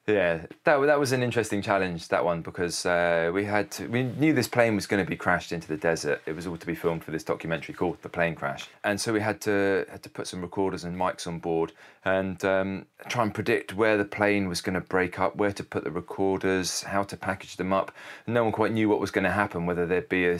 yeah, 0.06 0.46
that 0.64 0.80
that 0.80 0.98
was 0.98 1.12
an 1.12 1.22
interesting 1.22 1.62
challenge. 1.62 2.08
That 2.08 2.24
one 2.24 2.42
because 2.42 2.84
uh, 2.84 3.30
we 3.32 3.44
had 3.44 3.70
to, 3.72 3.86
we 3.86 4.02
knew 4.02 4.32
this 4.32 4.48
plane 4.48 4.74
was 4.74 4.86
going 4.86 5.02
to 5.02 5.08
be 5.08 5.16
crashed 5.16 5.52
into 5.52 5.68
the 5.68 5.76
desert. 5.76 6.20
It 6.26 6.34
was 6.34 6.46
all 6.46 6.56
to 6.56 6.66
be 6.66 6.74
filmed 6.74 7.04
for 7.04 7.12
this 7.12 7.22
documentary 7.22 7.74
called 7.74 8.02
The 8.02 8.08
Plane 8.08 8.34
Crash, 8.34 8.68
and 8.82 9.00
so 9.00 9.12
we 9.12 9.20
had 9.20 9.40
to 9.42 9.86
had 9.88 10.02
to 10.02 10.10
put 10.10 10.26
some 10.26 10.42
recorders 10.42 10.82
and 10.82 10.96
mics 10.96 11.26
on 11.26 11.38
board 11.38 11.72
and 12.04 12.44
um, 12.44 12.86
try 13.08 13.22
and 13.22 13.32
predict 13.32 13.74
where 13.74 13.96
the 13.96 14.04
plane 14.04 14.48
was 14.48 14.60
going 14.60 14.74
to 14.74 14.80
break 14.80 15.20
up, 15.20 15.36
where 15.36 15.52
to 15.52 15.62
put 15.62 15.84
the 15.84 15.90
recorders, 15.90 16.82
how 16.82 17.04
to 17.04 17.16
package 17.16 17.56
them 17.56 17.72
up. 17.72 17.92
No 18.26 18.42
one 18.42 18.52
quite 18.52 18.72
knew 18.72 18.88
what 18.88 19.00
was 19.00 19.12
going 19.12 19.24
to 19.24 19.30
happen, 19.30 19.66
whether 19.66 19.86
there'd 19.86 20.08
be 20.08 20.26
a 20.26 20.38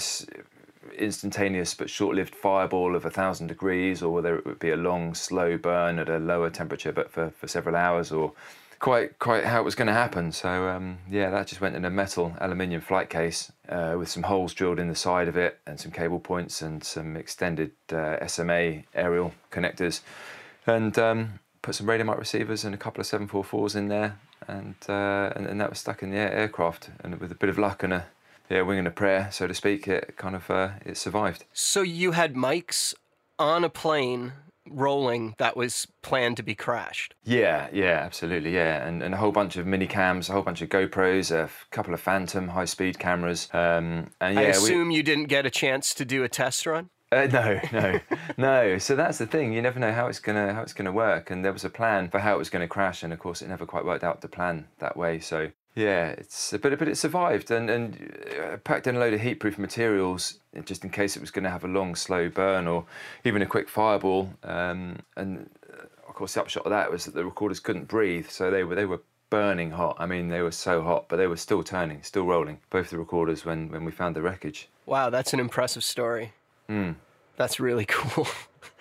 instantaneous 0.99 1.75
but 1.75 1.91
short-lived 1.91 2.35
fireball 2.35 2.97
of 2.97 3.05
a 3.05 3.11
thousand 3.11 3.49
degrees, 3.49 4.03
or 4.03 4.13
whether 4.13 4.37
it 4.37 4.47
would 4.47 4.59
be 4.59 4.71
a 4.71 4.77
long, 4.77 5.15
slow 5.15 5.57
burn 5.57 5.99
at 5.99 6.09
a 6.09 6.19
lower 6.19 6.51
temperature 6.51 6.93
but 6.93 7.11
for, 7.11 7.31
for 7.31 7.49
several 7.49 7.77
hours, 7.77 8.13
or 8.13 8.33
quite 8.85 9.19
quite 9.19 9.45
how 9.45 9.61
it 9.61 9.65
was 9.65 9.75
going 9.75 9.87
to 9.87 9.95
happen. 9.95 10.31
So 10.31 10.69
um, 10.69 10.99
yeah, 11.11 11.31
that 11.31 11.47
just 11.47 11.61
went 11.61 11.75
in 11.75 11.85
a 11.85 11.91
metal 11.91 12.37
aluminium 12.39 12.83
flight 12.83 13.09
case 13.09 13.51
uh, 13.69 13.95
with 13.99 14.09
some 14.09 14.25
holes 14.25 14.53
drilled 14.53 14.79
in 14.79 14.89
the 14.89 14.95
side 14.95 15.27
of 15.27 15.37
it 15.37 15.59
and 15.67 15.81
some 15.81 15.91
cable 15.91 16.21
points 16.21 16.61
and 16.61 16.85
some 16.85 17.17
extended 17.17 17.73
uh, 17.91 18.27
SMA 18.27 18.83
aerial 18.95 19.33
connectors, 19.51 20.01
and 20.67 20.99
um, 20.99 21.41
put 21.63 21.75
some 21.75 21.89
radio 21.89 22.05
mic 22.05 22.19
receivers 22.19 22.65
and 22.65 22.75
a 22.75 22.79
couple 22.79 23.01
of 23.01 23.07
744s 23.07 23.75
in 23.75 23.89
there, 23.89 24.19
and, 24.47 24.75
uh, 24.89 25.33
and 25.35 25.47
and 25.47 25.61
that 25.61 25.71
was 25.71 25.79
stuck 25.79 26.03
in 26.03 26.11
the 26.11 26.19
aircraft. 26.19 26.91
And 27.01 27.19
with 27.19 27.33
a 27.33 27.37
bit 27.37 27.49
of 27.49 27.59
luck 27.59 27.83
and 27.83 27.93
a 27.93 28.07
yeah 28.51 28.63
wing 28.63 28.79
and 28.79 28.89
a 28.89 28.91
prayer, 28.93 29.29
so 29.33 29.47
to 29.47 29.55
speak, 29.55 29.89
it 29.89 30.17
kind 30.17 30.35
of 30.37 30.51
uh, 30.51 30.71
it 30.85 30.97
survived. 30.97 31.45
So 31.53 31.83
you 31.83 32.13
had 32.13 32.35
mics 32.35 32.95
on 33.39 33.65
a 33.65 33.69
plane 33.69 34.33
rolling 34.71 35.35
that 35.39 35.57
was 35.57 35.87
planned 36.03 36.37
to 36.39 36.43
be 36.43 36.55
crashed. 36.55 37.15
Yeah, 37.25 37.69
yeah, 37.73 38.01
absolutely, 38.03 38.55
yeah, 38.55 38.87
and, 38.87 39.03
and 39.03 39.13
a 39.15 39.19
whole 39.19 39.33
bunch 39.33 39.57
of 39.57 39.67
mini 39.67 39.87
cams, 39.87 40.29
a 40.29 40.33
whole 40.33 40.43
bunch 40.43 40.63
of 40.63 40.69
GoPros, 40.71 41.31
a 41.31 41.51
couple 41.71 41.93
of 41.93 42.01
Phantom 42.01 42.49
high 42.49 42.65
speed 42.65 42.99
cameras, 42.99 43.49
um, 43.53 44.11
and 44.21 44.35
yeah, 44.37 44.41
I 44.41 44.45
we- 44.45 44.51
assume 44.51 44.91
you 44.91 45.03
didn't 45.03 45.27
get 45.27 45.45
a 45.47 45.51
chance 45.51 45.93
to 45.95 46.05
do 46.05 46.25
a 46.25 46.29
test 46.29 46.65
run. 46.67 46.91
Uh, 47.13 47.27
no, 47.31 47.61
no, 47.73 48.01
no. 48.37 48.79
So 48.79 48.97
that's 48.97 49.19
the 49.19 49.27
thing. 49.27 49.53
You 49.53 49.63
never 49.63 49.79
know 49.79 49.93
how 49.93 50.07
it's 50.09 50.19
gonna 50.19 50.53
how 50.53 50.63
it's 50.63 50.73
gonna 50.73 50.91
work. 50.91 51.31
And 51.31 51.45
there 51.45 51.53
was 51.53 51.65
a 51.65 51.71
plan 51.71 52.09
for 52.09 52.19
how 52.19 52.35
it 52.35 52.39
was 52.39 52.51
gonna 52.51 52.67
crash, 52.67 53.03
and 53.05 53.13
of 53.13 53.19
course, 53.21 53.41
it 53.43 53.49
never 53.49 53.67
quite 53.67 53.85
worked 53.85 54.03
out 54.03 54.21
the 54.21 54.29
plan 54.29 54.67
that 54.79 54.97
way. 54.97 55.21
So 55.21 55.51
yeah, 55.75 56.09
it's 56.09 56.53
but 56.53 56.79
but 56.79 56.89
it 56.89 56.97
survived, 56.97 57.51
and 57.51 57.69
and 57.69 58.17
uh, 58.41 58.57
packed 58.59 58.87
in 58.87 58.97
a 58.97 58.99
load 58.99 59.13
of 59.13 59.21
heat-proof 59.21 59.59
materials 59.59 60.39
just 60.65 60.85
in 60.85 60.91
case 60.91 61.17
it 61.17 61.21
was 61.21 61.33
going 61.33 61.43
to 61.43 61.51
have 61.51 61.65
a 61.65 61.69
long, 61.69 61.97
slow 61.97 62.29
burn 62.29 62.69
or 62.69 62.85
even 63.25 63.43
a 63.43 63.47
quick 63.47 63.69
fireball. 63.69 64.31
Um, 64.45 64.99
and 65.17 65.51
uh, 65.73 65.87
of 66.09 66.15
course, 66.15 66.35
the 66.35 66.43
upshot 66.43 66.65
of 66.65 66.71
that 66.71 66.93
was 66.93 67.07
that 67.07 67.15
the 67.15 67.25
recorders 67.25 67.59
couldn't 67.59 67.89
breathe, 67.89 68.29
so 68.29 68.51
they 68.51 68.63
were 68.63 68.77
they 68.77 68.85
were 68.85 69.01
burning 69.31 69.73
hot. 69.73 69.97
I 69.99 70.07
mean, 70.07 70.29
they 70.29 70.43
were 70.43 70.53
so 70.53 70.83
hot, 70.83 71.07
but 71.09 71.17
they 71.17 71.27
were 71.27 71.37
still 71.37 71.65
turning, 71.65 72.03
still 72.05 72.25
rolling. 72.25 72.61
Both 72.71 72.91
the 72.91 72.99
recorders 72.99 73.45
when 73.45 73.69
when 73.71 73.85
we 73.85 73.91
found 73.91 74.15
the 74.15 74.23
wreckage. 74.23 74.69
Wow, 74.87 75.11
that's 75.11 75.33
an 75.33 75.41
impressive 75.41 75.83
story. 75.83 76.33
Hmm. 76.69 76.93
That's 77.37 77.59
really 77.59 77.85
cool. 77.89 78.29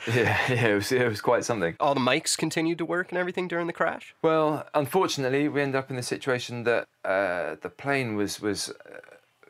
Yeah, 0.13 0.37
yeah, 0.49 0.67
it 0.67 0.73
was 0.75 0.91
it 0.91 1.07
was 1.07 1.21
quite 1.21 1.45
something. 1.45 1.75
All 1.79 1.93
the 1.93 2.01
mics 2.01 2.37
continued 2.37 2.77
to 2.79 2.85
work 2.85 3.11
and 3.11 3.17
everything 3.17 3.47
during 3.47 3.67
the 3.67 3.73
crash. 3.73 4.13
Well, 4.21 4.67
unfortunately, 4.73 5.47
we 5.47 5.61
ended 5.61 5.77
up 5.77 5.89
in 5.89 5.95
the 5.95 6.03
situation 6.03 6.63
that 6.63 6.87
uh, 7.05 7.55
the 7.61 7.69
plane 7.69 8.15
was 8.15 8.41
was 8.41 8.69
uh, 8.69 8.99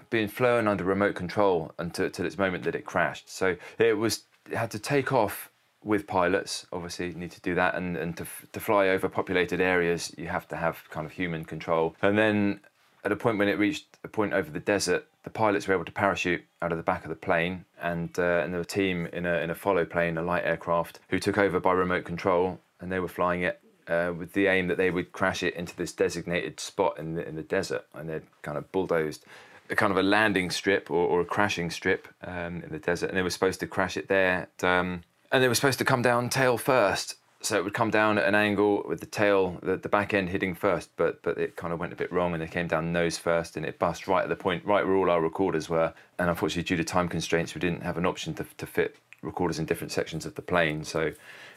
being 0.10 0.28
flown 0.28 0.68
under 0.68 0.84
remote 0.84 1.16
control 1.16 1.74
until, 1.80 2.06
until 2.06 2.26
its 2.26 2.38
moment 2.38 2.64
that 2.66 2.76
it 2.76 2.86
crashed. 2.86 3.30
So 3.32 3.56
it 3.80 3.98
was 3.98 4.26
it 4.50 4.56
had 4.56 4.70
to 4.72 4.80
take 4.80 5.12
off 5.12 5.50
with 5.84 6.06
pilots. 6.06 6.68
Obviously, 6.72 7.08
you 7.08 7.16
need 7.16 7.32
to 7.32 7.42
do 7.42 7.56
that, 7.56 7.74
and, 7.76 7.98
and 7.98 8.16
to 8.18 8.26
to 8.52 8.60
fly 8.60 8.90
over 8.90 9.10
populated 9.10 9.60
areas, 9.60 10.14
you 10.18 10.28
have 10.28 10.48
to 10.50 10.56
have 10.56 10.84
kind 10.92 11.06
of 11.06 11.14
human 11.14 11.46
control. 11.46 11.96
And 12.02 12.18
then 12.18 12.60
at 13.04 13.12
a 13.12 13.16
point 13.16 13.38
when 13.38 13.48
it 13.48 13.60
reached 13.60 13.98
a 14.04 14.08
point 14.08 14.34
over 14.34 14.50
the 14.50 14.60
desert, 14.60 15.08
the 15.24 15.30
pilots 15.30 15.68
were 15.68 15.74
able 15.74 15.86
to 15.86 15.92
parachute 15.92 16.44
out 16.62 16.72
of 16.72 16.78
the 16.78 16.84
back 16.84 17.04
of 17.04 17.10
the 17.10 17.16
plane, 17.16 17.66
and 17.82 18.18
uh, 18.18 18.42
and 18.44 18.54
there 18.54 18.60
were 18.60 18.62
a 18.62 18.66
team 18.66 19.08
in 19.08 19.26
a 19.26 19.40
in 19.40 19.50
a 19.50 19.56
follow 19.56 19.86
plane, 19.86 20.18
a 20.18 20.22
light 20.22 20.46
aircraft, 20.46 21.00
who 21.10 21.20
took 21.20 21.38
over 21.38 21.60
by 21.60 21.74
remote 21.74 22.06
control, 22.06 22.60
and 22.80 22.92
they 22.92 23.00
were 23.00 23.08
flying 23.08 23.42
it 23.42 23.60
uh, 23.88 24.14
with 24.18 24.34
the 24.34 24.48
aim 24.48 24.68
that 24.68 24.78
they 24.78 24.90
would 24.90 25.12
crash 25.12 25.44
it 25.44 25.54
into 25.56 25.76
this 25.76 25.92
designated 25.92 26.60
spot 26.60 26.98
in 26.98 27.16
the 27.16 27.28
in 27.28 27.36
the 27.36 27.44
desert, 27.44 27.86
and 27.94 28.10
they'd 28.10 28.24
kind 28.42 28.58
of 28.58 28.72
bulldozed 28.72 29.26
a 29.70 29.76
kind 29.76 29.92
of 29.92 29.98
a 29.98 30.04
landing 30.04 30.50
strip 30.50 30.92
or, 30.92 31.08
or 31.08 31.22
a 31.22 31.26
crashing 31.26 31.70
strip 31.70 32.08
um, 32.24 32.62
in 32.64 32.70
the 32.72 32.80
desert, 32.80 33.08
and 33.08 33.18
they 33.18 33.22
were 33.22 33.30
supposed 33.30 33.60
to 33.60 33.68
crash 33.68 33.98
it 33.98 34.08
there, 34.08 34.50
um, 34.62 35.04
and 35.32 35.44
they 35.44 35.48
were 35.48 35.56
supposed 35.56 35.80
to 35.80 35.86
come 35.86 36.02
down 36.02 36.30
tail 36.30 36.58
first. 36.58 37.16
So 37.44 37.58
it 37.58 37.64
would 37.66 37.74
come 37.74 37.92
down 37.92 38.18
at 38.18 38.26
an 38.26 38.36
angle 38.36 38.84
with 38.88 39.02
the 39.02 39.06
tail, 39.06 39.60
the, 39.62 39.76
the 39.76 39.90
back 39.90 40.14
end 40.14 40.30
hitting 40.30 40.56
first, 40.56 40.90
but 40.96 41.22
but 41.24 41.38
it 41.38 41.58
kind 41.58 41.74
of 41.74 41.80
went 41.80 41.92
a 41.92 41.96
bit 41.98 42.10
wrong 42.10 42.34
and 42.34 42.42
it 42.42 42.52
came 42.52 42.68
down 42.68 42.94
nose 42.94 43.18
first 43.18 43.58
and 43.58 43.66
it 43.66 43.78
bust 43.78 44.08
right 44.08 44.24
at 44.24 44.30
the 44.30 44.36
point, 44.38 44.66
right 44.66 44.86
where 44.86 44.96
all 44.96 45.10
our 45.10 45.22
recorders 45.22 45.68
were. 45.68 45.94
And 46.18 46.30
unfortunately, 46.30 46.64
due 46.64 46.78
to 46.78 46.86
time 46.86 47.10
constraints, 47.10 47.54
we 47.54 47.60
didn't 47.60 47.84
have 47.84 47.98
an 47.98 48.06
option 48.06 48.34
to, 48.36 48.46
to 48.58 48.66
fit 48.66 48.96
recorders 49.22 49.60
in 49.60 49.66
different 49.66 49.92
sections 49.92 50.26
of 50.26 50.36
the 50.36 50.42
plane. 50.42 50.86
So 50.86 51.12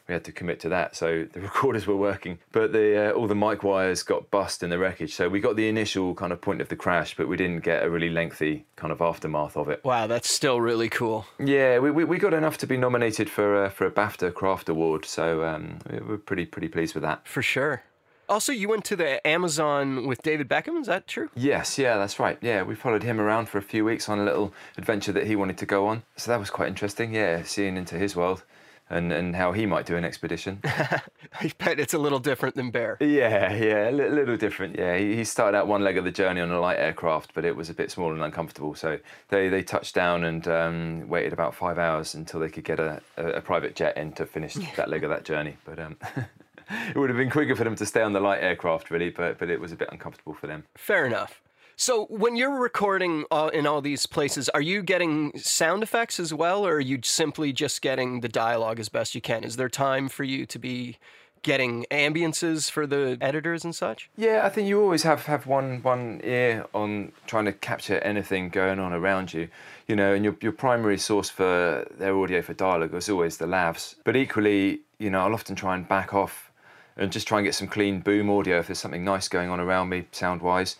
we 0.08 0.12
had 0.14 0.24
to 0.24 0.32
commit 0.32 0.60
to 0.60 0.68
that. 0.70 0.94
So 0.96 1.26
the 1.32 1.40
recorders 1.50 1.86
were 1.86 1.96
working, 1.96 2.38
but 2.52 2.72
the 2.72 3.10
uh, 3.10 3.12
all 3.12 3.26
the 3.26 3.34
mic 3.34 3.62
wires 3.62 4.02
got 4.02 4.30
bust 4.30 4.62
in 4.62 4.70
the 4.70 4.78
wreckage. 4.78 5.14
So 5.14 5.28
we 5.28 5.40
got 5.40 5.56
the 5.56 5.68
initial 5.68 6.14
kind 6.14 6.32
of 6.32 6.40
point 6.40 6.60
of 6.60 6.68
the 6.68 6.76
crash, 6.76 7.16
but 7.16 7.28
we 7.28 7.36
didn't 7.36 7.64
get 7.64 7.82
a 7.84 7.90
really 7.90 8.10
lengthy 8.10 8.66
kind 8.76 8.92
of 8.92 9.00
aftermath 9.00 9.56
of 9.56 9.68
it. 9.68 9.84
Wow, 9.84 10.06
that's 10.06 10.30
still 10.30 10.60
really 10.60 10.88
cool. 10.88 11.26
Yeah, 11.38 11.78
we, 11.78 11.90
we, 11.90 12.04
we 12.04 12.18
got 12.18 12.34
enough 12.34 12.58
to 12.58 12.66
be 12.66 12.76
nominated 12.76 13.28
for 13.30 13.64
uh, 13.64 13.68
for 13.70 13.86
a 13.86 13.90
BAFTA 13.90 14.32
Craft 14.34 14.68
Award, 14.68 15.04
so 15.04 15.44
um, 15.44 15.78
we- 15.90 15.98
we're 16.00 16.18
pretty 16.18 16.46
pretty 16.46 16.68
pleased 16.68 16.94
with 16.94 17.02
that. 17.02 17.26
For 17.26 17.42
sure. 17.42 17.82
Also, 18.28 18.50
you 18.50 18.68
went 18.68 18.84
to 18.86 18.96
the 18.96 19.24
Amazon 19.24 20.04
with 20.04 20.20
David 20.20 20.48
Beckham. 20.48 20.80
Is 20.80 20.88
that 20.88 21.06
true? 21.06 21.30
Yes, 21.36 21.78
yeah, 21.78 21.96
that's 21.96 22.18
right. 22.18 22.36
Yeah, 22.40 22.64
we 22.64 22.74
followed 22.74 23.04
him 23.04 23.20
around 23.20 23.48
for 23.48 23.58
a 23.58 23.62
few 23.62 23.84
weeks 23.84 24.08
on 24.08 24.18
a 24.18 24.24
little 24.24 24.52
adventure 24.76 25.12
that 25.12 25.28
he 25.28 25.36
wanted 25.36 25.58
to 25.58 25.66
go 25.66 25.86
on. 25.86 26.02
So 26.16 26.32
that 26.32 26.40
was 26.40 26.50
quite 26.50 26.66
interesting. 26.66 27.14
Yeah, 27.14 27.44
seeing 27.44 27.76
into 27.76 27.94
his 27.94 28.16
world 28.16 28.42
and 28.88 29.12
and 29.12 29.34
how 29.34 29.52
he 29.52 29.66
might 29.66 29.86
do 29.86 29.96
an 29.96 30.04
expedition. 30.04 30.60
I 30.64 31.52
bet 31.58 31.80
it's 31.80 31.94
a 31.94 31.98
little 31.98 32.18
different 32.18 32.54
than 32.54 32.70
Bear. 32.70 32.96
Yeah, 33.00 33.52
yeah, 33.54 33.90
a 33.90 33.92
li- 33.92 34.08
little 34.08 34.36
different. 34.36 34.76
Yeah, 34.78 34.96
he, 34.96 35.16
he 35.16 35.24
started 35.24 35.56
out 35.56 35.66
one 35.66 35.82
leg 35.82 35.96
of 35.96 36.04
the 36.04 36.12
journey 36.12 36.40
on 36.40 36.50
a 36.50 36.60
light 36.60 36.78
aircraft, 36.78 37.34
but 37.34 37.44
it 37.44 37.56
was 37.56 37.68
a 37.68 37.74
bit 37.74 37.90
small 37.90 38.12
and 38.12 38.22
uncomfortable. 38.22 38.74
So 38.74 38.98
they, 39.28 39.48
they 39.48 39.62
touched 39.62 39.94
down 39.94 40.24
and 40.24 40.46
um, 40.48 41.08
waited 41.08 41.32
about 41.32 41.54
five 41.54 41.78
hours 41.78 42.14
until 42.14 42.40
they 42.40 42.48
could 42.48 42.64
get 42.64 42.78
a, 42.80 43.00
a, 43.16 43.26
a 43.26 43.40
private 43.40 43.74
jet 43.74 43.96
in 43.96 44.12
to 44.12 44.26
finish 44.26 44.54
that 44.76 44.88
leg 44.88 45.04
of 45.04 45.10
that 45.10 45.24
journey. 45.24 45.56
But 45.64 45.78
um, 45.78 45.96
it 46.88 46.96
would 46.96 47.10
have 47.10 47.18
been 47.18 47.30
quicker 47.30 47.56
for 47.56 47.64
them 47.64 47.76
to 47.76 47.86
stay 47.86 48.02
on 48.02 48.12
the 48.12 48.20
light 48.20 48.42
aircraft, 48.42 48.90
really, 48.90 49.10
but, 49.10 49.38
but 49.38 49.50
it 49.50 49.60
was 49.60 49.72
a 49.72 49.76
bit 49.76 49.88
uncomfortable 49.90 50.34
for 50.34 50.46
them. 50.46 50.64
Fair 50.76 51.06
enough. 51.06 51.40
So, 51.78 52.06
when 52.06 52.36
you're 52.36 52.58
recording 52.58 53.26
all, 53.30 53.50
in 53.50 53.66
all 53.66 53.82
these 53.82 54.06
places, 54.06 54.48
are 54.48 54.62
you 54.62 54.82
getting 54.82 55.36
sound 55.36 55.82
effects 55.82 56.18
as 56.18 56.32
well, 56.32 56.66
or 56.66 56.76
are 56.76 56.80
you 56.80 57.00
simply 57.02 57.52
just 57.52 57.82
getting 57.82 58.22
the 58.22 58.30
dialogue 58.30 58.80
as 58.80 58.88
best 58.88 59.14
you 59.14 59.20
can? 59.20 59.44
Is 59.44 59.56
there 59.56 59.68
time 59.68 60.08
for 60.08 60.24
you 60.24 60.46
to 60.46 60.58
be 60.58 60.96
getting 61.42 61.84
ambiances 61.90 62.70
for 62.70 62.86
the 62.86 63.18
editors 63.20 63.62
and 63.62 63.74
such? 63.74 64.08
Yeah, 64.16 64.40
I 64.42 64.48
think 64.48 64.68
you 64.68 64.80
always 64.80 65.02
have, 65.02 65.26
have 65.26 65.46
one 65.46 65.82
one 65.82 66.22
ear 66.24 66.64
on 66.72 67.12
trying 67.26 67.44
to 67.44 67.52
capture 67.52 67.98
anything 67.98 68.48
going 68.48 68.78
on 68.78 68.94
around 68.94 69.34
you, 69.34 69.48
you 69.86 69.96
know, 69.96 70.14
and 70.14 70.24
your 70.24 70.34
your 70.40 70.52
primary 70.52 70.96
source 70.96 71.28
for 71.28 71.86
their 71.98 72.16
audio 72.16 72.40
for 72.40 72.54
dialogue 72.54 72.94
is 72.94 73.10
always 73.10 73.36
the 73.36 73.46
lavs. 73.46 73.96
But 74.02 74.16
equally, 74.16 74.80
you 74.98 75.10
know, 75.10 75.20
I'll 75.20 75.34
often 75.34 75.54
try 75.54 75.74
and 75.74 75.86
back 75.86 76.14
off 76.14 76.50
and 76.96 77.12
just 77.12 77.28
try 77.28 77.36
and 77.36 77.44
get 77.44 77.54
some 77.54 77.68
clean 77.68 78.00
boom 78.00 78.30
audio 78.30 78.60
if 78.60 78.68
there's 78.68 78.78
something 78.78 79.04
nice 79.04 79.28
going 79.28 79.50
on 79.50 79.60
around 79.60 79.90
me 79.90 80.06
sound 80.12 80.40
wise. 80.40 80.76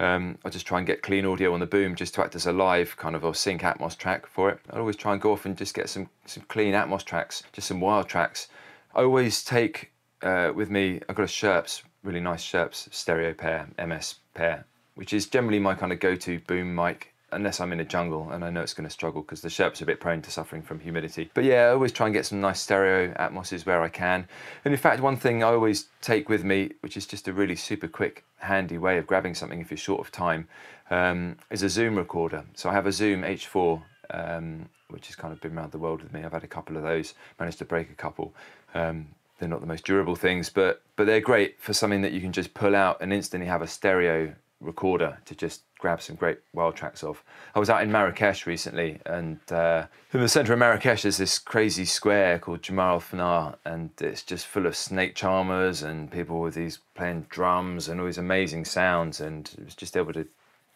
Um, 0.00 0.38
I'll 0.44 0.50
just 0.50 0.66
try 0.66 0.78
and 0.78 0.86
get 0.86 1.02
clean 1.02 1.26
audio 1.26 1.52
on 1.52 1.60
the 1.60 1.66
boom 1.66 1.94
just 1.94 2.14
to 2.14 2.22
act 2.22 2.34
as 2.34 2.46
a 2.46 2.52
live 2.52 2.96
kind 2.96 3.14
of 3.14 3.22
or 3.22 3.34
sync 3.34 3.60
Atmos 3.60 3.96
track 3.96 4.26
for 4.26 4.48
it. 4.48 4.58
I'll 4.70 4.80
always 4.80 4.96
try 4.96 5.12
and 5.12 5.20
go 5.20 5.32
off 5.32 5.44
and 5.44 5.56
just 5.56 5.74
get 5.74 5.90
some 5.90 6.08
some 6.24 6.42
clean 6.48 6.72
Atmos 6.72 7.04
tracks, 7.04 7.42
just 7.52 7.68
some 7.68 7.80
wild 7.80 8.08
tracks. 8.08 8.48
I 8.94 9.02
always 9.02 9.44
take 9.44 9.92
uh, 10.22 10.52
with 10.54 10.70
me, 10.70 11.00
I've 11.08 11.16
got 11.16 11.24
a 11.24 11.26
Schoeps, 11.26 11.82
really 12.02 12.20
nice 12.20 12.42
Schoeps 12.42 12.88
stereo 12.94 13.34
pair, 13.34 13.68
MS 13.78 14.16
pair, 14.32 14.64
which 14.94 15.12
is 15.12 15.26
generally 15.26 15.58
my 15.58 15.74
kind 15.74 15.92
of 15.92 16.00
go-to 16.00 16.40
boom 16.40 16.74
mic, 16.74 17.09
unless 17.32 17.60
I'm 17.60 17.72
in 17.72 17.80
a 17.80 17.84
jungle 17.84 18.30
and 18.30 18.44
I 18.44 18.50
know 18.50 18.60
it's 18.60 18.74
going 18.74 18.88
to 18.88 18.92
struggle 18.92 19.22
because 19.22 19.40
the 19.40 19.48
Schoeps 19.48 19.80
are 19.80 19.84
a 19.84 19.86
bit 19.86 20.00
prone 20.00 20.22
to 20.22 20.30
suffering 20.30 20.62
from 20.62 20.80
humidity. 20.80 21.30
But 21.34 21.44
yeah, 21.44 21.66
I 21.66 21.70
always 21.70 21.92
try 21.92 22.06
and 22.06 22.14
get 22.14 22.26
some 22.26 22.40
nice 22.40 22.60
stereo 22.60 23.12
atmoses 23.16 23.66
where 23.66 23.82
I 23.82 23.88
can. 23.88 24.26
And 24.64 24.72
in 24.74 24.80
fact, 24.80 25.00
one 25.00 25.16
thing 25.16 25.42
I 25.42 25.48
always 25.48 25.88
take 26.00 26.28
with 26.28 26.44
me, 26.44 26.72
which 26.80 26.96
is 26.96 27.06
just 27.06 27.28
a 27.28 27.32
really 27.32 27.56
super 27.56 27.88
quick, 27.88 28.24
handy 28.38 28.78
way 28.78 28.98
of 28.98 29.06
grabbing 29.06 29.34
something 29.34 29.60
if 29.60 29.70
you're 29.70 29.78
short 29.78 30.00
of 30.00 30.12
time, 30.12 30.48
um, 30.90 31.36
is 31.50 31.62
a 31.62 31.68
Zoom 31.68 31.96
recorder. 31.96 32.44
So 32.54 32.68
I 32.68 32.72
have 32.72 32.86
a 32.86 32.92
Zoom 32.92 33.22
H4 33.22 33.82
um, 34.12 34.68
which 34.88 35.06
has 35.06 35.16
kind 35.16 35.32
of 35.32 35.40
been 35.40 35.56
around 35.56 35.72
the 35.72 35.78
world 35.78 36.02
with 36.02 36.12
me. 36.12 36.24
I've 36.24 36.32
had 36.32 36.44
a 36.44 36.48
couple 36.48 36.76
of 36.76 36.82
those, 36.82 37.14
managed 37.38 37.58
to 37.58 37.64
break 37.64 37.90
a 37.90 37.94
couple. 37.94 38.34
Um, 38.74 39.08
they're 39.38 39.48
not 39.48 39.60
the 39.60 39.66
most 39.66 39.84
durable 39.84 40.16
things, 40.16 40.50
but 40.50 40.82
but 40.96 41.06
they're 41.06 41.20
great 41.20 41.60
for 41.60 41.72
something 41.72 42.02
that 42.02 42.12
you 42.12 42.20
can 42.20 42.32
just 42.32 42.52
pull 42.52 42.76
out 42.76 42.98
and 43.00 43.12
instantly 43.12 43.48
have 43.48 43.62
a 43.62 43.66
stereo 43.66 44.34
recorder 44.60 45.18
to 45.24 45.34
just 45.34 45.62
grab 45.78 46.02
some 46.02 46.16
great 46.16 46.38
wild 46.52 46.76
tracks 46.76 47.02
of. 47.02 47.22
I 47.54 47.58
was 47.58 47.70
out 47.70 47.82
in 47.82 47.90
Marrakesh 47.90 48.46
recently, 48.46 49.00
and 49.06 49.40
uh, 49.50 49.86
in 50.12 50.20
the 50.20 50.28
centre 50.28 50.52
of 50.52 50.58
Marrakesh 50.58 51.02
there's 51.02 51.16
this 51.16 51.38
crazy 51.38 51.84
square 51.84 52.38
called 52.38 52.62
Jemaa 52.62 52.92
el 52.92 53.00
Fna, 53.00 53.56
and 53.64 53.90
it's 54.00 54.22
just 54.22 54.46
full 54.46 54.66
of 54.66 54.76
snake 54.76 55.14
charmers 55.14 55.82
and 55.82 56.10
people 56.10 56.40
with 56.40 56.54
these 56.54 56.78
playing 56.94 57.26
drums 57.30 57.88
and 57.88 58.00
all 58.00 58.06
these 58.06 58.18
amazing 58.18 58.64
sounds, 58.64 59.20
and 59.20 59.50
it 59.58 59.64
was 59.64 59.74
just 59.74 59.96
able 59.96 60.12
to 60.12 60.26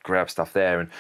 grab 0.02 0.30
stuff 0.30 0.52
there. 0.52 0.80
And 0.80 0.90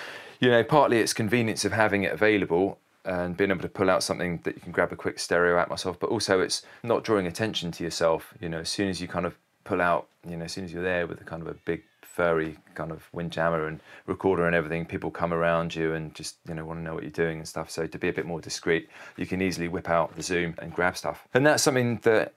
you 0.40 0.50
know, 0.50 0.62
partly 0.62 0.98
it's 0.98 1.12
convenience 1.12 1.64
of 1.64 1.72
having 1.72 2.02
it 2.02 2.12
available, 2.12 2.78
and 3.04 3.36
being 3.36 3.50
able 3.50 3.62
to 3.62 3.68
pull 3.68 3.90
out 3.90 4.02
something 4.02 4.40
that 4.44 4.54
you 4.54 4.60
can 4.60 4.72
grab 4.72 4.92
a 4.92 4.96
quick 4.96 5.18
stereo 5.18 5.58
at 5.58 5.68
myself, 5.68 5.98
but 5.98 6.10
also 6.10 6.40
it's 6.40 6.62
not 6.82 7.04
drawing 7.04 7.26
attention 7.26 7.70
to 7.72 7.84
yourself. 7.84 8.34
You 8.40 8.48
know, 8.48 8.60
as 8.60 8.68
soon 8.68 8.88
as 8.88 9.00
you 9.00 9.08
kind 9.08 9.26
of 9.26 9.36
pull 9.64 9.80
out, 9.80 10.08
you 10.28 10.36
know, 10.36 10.44
as 10.44 10.52
soon 10.52 10.64
as 10.64 10.72
you're 10.72 10.82
there 10.82 11.06
with 11.06 11.20
a 11.20 11.24
kind 11.24 11.42
of 11.42 11.48
a 11.48 11.54
big 11.64 11.82
furry 12.02 12.56
kind 12.74 12.92
of 12.92 13.08
windjammer 13.12 13.66
and 13.66 13.80
recorder 14.06 14.46
and 14.46 14.54
everything, 14.54 14.86
people 14.86 15.10
come 15.10 15.32
around 15.32 15.74
you 15.74 15.94
and 15.94 16.14
just 16.14 16.36
you 16.46 16.54
know 16.54 16.64
want 16.64 16.78
to 16.78 16.84
know 16.84 16.94
what 16.94 17.02
you're 17.02 17.10
doing 17.10 17.38
and 17.38 17.48
stuff. 17.48 17.70
So 17.70 17.86
to 17.86 17.98
be 17.98 18.08
a 18.08 18.12
bit 18.12 18.26
more 18.26 18.40
discreet, 18.40 18.88
you 19.16 19.26
can 19.26 19.42
easily 19.42 19.68
whip 19.68 19.88
out 19.88 20.14
the 20.14 20.22
zoom 20.22 20.54
and 20.58 20.72
grab 20.72 20.96
stuff. 20.96 21.26
And 21.34 21.44
that's 21.44 21.62
something 21.62 21.98
that 22.02 22.34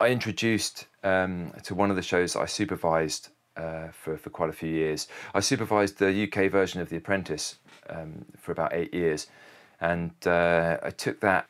I 0.00 0.08
introduced 0.08 0.86
um, 1.02 1.52
to 1.64 1.74
one 1.74 1.90
of 1.90 1.96
the 1.96 2.02
shows 2.02 2.36
I 2.36 2.46
supervised 2.46 3.30
uh, 3.56 3.88
for, 3.88 4.16
for 4.16 4.30
quite 4.30 4.50
a 4.50 4.52
few 4.52 4.70
years. 4.70 5.08
I 5.34 5.40
supervised 5.40 5.98
the 5.98 6.24
UK 6.24 6.50
version 6.50 6.80
of 6.80 6.88
The 6.88 6.96
Apprentice 6.96 7.56
um, 7.88 8.24
for 8.36 8.52
about 8.52 8.72
eight 8.72 8.94
years 8.94 9.26
and 9.80 10.10
uh, 10.26 10.78
I 10.82 10.90
took 10.90 11.20
that 11.20 11.46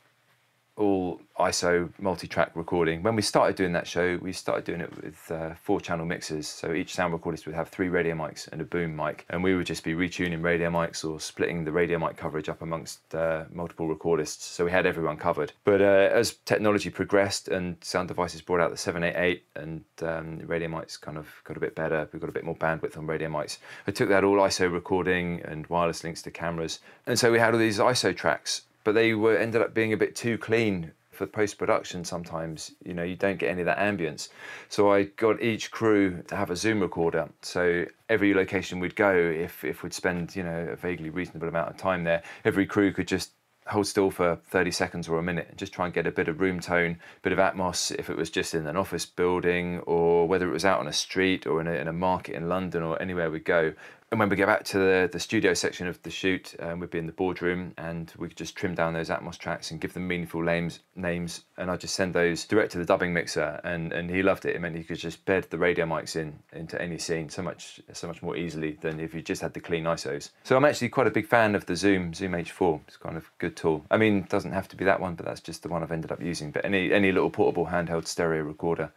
all 0.79 1.21
ISO 1.39 1.91
multi-track 1.99 2.53
recording. 2.55 3.03
When 3.03 3.17
we 3.17 3.23
started 3.23 3.57
doing 3.57 3.73
that 3.73 3.87
show, 3.87 4.19
we 4.23 4.33
started 4.33 4.65
doing 4.65 4.81
it 4.81 5.03
with 5.03 5.31
uh, 5.31 5.55
four 5.55 5.81
channel 5.81 6.07
mixers. 6.07 6.47
So 6.47 6.73
each 6.73 6.95
sound 6.95 7.13
recordist 7.13 7.47
would 7.47 7.55
have 7.55 7.69
three 7.69 7.89
radio 7.89 8.15
mics 8.15 8.49
and 8.51 8.61
a 8.61 8.65
boom 8.65 8.95
mic, 8.95 9.25
and 9.29 9.43
we 9.43 9.55
would 9.55 9.67
just 9.67 9.85
be 9.85 9.95
retuning 9.95 10.43
radio 10.43 10.71
mics 10.71 11.09
or 11.09 11.21
splitting 11.21 11.65
the 11.65 11.73
radio 11.73 11.99
mic 11.99 12.17
coverage 12.17 12.49
up 12.49 12.63
amongst 12.63 13.15
uh, 13.15 13.45
multiple 13.53 13.93
recordists. 13.93 14.41
So 14.41 14.65
we 14.65 14.71
had 14.71 14.87
everyone 14.87 15.17
covered. 15.17 15.53
But 15.65 15.83
uh, 15.83 16.11
as 16.13 16.35
technology 16.45 16.91
progressed 16.91 17.49
and 17.49 17.77
sound 17.83 18.09
devices 18.09 18.41
brought 18.41 18.61
out 18.61 18.71
the 18.71 18.77
788 18.77 19.45
and 19.57 19.85
um, 20.03 20.39
radio 20.47 20.69
mics 20.69 21.01
kind 21.01 21.19
of 21.19 21.27
got 21.45 21.57
a 21.57 21.61
bit 21.61 21.75
better, 21.75 22.09
we 22.13 22.21
got 22.21 22.29
a 22.29 22.33
bit 22.33 22.45
more 22.45 22.57
bandwidth 22.57 22.97
on 22.97 23.07
radio 23.07 23.29
mics. 23.29 23.59
I 23.87 23.91
took 23.91 24.09
that 24.09 24.25
all 24.25 24.37
ISO 24.37 24.73
recording 24.73 25.43
and 25.45 25.67
wireless 25.67 26.05
links 26.05 26.23
to 26.23 26.31
cameras, 26.31 26.81
and 27.07 27.19
so 27.19 27.33
we 27.33 27.39
had 27.39 27.55
all 27.55 27.61
these 27.61 27.79
ISO 27.79 28.17
tracks 28.17 28.63
but 28.89 28.95
they 28.95 29.13
were 29.13 29.37
ended 29.37 29.61
up 29.61 29.75
being 29.75 29.93
a 29.93 29.99
bit 29.99 30.17
too 30.17 30.39
clean 30.39 30.93
for 31.11 31.27
post 31.27 31.59
production 31.59 32.07
sometimes. 32.07 32.73
You 32.83 32.95
know 32.95 33.03
you 33.03 33.17
don't 33.17 33.39
get 33.39 33.51
any 33.51 33.61
of 33.61 33.67
that 33.67 33.77
ambience. 33.77 34.31
So 34.71 34.91
i 34.91 35.03
got 35.03 35.43
each 35.43 35.71
crew 35.71 36.23
to 36.29 36.35
have 36.35 36.49
a 36.49 36.57
zoom 36.57 36.81
recorder. 36.81 37.29
So 37.43 37.85
every 38.09 38.33
location 38.33 38.81
we'd 38.81 38.97
go 38.97 39.15
if 39.15 39.63
if 39.63 39.83
we'd 39.83 39.93
spend 39.93 40.35
you 40.35 40.43
know 40.43 40.69
a 40.73 40.77
vaguely 40.77 41.11
reasonable 41.11 41.49
amount 41.49 41.69
of 41.69 41.77
time 41.77 42.05
there 42.05 42.23
every 42.47 42.65
crew 42.65 42.91
could 42.95 43.07
just 43.09 43.33
hold 43.67 43.87
still 43.87 44.11
for 44.11 44.37
30 44.49 44.71
seconds 44.71 45.07
or 45.07 45.19
a 45.19 45.23
minute 45.23 45.49
and 45.51 45.59
just 45.59 45.75
try 45.75 45.85
and 45.85 45.93
get 45.93 46.07
a 46.07 46.11
bit 46.11 46.29
of 46.29 46.41
room 46.41 46.59
tone, 46.59 46.93
a 47.19 47.21
bit 47.21 47.33
of 47.33 47.39
atmos 47.39 47.95
if 47.99 48.09
it 48.09 48.17
was 48.17 48.31
just 48.31 48.55
in 48.55 48.67
an 48.67 48.77
office 48.77 49.05
building 49.05 49.81
or 49.81 50.27
whether 50.27 50.49
it 50.49 50.53
was 50.53 50.65
out 50.65 50.81
on 50.81 50.87
a 50.87 50.93
street 50.93 51.47
or 51.47 51.61
in 51.61 51.67
a, 51.67 51.73
in 51.73 51.89
a 51.89 51.93
market 51.93 52.35
in 52.35 52.49
London 52.49 52.83
or 52.83 53.01
anywhere 53.03 53.31
we 53.31 53.39
go 53.39 53.75
and 54.11 54.19
when 54.19 54.31
we 54.31 54.37
get 54.37 54.47
back 54.47 54.65
to 54.65 54.79
the, 54.79 55.11
the 55.13 55.21
studio 55.21 55.53
section 55.53 55.87
of 55.87 56.03
the 56.03 56.11
shoot, 56.11 56.55
um, 56.61 56.81
we'd 56.81 56.89
be 56.89 56.99
in 56.99 57.07
the 57.07 57.13
boardroom 57.13 57.75
and 57.77 58.11
we 58.17 58.29
could 58.29 58.39
just 58.39 58.57
trim 58.57 58.75
down 58.75 58.95
those 58.95 59.11
Atmos 59.11 59.37
tracks 59.37 59.71
and 59.71 59.83
give 59.83 59.93
them 59.93 60.09
meaningful 60.09 60.41
names. 60.41 60.81
Names, 60.97 61.45
and 61.59 61.71
I'd 61.71 61.81
just 61.81 61.95
send 61.95 62.15
those 62.15 62.47
direct 62.47 62.73
to 62.73 62.79
the 62.79 62.87
dubbing 62.87 63.13
mixer, 63.13 63.61
and, 63.65 63.93
and 63.93 64.11
he 64.11 64.23
loved 64.23 64.47
it. 64.47 64.57
It 64.57 64.61
meant 64.61 64.77
he 64.77 64.83
could 64.83 64.99
just 64.99 65.25
bed 65.27 65.47
the 65.51 65.59
radio 65.59 65.85
mics 65.85 66.17
in 66.17 66.39
into 66.53 66.81
any 66.81 66.97
scene 66.99 67.29
so 67.29 67.43
much 67.43 67.81
so 67.93 68.07
much 68.07 68.23
more 68.23 68.37
easily 68.37 68.79
than 68.81 68.99
if 68.99 69.13
you 69.13 69.21
just 69.21 69.43
had 69.43 69.53
the 69.53 69.61
clean 69.61 69.85
ISOs. 69.85 70.31
So 70.43 70.57
I'm 70.57 70.65
actually 70.65 70.89
quite 70.89 71.07
a 71.07 71.11
big 71.11 71.27
fan 71.27 71.55
of 71.55 71.67
the 71.67 71.77
Zoom 71.77 72.15
Zoom 72.15 72.33
H4. 72.33 72.81
It's 72.89 72.97
kind 72.97 73.17
of 73.17 73.25
a 73.25 73.39
good 73.39 73.57
tool. 73.57 73.85
I 73.91 73.99
mean, 73.99 74.19
it 74.19 74.29
doesn't 74.31 74.53
have 74.53 74.69
to 74.69 74.77
be 74.77 74.85
that 74.87 75.01
one, 75.01 75.15
but 75.15 75.27
that's 75.27 75.41
just 75.41 75.63
the 75.63 75.69
one 75.69 75.83
I've 75.83 75.93
ended 75.93 76.13
up 76.13 76.23
using. 76.23 76.51
But 76.51 76.65
any 76.65 76.93
any 76.93 77.13
little 77.13 77.31
portable 77.31 77.67
handheld 77.67 78.07
stereo 78.07 78.43
recorder 78.43 78.91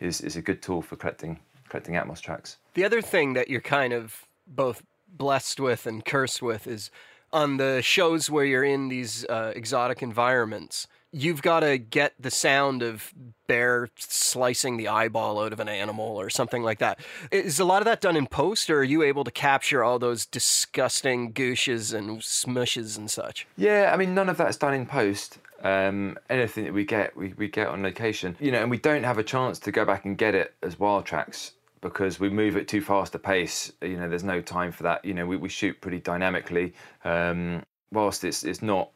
is 0.00 0.20
is 0.20 0.36
a 0.36 0.42
good 0.42 0.60
tool 0.60 0.82
for 0.82 0.96
collecting 0.96 1.40
collecting 1.68 1.94
Atmos 1.94 2.20
tracks. 2.20 2.58
The 2.74 2.84
other 2.84 3.00
thing 3.00 3.32
that 3.34 3.48
you're 3.48 3.60
kind 3.60 3.92
of 3.92 4.26
both 4.50 4.82
blessed 5.08 5.60
with 5.60 5.86
and 5.86 6.04
cursed 6.04 6.42
with 6.42 6.66
is 6.66 6.90
on 7.32 7.56
the 7.56 7.80
shows 7.82 8.28
where 8.28 8.44
you're 8.44 8.64
in 8.64 8.88
these 8.88 9.24
uh, 9.26 9.52
exotic 9.54 10.02
environments. 10.02 10.86
You've 11.12 11.42
got 11.42 11.60
to 11.60 11.76
get 11.76 12.14
the 12.20 12.30
sound 12.30 12.82
of 12.82 13.12
bear 13.48 13.88
slicing 13.96 14.76
the 14.76 14.86
eyeball 14.86 15.40
out 15.40 15.52
of 15.52 15.58
an 15.58 15.68
animal 15.68 16.06
or 16.06 16.30
something 16.30 16.62
like 16.62 16.78
that. 16.78 17.00
Is 17.32 17.58
a 17.58 17.64
lot 17.64 17.82
of 17.82 17.86
that 17.86 18.00
done 18.00 18.16
in 18.16 18.28
post, 18.28 18.70
or 18.70 18.78
are 18.78 18.84
you 18.84 19.02
able 19.02 19.24
to 19.24 19.30
capture 19.32 19.82
all 19.82 19.98
those 19.98 20.24
disgusting 20.24 21.32
gooshes 21.32 21.92
and 21.92 22.20
smushes 22.20 22.96
and 22.96 23.10
such? 23.10 23.48
Yeah, 23.56 23.90
I 23.92 23.96
mean, 23.96 24.14
none 24.14 24.28
of 24.28 24.36
that's 24.36 24.56
done 24.56 24.74
in 24.74 24.86
post. 24.86 25.38
Um, 25.62 26.16
anything 26.30 26.64
that 26.64 26.72
we 26.72 26.84
get, 26.84 27.16
we, 27.16 27.34
we 27.36 27.48
get 27.48 27.66
on 27.66 27.82
location. 27.82 28.36
You 28.38 28.52
know, 28.52 28.62
and 28.62 28.70
we 28.70 28.78
don't 28.78 29.02
have 29.02 29.18
a 29.18 29.24
chance 29.24 29.58
to 29.60 29.72
go 29.72 29.84
back 29.84 30.04
and 30.04 30.16
get 30.16 30.36
it 30.36 30.54
as 30.62 30.78
wild 30.78 31.06
tracks 31.06 31.52
because 31.80 32.20
we 32.20 32.28
move 32.28 32.56
at 32.56 32.68
too 32.68 32.80
fast 32.80 33.14
a 33.14 33.18
pace. 33.18 33.72
You 33.82 33.96
know, 33.96 34.08
there's 34.08 34.24
no 34.24 34.40
time 34.40 34.72
for 34.72 34.82
that. 34.84 35.04
You 35.04 35.14
know, 35.14 35.26
we, 35.26 35.36
we 35.36 35.48
shoot 35.48 35.80
pretty 35.80 36.00
dynamically. 36.00 36.74
Um, 37.04 37.62
whilst 37.92 38.24
it's 38.24 38.44
it's 38.44 38.62
not 38.62 38.90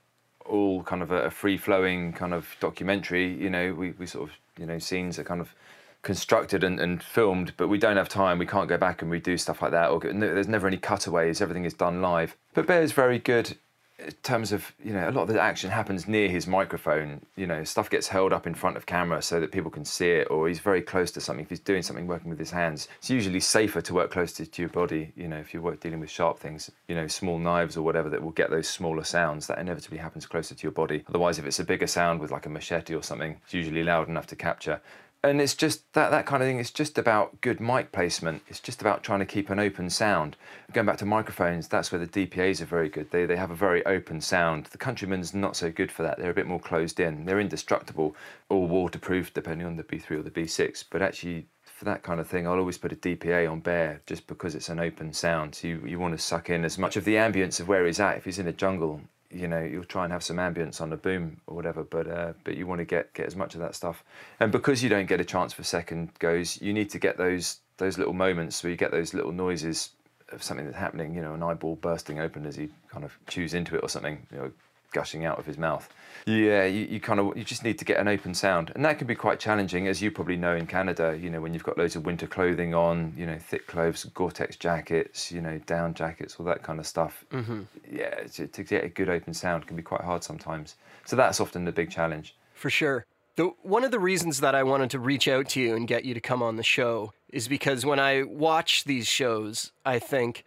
all 0.46 0.82
kind 0.82 1.02
of 1.02 1.10
a, 1.10 1.22
a 1.24 1.30
free 1.30 1.56
flowing 1.56 2.12
kind 2.12 2.34
of 2.34 2.56
documentary. 2.60 3.32
You 3.32 3.50
know, 3.50 3.74
we, 3.74 3.92
we 3.92 4.06
sort 4.06 4.28
of 4.28 4.36
you 4.58 4.66
know 4.66 4.78
scenes 4.78 5.18
are 5.18 5.24
kind 5.24 5.40
of 5.40 5.54
constructed 6.02 6.62
and, 6.62 6.78
and 6.78 7.02
filmed, 7.02 7.54
but 7.56 7.68
we 7.68 7.78
don't 7.78 7.96
have 7.96 8.08
time. 8.08 8.38
We 8.38 8.46
can't 8.46 8.68
go 8.68 8.76
back 8.76 9.02
and 9.02 9.10
redo 9.10 9.40
stuff 9.40 9.62
like 9.62 9.72
that. 9.72 9.90
Or 9.90 9.98
there's 10.00 10.48
never 10.48 10.66
any 10.66 10.76
cutaways. 10.76 11.40
Everything 11.40 11.64
is 11.64 11.74
done 11.74 12.02
live. 12.02 12.36
But 12.52 12.66
Bear's 12.66 12.92
very 12.92 13.18
good 13.18 13.56
in 14.04 14.12
terms 14.22 14.52
of 14.52 14.72
you 14.82 14.92
know 14.92 15.08
a 15.08 15.12
lot 15.12 15.22
of 15.22 15.28
the 15.28 15.40
action 15.40 15.70
happens 15.70 16.06
near 16.06 16.28
his 16.28 16.46
microphone. 16.46 17.20
You 17.36 17.46
know 17.46 17.64
stuff 17.64 17.90
gets 17.90 18.08
held 18.08 18.32
up 18.32 18.46
in 18.46 18.54
front 18.54 18.76
of 18.76 18.86
camera 18.86 19.22
so 19.22 19.40
that 19.40 19.52
people 19.52 19.70
can 19.70 19.84
see 19.84 20.10
it 20.10 20.28
or 20.30 20.48
he's 20.48 20.60
very 20.60 20.82
close 20.82 21.10
to 21.12 21.20
something. 21.20 21.44
If 21.44 21.50
he's 21.50 21.60
doing 21.60 21.82
something 21.82 22.06
working 22.06 22.30
with 22.30 22.38
his 22.38 22.50
hands 22.50 22.88
it's 22.98 23.10
usually 23.10 23.40
safer 23.40 23.80
to 23.80 23.94
work 23.94 24.10
close 24.10 24.32
to, 24.34 24.46
to 24.46 24.62
your 24.62 24.68
body 24.68 25.12
you 25.16 25.28
know 25.28 25.36
if 25.36 25.52
you're 25.52 25.74
dealing 25.76 26.00
with 26.00 26.10
sharp 26.10 26.38
things 26.38 26.70
you 26.88 26.94
know 26.94 27.06
small 27.06 27.38
knives 27.38 27.76
or 27.76 27.82
whatever 27.82 28.08
that 28.10 28.22
will 28.22 28.30
get 28.30 28.50
those 28.50 28.68
smaller 28.68 29.04
sounds 29.04 29.46
that 29.46 29.58
inevitably 29.58 29.98
happens 29.98 30.26
closer 30.26 30.54
to 30.54 30.62
your 30.62 30.72
body. 30.72 31.04
Otherwise 31.08 31.38
if 31.38 31.46
it's 31.46 31.58
a 31.58 31.64
bigger 31.64 31.86
sound 31.86 32.20
with 32.20 32.30
like 32.30 32.46
a 32.46 32.48
machete 32.48 32.94
or 32.94 33.02
something 33.02 33.40
it's 33.44 33.54
usually 33.54 33.84
loud 33.84 34.08
enough 34.08 34.26
to 34.26 34.36
capture 34.36 34.80
and 35.24 35.40
it's 35.40 35.54
just 35.54 35.90
that 35.94 36.10
that 36.10 36.26
kind 36.26 36.42
of 36.42 36.48
thing. 36.48 36.58
It's 36.60 36.70
just 36.70 36.98
about 36.98 37.40
good 37.40 37.58
mic 37.58 37.92
placement. 37.92 38.42
It's 38.46 38.60
just 38.60 38.80
about 38.80 39.02
trying 39.02 39.20
to 39.20 39.26
keep 39.26 39.48
an 39.48 39.58
open 39.58 39.88
sound. 39.88 40.36
Going 40.72 40.86
back 40.86 40.98
to 40.98 41.06
microphones, 41.06 41.66
that's 41.66 41.90
where 41.90 42.04
the 42.04 42.06
DPA's 42.26 42.60
are 42.60 42.66
very 42.66 42.88
good. 42.88 43.10
They 43.10 43.24
they 43.24 43.36
have 43.36 43.50
a 43.50 43.56
very 43.56 43.84
open 43.86 44.20
sound. 44.20 44.66
The 44.66 44.78
Countryman's 44.78 45.32
not 45.32 45.56
so 45.56 45.70
good 45.70 45.90
for 45.90 46.02
that. 46.02 46.18
They're 46.18 46.30
a 46.30 46.34
bit 46.34 46.46
more 46.46 46.60
closed 46.60 47.00
in. 47.00 47.24
They're 47.24 47.40
indestructible 47.40 48.14
or 48.50 48.68
waterproof, 48.68 49.32
depending 49.32 49.66
on 49.66 49.76
the 49.76 49.84
B3 49.84 50.10
or 50.12 50.22
the 50.22 50.30
B6. 50.30 50.84
But 50.90 51.00
actually, 51.00 51.46
for 51.62 51.86
that 51.86 52.02
kind 52.02 52.20
of 52.20 52.28
thing, 52.28 52.46
I'll 52.46 52.58
always 52.58 52.78
put 52.78 52.92
a 52.92 52.96
DPA 52.96 53.50
on 53.50 53.60
Bear 53.60 54.02
just 54.06 54.26
because 54.26 54.54
it's 54.54 54.68
an 54.68 54.78
open 54.78 55.12
sound. 55.12 55.54
So 55.54 55.68
you, 55.68 55.82
you 55.86 55.98
want 55.98 56.16
to 56.16 56.22
suck 56.22 56.50
in 56.50 56.64
as 56.64 56.78
much 56.78 56.96
of 56.96 57.04
the 57.04 57.14
ambience 57.14 57.60
of 57.60 57.68
where 57.68 57.86
he's 57.86 57.98
at. 57.98 58.18
If 58.18 58.26
he's 58.26 58.38
in 58.38 58.46
a 58.46 58.52
jungle, 58.52 59.00
you 59.34 59.48
know 59.48 59.60
you'll 59.60 59.84
try 59.84 60.04
and 60.04 60.12
have 60.12 60.22
some 60.22 60.36
ambience 60.36 60.80
on 60.80 60.90
the 60.90 60.96
boom 60.96 61.40
or 61.46 61.54
whatever 61.56 61.82
but 61.82 62.06
uh, 62.08 62.32
but 62.44 62.56
you 62.56 62.66
want 62.66 62.78
to 62.78 62.84
get 62.84 63.12
get 63.14 63.26
as 63.26 63.36
much 63.36 63.54
of 63.54 63.60
that 63.60 63.74
stuff. 63.74 64.04
And 64.40 64.52
because 64.52 64.82
you 64.82 64.88
don't 64.88 65.06
get 65.06 65.20
a 65.20 65.24
chance 65.24 65.52
for 65.52 65.64
second 65.64 66.10
goes 66.18 66.60
you 66.60 66.72
need 66.72 66.90
to 66.90 66.98
get 66.98 67.16
those 67.18 67.60
those 67.78 67.98
little 67.98 68.14
moments 68.14 68.62
where 68.62 68.70
you 68.70 68.76
get 68.76 68.90
those 68.90 69.14
little 69.14 69.32
noises 69.32 69.90
of 70.30 70.42
something 70.42 70.64
that's 70.64 70.78
happening 70.78 71.14
you 71.14 71.20
know 71.20 71.34
an 71.34 71.42
eyeball 71.42 71.76
bursting 71.76 72.18
open 72.18 72.46
as 72.46 72.56
he 72.56 72.68
kind 72.88 73.04
of 73.04 73.16
chews 73.26 73.54
into 73.54 73.76
it 73.76 73.82
or 73.82 73.88
something 73.88 74.26
you 74.32 74.38
know 74.38 74.52
gushing 74.94 75.26
out 75.26 75.38
of 75.38 75.44
his 75.44 75.58
mouth. 75.58 75.86
Yeah, 76.26 76.64
you, 76.64 76.86
you 76.86 77.00
kind 77.00 77.20
of 77.20 77.36
you 77.36 77.44
just 77.44 77.64
need 77.64 77.78
to 77.80 77.84
get 77.84 77.98
an 77.98 78.08
open 78.08 78.32
sound, 78.32 78.72
and 78.74 78.82
that 78.86 78.96
can 78.96 79.06
be 79.06 79.14
quite 79.14 79.38
challenging, 79.38 79.88
as 79.88 80.00
you 80.00 80.10
probably 80.10 80.36
know 80.36 80.56
in 80.56 80.66
Canada. 80.66 81.18
You 81.20 81.28
know, 81.28 81.42
when 81.42 81.52
you've 81.52 81.64
got 81.64 81.76
loads 81.76 81.96
of 81.96 82.06
winter 82.06 82.26
clothing 82.26 82.72
on, 82.72 83.12
you 83.14 83.26
know, 83.26 83.38
thick 83.38 83.66
clothes, 83.66 84.04
Gore-Tex 84.14 84.56
jackets, 84.56 85.30
you 85.30 85.42
know, 85.42 85.58
down 85.66 85.92
jackets, 85.92 86.36
all 86.38 86.46
that 86.46 86.62
kind 86.62 86.80
of 86.80 86.86
stuff. 86.86 87.26
Mm-hmm. 87.30 87.62
Yeah, 87.90 88.14
to, 88.34 88.46
to 88.46 88.62
get 88.62 88.84
a 88.84 88.88
good 88.88 89.10
open 89.10 89.34
sound 89.34 89.66
can 89.66 89.76
be 89.76 89.82
quite 89.82 90.00
hard 90.00 90.24
sometimes. 90.24 90.76
So 91.04 91.14
that's 91.14 91.40
often 91.40 91.66
the 91.66 91.72
big 91.72 91.90
challenge. 91.90 92.34
For 92.54 92.70
sure. 92.70 93.04
The, 93.36 93.52
one 93.62 93.84
of 93.84 93.90
the 93.90 93.98
reasons 93.98 94.40
that 94.40 94.54
I 94.54 94.62
wanted 94.62 94.90
to 94.90 95.00
reach 95.00 95.26
out 95.28 95.48
to 95.50 95.60
you 95.60 95.74
and 95.74 95.88
get 95.88 96.04
you 96.04 96.14
to 96.14 96.20
come 96.20 96.42
on 96.42 96.56
the 96.56 96.62
show 96.62 97.12
is 97.30 97.48
because 97.48 97.84
when 97.84 97.98
I 97.98 98.22
watch 98.22 98.84
these 98.84 99.08
shows, 99.08 99.72
I 99.84 99.98
think 99.98 100.44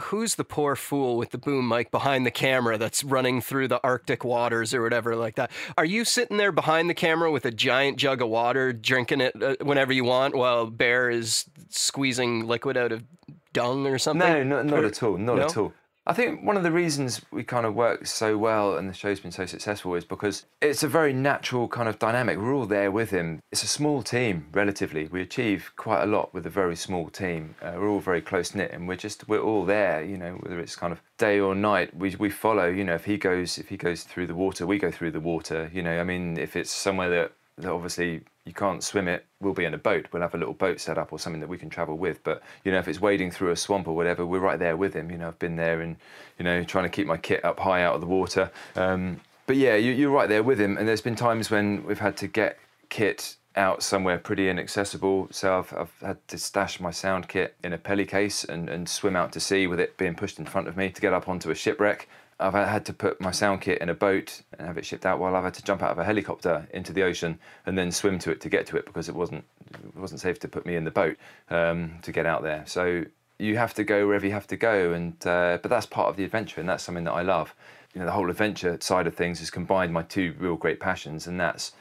who's 0.00 0.36
the 0.36 0.44
poor 0.44 0.74
fool 0.74 1.16
with 1.16 1.30
the 1.30 1.38
boom 1.38 1.68
mic 1.68 1.90
behind 1.90 2.24
the 2.24 2.30
camera 2.30 2.78
that's 2.78 3.04
running 3.04 3.40
through 3.40 3.68
the 3.68 3.80
Arctic 3.84 4.24
waters 4.24 4.72
or 4.72 4.82
whatever 4.82 5.14
like 5.16 5.36
that? 5.36 5.50
Are 5.76 5.84
you 5.84 6.04
sitting 6.04 6.36
there 6.38 6.52
behind 6.52 6.88
the 6.88 6.94
camera 6.94 7.30
with 7.30 7.44
a 7.44 7.50
giant 7.50 7.98
jug 7.98 8.22
of 8.22 8.28
water, 8.28 8.72
drinking 8.72 9.20
it 9.20 9.42
uh, 9.42 9.56
whenever 9.62 9.92
you 9.92 10.04
want, 10.04 10.34
while 10.34 10.66
Bear 10.66 11.10
is 11.10 11.44
squeezing 11.68 12.46
liquid 12.46 12.76
out 12.76 12.92
of 12.92 13.04
dung 13.52 13.86
or 13.86 13.98
something? 13.98 14.26
No, 14.26 14.42
not, 14.42 14.66
not 14.66 14.84
at 14.84 15.02
all. 15.02 15.18
Not 15.18 15.36
No? 15.36 15.42
at 15.44 15.56
all. 15.56 15.72
I 16.04 16.14
think 16.14 16.42
one 16.42 16.56
of 16.56 16.64
the 16.64 16.72
reasons 16.72 17.22
we 17.30 17.44
kind 17.44 17.64
of 17.64 17.76
work 17.76 18.08
so 18.08 18.36
well 18.36 18.76
and 18.76 18.88
the 18.88 18.92
show's 18.92 19.20
been 19.20 19.30
so 19.30 19.46
successful 19.46 19.94
is 19.94 20.04
because 20.04 20.46
it's 20.60 20.82
a 20.82 20.88
very 20.88 21.12
natural 21.12 21.68
kind 21.68 21.88
of 21.88 22.00
dynamic. 22.00 22.38
We're 22.38 22.54
all 22.54 22.66
there 22.66 22.90
with 22.90 23.10
him. 23.10 23.40
It's 23.52 23.62
a 23.62 23.68
small 23.68 24.02
team, 24.02 24.48
relatively. 24.52 25.06
We 25.06 25.22
achieve 25.22 25.70
quite 25.76 26.02
a 26.02 26.06
lot 26.06 26.34
with 26.34 26.44
a 26.44 26.50
very 26.50 26.74
small 26.74 27.08
team. 27.08 27.54
Uh, 27.62 27.74
we're 27.76 27.88
all 27.88 28.00
very 28.00 28.20
close 28.20 28.52
knit, 28.52 28.72
and 28.72 28.88
we're 28.88 28.96
just 28.96 29.28
we're 29.28 29.40
all 29.40 29.64
there. 29.64 30.02
You 30.02 30.18
know, 30.18 30.32
whether 30.40 30.58
it's 30.58 30.74
kind 30.74 30.92
of 30.92 31.00
day 31.18 31.38
or 31.38 31.54
night, 31.54 31.96
we 31.96 32.16
we 32.16 32.30
follow. 32.30 32.66
You 32.66 32.82
know, 32.82 32.94
if 32.94 33.04
he 33.04 33.16
goes 33.16 33.56
if 33.58 33.68
he 33.68 33.76
goes 33.76 34.02
through 34.02 34.26
the 34.26 34.34
water, 34.34 34.66
we 34.66 34.78
go 34.78 34.90
through 34.90 35.12
the 35.12 35.20
water. 35.20 35.70
You 35.72 35.84
know, 35.84 36.00
I 36.00 36.04
mean, 36.04 36.36
if 36.36 36.56
it's 36.56 36.72
somewhere 36.72 37.10
that 37.10 37.32
that 37.58 37.70
obviously 37.70 38.22
you 38.44 38.52
can't 38.52 38.82
swim 38.82 39.08
it, 39.08 39.24
we'll 39.40 39.52
be 39.52 39.64
in 39.64 39.74
a 39.74 39.78
boat. 39.78 40.06
We'll 40.12 40.22
have 40.22 40.34
a 40.34 40.38
little 40.38 40.54
boat 40.54 40.80
set 40.80 40.98
up 40.98 41.12
or 41.12 41.18
something 41.18 41.40
that 41.40 41.48
we 41.48 41.58
can 41.58 41.70
travel 41.70 41.96
with. 41.96 42.22
But 42.24 42.42
you 42.64 42.72
know, 42.72 42.78
if 42.78 42.88
it's 42.88 43.00
wading 43.00 43.30
through 43.30 43.50
a 43.50 43.56
swamp 43.56 43.86
or 43.86 43.94
whatever, 43.94 44.26
we're 44.26 44.40
right 44.40 44.58
there 44.58 44.76
with 44.76 44.94
him. 44.94 45.10
You 45.10 45.18
know, 45.18 45.28
I've 45.28 45.38
been 45.38 45.56
there 45.56 45.80
and 45.80 45.96
you 46.38 46.44
know 46.44 46.64
trying 46.64 46.84
to 46.84 46.90
keep 46.90 47.06
my 47.06 47.16
kit 47.16 47.44
up 47.44 47.60
high 47.60 47.82
out 47.82 47.94
of 47.94 48.00
the 48.00 48.06
water. 48.06 48.50
Um, 48.74 49.20
but 49.46 49.56
yeah, 49.56 49.74
you, 49.74 50.08
are 50.08 50.12
right 50.12 50.28
there 50.28 50.42
with 50.42 50.60
him. 50.60 50.76
And 50.78 50.88
there's 50.88 51.00
been 51.00 51.16
times 51.16 51.50
when 51.50 51.84
we've 51.84 51.98
had 51.98 52.16
to 52.18 52.28
get 52.28 52.58
kit 52.88 53.36
out 53.56 53.82
somewhere 53.82 54.18
pretty 54.18 54.48
inaccessible. 54.48 55.28
So 55.30 55.58
I've, 55.58 55.74
I've 55.74 55.94
had 56.00 56.28
to 56.28 56.38
stash 56.38 56.80
my 56.80 56.90
sound 56.90 57.28
kit 57.28 57.56
in 57.62 57.72
a 57.72 57.78
Peli 57.78 58.06
case 58.06 58.44
and, 58.44 58.68
and 58.68 58.88
swim 58.88 59.16
out 59.16 59.32
to 59.32 59.40
sea 59.40 59.66
with 59.66 59.80
it 59.80 59.96
being 59.96 60.14
pushed 60.14 60.38
in 60.38 60.46
front 60.46 60.68
of 60.68 60.76
me 60.76 60.90
to 60.90 61.00
get 61.00 61.12
up 61.12 61.28
onto 61.28 61.50
a 61.50 61.54
shipwreck. 61.54 62.08
I've 62.42 62.54
had 62.54 62.84
to 62.86 62.92
put 62.92 63.20
my 63.20 63.30
sound 63.30 63.60
kit 63.60 63.78
in 63.80 63.88
a 63.88 63.94
boat 63.94 64.42
and 64.58 64.66
have 64.66 64.76
it 64.76 64.84
shipped 64.84 65.06
out 65.06 65.18
while 65.18 65.36
I've 65.36 65.44
had 65.44 65.54
to 65.54 65.64
jump 65.64 65.82
out 65.82 65.92
of 65.92 65.98
a 65.98 66.04
helicopter 66.04 66.66
into 66.72 66.92
the 66.92 67.02
ocean 67.02 67.38
and 67.66 67.78
then 67.78 67.92
swim 67.92 68.18
to 68.20 68.30
it 68.30 68.40
to 68.42 68.48
get 68.48 68.66
to 68.66 68.76
it 68.76 68.84
because 68.84 69.08
it 69.08 69.14
wasn't 69.14 69.44
it 69.72 69.96
wasn't 69.96 70.20
safe 70.20 70.38
to 70.40 70.48
put 70.48 70.66
me 70.66 70.76
in 70.76 70.84
the 70.84 70.90
boat 70.90 71.16
um, 71.50 71.98
to 72.02 72.12
get 72.12 72.26
out 72.26 72.42
there. 72.42 72.64
So 72.66 73.04
you 73.38 73.56
have 73.56 73.74
to 73.74 73.84
go 73.84 74.06
wherever 74.06 74.26
you 74.26 74.32
have 74.32 74.46
to 74.48 74.56
go, 74.56 74.92
and 74.92 75.14
uh, 75.26 75.58
but 75.62 75.68
that's 75.68 75.86
part 75.86 76.08
of 76.08 76.16
the 76.16 76.24
adventure, 76.24 76.60
and 76.60 76.68
that's 76.68 76.84
something 76.84 77.04
that 77.04 77.12
I 77.12 77.22
love. 77.22 77.54
You 77.94 78.00
know, 78.00 78.06
the 78.06 78.12
whole 78.12 78.30
adventure 78.30 78.78
side 78.80 79.06
of 79.06 79.14
things 79.14 79.40
has 79.40 79.50
combined 79.50 79.92
my 79.92 80.02
two 80.02 80.34
real 80.38 80.56
great 80.56 80.80
passions, 80.80 81.26
and 81.26 81.40
that's 81.40 81.72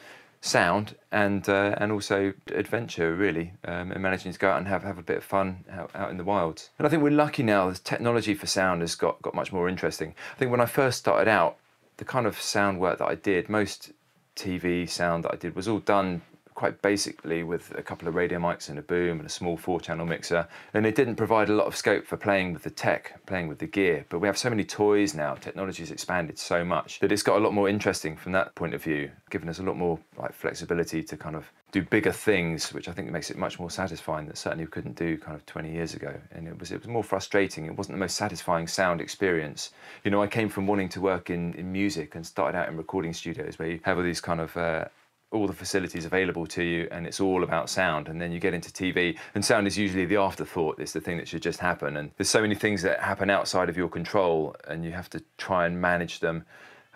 sound 0.41 0.95
and 1.12 1.47
uh, 1.47 1.75
and 1.77 1.91
also 1.91 2.34
adventure 2.47 3.15
really 3.15 3.54
um, 3.65 3.91
and 3.91 4.01
managing 4.01 4.34
to 4.34 4.39
go 4.39 4.49
out 4.49 4.58
and 4.58 4.67
have, 4.67 4.82
have 4.82 4.97
a 4.97 5.04
bit 5.04 5.17
of 5.17 5.23
fun 5.23 5.63
out, 5.71 5.91
out 5.93 6.10
in 6.10 6.17
the 6.17 6.23
wilds 6.23 6.71
and 6.80 6.88
I 6.88 6.89
think 6.89 7.04
we're 7.04 7.12
lucky 7.12 7.43
now 7.43 7.69
the 7.69 7.77
technology 7.77 8.34
for 8.34 8.47
sound 8.47 8.82
has 8.82 8.95
got, 8.95 9.21
got 9.21 9.36
much 9.36 9.54
more 9.54 9.69
interesting. 9.69 10.15
I 10.34 10.39
think 10.39 10.49
when 10.49 10.60
I 10.60 10.65
first 10.65 10.97
started 10.97 11.30
out 11.30 11.58
the 11.97 12.06
kind 12.06 12.25
of 12.25 12.41
sound 12.41 12.80
work 12.80 12.97
that 12.97 13.08
I 13.08 13.15
did 13.15 13.49
most 13.49 13.91
TV 14.36 14.89
sound 14.89 15.23
that 15.25 15.34
I 15.34 15.36
did 15.36 15.56
was 15.56 15.67
all 15.67 15.80
done 15.80 16.23
quite 16.56 16.82
basically 16.82 17.44
with 17.44 17.74
a 17.78 17.82
couple 17.82 18.08
of 18.08 18.16
radio 18.16 18.40
mics 18.40 18.70
and 18.70 18.78
a 18.78 18.82
boom 18.82 19.20
and 19.20 19.26
a 19.26 19.32
small 19.32 19.58
four 19.58 19.80
channel 19.80 20.06
mixer. 20.06 20.48
And 20.74 20.86
it 20.86 20.96
didn't 20.96 21.16
provide 21.16 21.50
a 21.50 21.54
lot 21.54 21.68
of 21.68 21.76
scope 21.76 22.06
for 22.06 22.18
playing 22.18 22.54
with 22.54 22.64
the 22.64 22.70
tech, 22.70 23.26
playing 23.26 23.48
with 23.48 23.60
the 23.60 23.68
gear. 23.68 24.06
But 24.10 24.20
we 24.20 24.28
have 24.28 24.38
so 24.38 24.50
many 24.50 24.64
toys 24.64 25.14
now, 25.14 25.36
technology 25.36 25.84
has 25.84 25.92
expanded 25.92 26.38
so 26.38 26.64
much 26.64 27.00
that 27.00 27.12
it's 27.12 27.24
got 27.24 27.38
a 27.38 27.44
lot 27.44 27.54
more 27.54 27.70
interesting 27.70 28.16
from 28.16 28.32
that 28.34 28.56
point 28.56 28.74
of 28.74 28.84
view, 28.84 29.12
giving 29.30 29.50
us 29.50 29.60
a 29.60 29.64
lot 29.64 29.78
more 29.78 30.00
like 30.18 30.34
flexibility 30.34 31.04
to 31.04 31.18
kind 31.18 31.36
of 31.36 31.52
do 31.72 31.82
bigger 31.82 32.12
things, 32.12 32.74
which 32.74 32.90
I 32.90 32.92
think 32.92 33.10
makes 33.12 33.32
it 33.32 33.38
much 33.38 33.58
more 33.58 33.72
satisfying 33.72 34.28
that 34.28 34.38
certainly 34.38 34.66
we 34.66 34.72
couldn't 34.72 34.98
do 34.98 35.18
kind 35.18 35.36
of 35.36 35.46
20 35.46 35.72
years 35.72 35.94
ago. 35.94 36.14
And 36.32 36.48
it 36.48 36.60
was 36.60 36.72
it 36.72 36.80
was 36.80 36.88
more 36.88 37.04
frustrating. 37.04 37.66
It 37.66 37.78
wasn't 37.78 37.96
the 37.96 38.00
most 38.00 38.18
satisfying 38.18 38.68
sound 38.68 39.00
experience. 39.00 39.72
You 40.04 40.12
know, 40.12 40.22
I 40.22 40.28
came 40.28 40.50
from 40.50 40.68
wanting 40.68 40.90
to 40.90 41.02
work 41.02 41.30
in, 41.30 41.54
in 41.54 41.72
music 41.72 42.16
and 42.16 42.26
started 42.26 42.58
out 42.58 42.68
in 42.68 42.78
recording 42.78 43.14
studios 43.14 43.58
where 43.58 43.70
you 43.70 43.80
have 43.84 43.98
all 43.98 44.04
these 44.04 44.22
kind 44.22 44.42
of 44.42 44.56
uh, 44.58 44.86
all 45.32 45.48
the 45.48 45.54
facilities 45.54 46.06
available 46.06 46.46
to 46.46 46.63
you 46.63 46.88
and 46.91 47.08
it's 47.08 47.20
all 47.20 47.44
about 47.44 47.70
sound. 47.70 48.08
And 48.08 48.22
then 48.22 48.32
you 48.32 48.39
get 48.39 48.54
into 48.54 48.70
TV 48.70 49.17
and 49.34 49.44
sound 49.44 49.65
is 49.65 49.78
usually 49.78 50.06
the 50.06 50.17
afterthought. 50.17 50.80
It's 50.80 50.91
the 50.91 51.02
thing 51.02 51.17
that 51.17 51.28
should 51.28 51.41
just 51.41 51.60
happen. 51.60 51.98
And 51.98 52.12
there's 52.17 52.30
so 52.30 52.41
many 52.41 52.56
things 52.56 52.82
that 52.82 53.00
happen 53.00 53.30
outside 53.30 53.70
of 53.70 53.78
your 53.78 53.88
control 53.88 54.56
and 54.67 54.84
you 54.84 54.91
have 54.91 55.10
to 55.12 55.24
try 55.38 55.65
and 55.65 55.80
manage 55.80 56.20
them. 56.20 56.44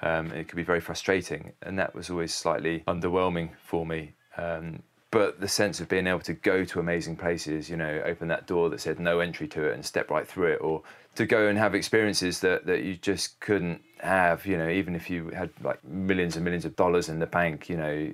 Um, 0.01 0.31
it 0.31 0.47
could 0.47 0.57
be 0.57 0.63
very 0.63 0.81
frustrating. 0.81 1.53
And 1.61 1.79
that 1.79 1.95
was 1.95 2.09
always 2.09 2.33
slightly 2.33 2.83
underwhelming 2.87 3.51
for 3.63 3.85
me. 3.85 4.13
Um, 4.37 4.83
but 5.15 5.39
the 5.39 5.47
sense 5.47 5.79
of 5.79 5.87
being 5.87 6.07
able 6.07 6.19
to 6.19 6.33
go 6.33 6.65
to 6.65 6.77
amazing 6.77 7.15
places, 7.15 7.69
you 7.69 7.77
know, 7.77 8.01
open 8.03 8.27
that 8.27 8.45
door 8.47 8.69
that 8.69 8.81
said 8.81 8.99
no 8.99 9.21
entry 9.21 9.47
to 9.47 9.63
it 9.63 9.73
and 9.73 9.85
step 9.85 10.11
right 10.11 10.27
through 10.27 10.51
it, 10.51 10.57
or 10.57 10.83
to 11.15 11.25
go 11.25 11.47
and 11.47 11.57
have 11.57 11.73
experiences 11.73 12.41
that, 12.41 12.65
that 12.65 12.83
you 12.83 12.97
just 12.97 13.39
couldn't 13.39 13.81
have, 13.99 14.45
you 14.45 14.57
know, 14.57 14.67
even 14.67 14.93
if 14.93 15.09
you 15.09 15.29
had 15.29 15.51
like 15.63 15.81
millions 15.85 16.35
and 16.35 16.43
millions 16.43 16.65
of 16.65 16.75
dollars 16.75 17.07
in 17.07 17.19
the 17.19 17.25
bank, 17.25 17.69
you 17.69 17.77
know, 17.77 18.11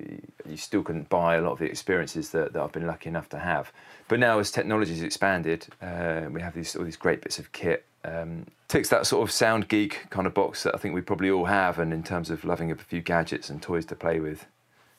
you 0.47 0.55
still 0.57 0.83
couldn't 0.83 1.09
buy 1.09 1.37
a 1.37 1.41
lot 1.41 1.53
of 1.53 1.57
the 1.57 1.65
experiences 1.65 2.29
that, 2.29 2.53
that 2.53 2.61
I've 2.61 2.71
been 2.71 2.85
lucky 2.85 3.09
enough 3.09 3.29
to 3.29 3.39
have. 3.39 3.71
But 4.07 4.19
now, 4.19 4.37
as 4.37 4.51
technology 4.51 4.91
has 4.91 5.01
expanded, 5.01 5.65
uh, 5.81 6.27
we 6.29 6.39
have 6.39 6.53
these 6.53 6.75
all 6.75 6.85
these 6.85 6.97
great 6.97 7.23
bits 7.23 7.39
of 7.39 7.51
kit. 7.51 7.83
Um, 8.05 8.45
ticks 8.67 8.89
that 8.89 9.07
sort 9.07 9.27
of 9.27 9.31
sound 9.31 9.69
geek 9.69 10.05
kind 10.11 10.27
of 10.27 10.35
box 10.35 10.61
that 10.63 10.75
I 10.75 10.77
think 10.77 10.93
we 10.93 11.01
probably 11.01 11.31
all 11.31 11.45
have, 11.45 11.79
and 11.79 11.93
in 11.93 12.03
terms 12.03 12.29
of 12.29 12.45
loving 12.45 12.69
a 12.69 12.75
few 12.75 13.01
gadgets 13.01 13.49
and 13.49 13.59
toys 13.59 13.87
to 13.87 13.95
play 13.95 14.19
with 14.19 14.45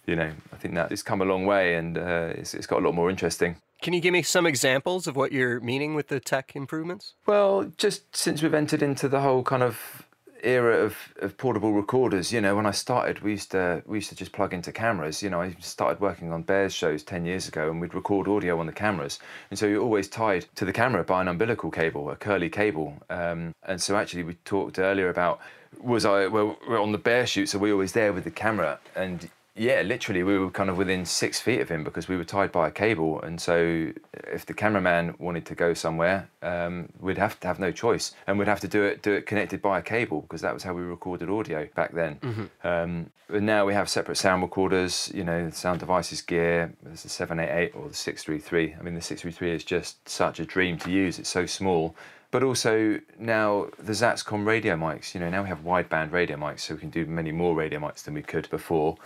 you 0.07 0.17
know, 0.17 0.31
I 0.53 0.57
think 0.57 0.75
that 0.75 0.93
it's 0.93 1.03
come 1.03 1.21
a 1.23 1.25
long 1.25 1.47
way 1.47 1.77
and 1.77 1.97
uh, 1.97 2.33
it's, 2.35 2.55
it's 2.55 2.67
got 2.67 2.81
a 2.81 2.85
lot 2.85 2.95
more 2.95 3.11
interesting. 3.11 3.57
Can 3.83 3.93
you 3.93 4.01
give 4.01 4.13
me 4.13 4.23
some 4.23 4.47
examples 4.47 5.07
of 5.07 5.17
what 5.17 5.33
you're 5.33 5.61
meaning 5.61 5.95
with 5.95 6.09
the 6.09 6.21
tech 6.21 6.55
improvements? 6.55 7.15
Well, 7.27 7.73
just 7.77 8.15
since 8.15 8.43
we've 8.43 8.55
entered 8.55 8.83
into 8.83 9.09
the 9.09 9.21
whole 9.21 9.43
kind 9.43 9.63
of 9.63 10.07
era 10.45 10.85
of, 10.85 10.97
of 11.21 11.37
portable 11.37 11.73
recorders, 11.73 12.33
you 12.33 12.41
know, 12.41 12.55
when 12.55 12.67
I 12.67 12.71
started, 12.71 13.23
we 13.23 13.33
used 13.33 13.51
to 13.53 13.83
we 13.87 13.99
used 13.99 14.09
to 14.11 14.15
just 14.15 14.33
plug 14.33 14.53
into 14.53 14.73
cameras. 14.73 15.23
You 15.23 15.31
know, 15.31 15.41
I 15.41 15.55
started 15.61 16.01
working 16.01 16.33
on 16.33 16.43
Bears 16.43 16.73
shows 16.73 17.03
ten 17.03 17.25
years 17.25 17.49
ago, 17.49 17.71
and 17.71 17.81
we'd 17.81 17.95
record 17.95 18.29
audio 18.29 18.59
on 18.61 18.67
the 18.67 18.73
cameras, 18.73 19.19
and 19.51 19.59
so 19.59 19.67
you're 19.67 19.83
always 19.83 20.09
tied 20.09 20.47
to 20.57 20.65
the 20.65 20.73
camera 20.73 21.05
by 21.05 21.21
an 21.21 21.29
umbilical 21.29 21.71
cable, 21.71 22.11
a 22.11 22.17
curly 22.17 22.51
cable. 22.51 22.95
Um, 23.11 23.53
and 23.65 23.81
so 23.81 23.97
actually, 23.97 24.25
we 24.25 24.35
talked 24.45 24.79
earlier 24.79 25.09
about 25.09 25.41
was 25.81 26.05
I 26.05 26.27
well 26.27 26.57
we're 26.69 26.81
on 26.81 26.93
the 26.93 26.99
bear 26.99 27.27
shoot, 27.27 27.49
so 27.49 27.59
we're 27.59 27.73
always 27.73 27.93
there 27.93 28.13
with 28.13 28.25
the 28.25 28.31
camera, 28.31 28.79
and 28.95 29.29
yeah, 29.55 29.83
literally, 29.83 30.23
we 30.23 30.39
were 30.39 30.51
kind 30.51 30.71
of 30.71 30.79
within 30.79 31.05
six 31.05 31.39
feet 31.39 31.61
of 31.61 31.69
him 31.69 31.85
because 31.85 32.09
we 32.09 32.17
were 32.17 32.25
tied 32.25 32.51
by 32.53 32.69
a 32.69 32.71
cable. 32.71 33.21
And 33.21 33.39
so, 33.39 33.93
if 34.33 34.47
the 34.47 34.55
cameraman 34.55 35.15
wanted 35.19 35.45
to 35.47 35.55
go 35.55 35.75
somewhere, 35.75 36.31
um, 36.41 36.89
we'd 36.99 37.19
have 37.19 37.39
to 37.41 37.47
have 37.49 37.59
no 37.59 37.71
choice, 37.71 38.15
and 38.27 38.39
we'd 38.39 38.49
have 38.49 38.61
to 38.61 38.69
do 38.69 38.83
it 38.83 39.03
do 39.03 39.13
it 39.13 39.27
connected 39.27 39.61
by 39.61 39.79
a 39.79 39.83
cable 39.83 40.23
because 40.23 40.41
that 40.41 40.55
was 40.55 40.63
how 40.63 40.73
we 40.73 40.81
recorded 40.81 41.29
audio 41.29 41.69
back 41.75 41.93
then. 41.93 42.17
Mm-hmm. 42.17 42.67
Um, 42.67 43.11
but 43.29 43.43
now 43.43 43.67
we 43.67 43.75
have 43.75 43.91
separate 43.91 44.17
sound 44.17 44.41
recorders. 44.41 45.13
You 45.15 45.25
know, 45.25 45.51
sound 45.51 45.81
devices 45.81 46.23
gear. 46.23 46.73
There's 46.83 47.03
the 47.03 47.11
788 47.11 47.75
or 47.75 47.89
the 47.89 47.95
633. 47.95 48.77
I 48.79 48.83
mean, 48.83 48.95
the 48.95 49.03
633 49.03 49.51
is 49.55 49.65
just 49.65 50.09
such 50.09 50.41
a 50.41 50.47
dream 50.47 50.79
to 50.79 50.91
use. 50.91 51.19
It's 51.19 51.29
so 51.29 51.45
small 51.45 51.95
but 52.31 52.43
also 52.43 52.99
now 53.19 53.67
the 53.79 53.93
Zaxcom 53.93 54.47
radio 54.47 54.75
mics. 54.75 55.13
You 55.13 55.21
know, 55.21 55.29
now 55.29 55.43
we 55.43 55.51
have 55.51 55.63
wideband 55.65 56.13
radio 56.13 56.39
mics, 56.39 56.61
so 56.61 56.73
we 56.73 56.81
can 56.81 56.89
do 56.89 57.05
many 57.05 57.31
more 57.31 57.55
radio 57.55 57.79
mics 57.79 58.05
than 58.05 58.15
we 58.15 58.23
could 58.23 58.49
before 58.49 58.97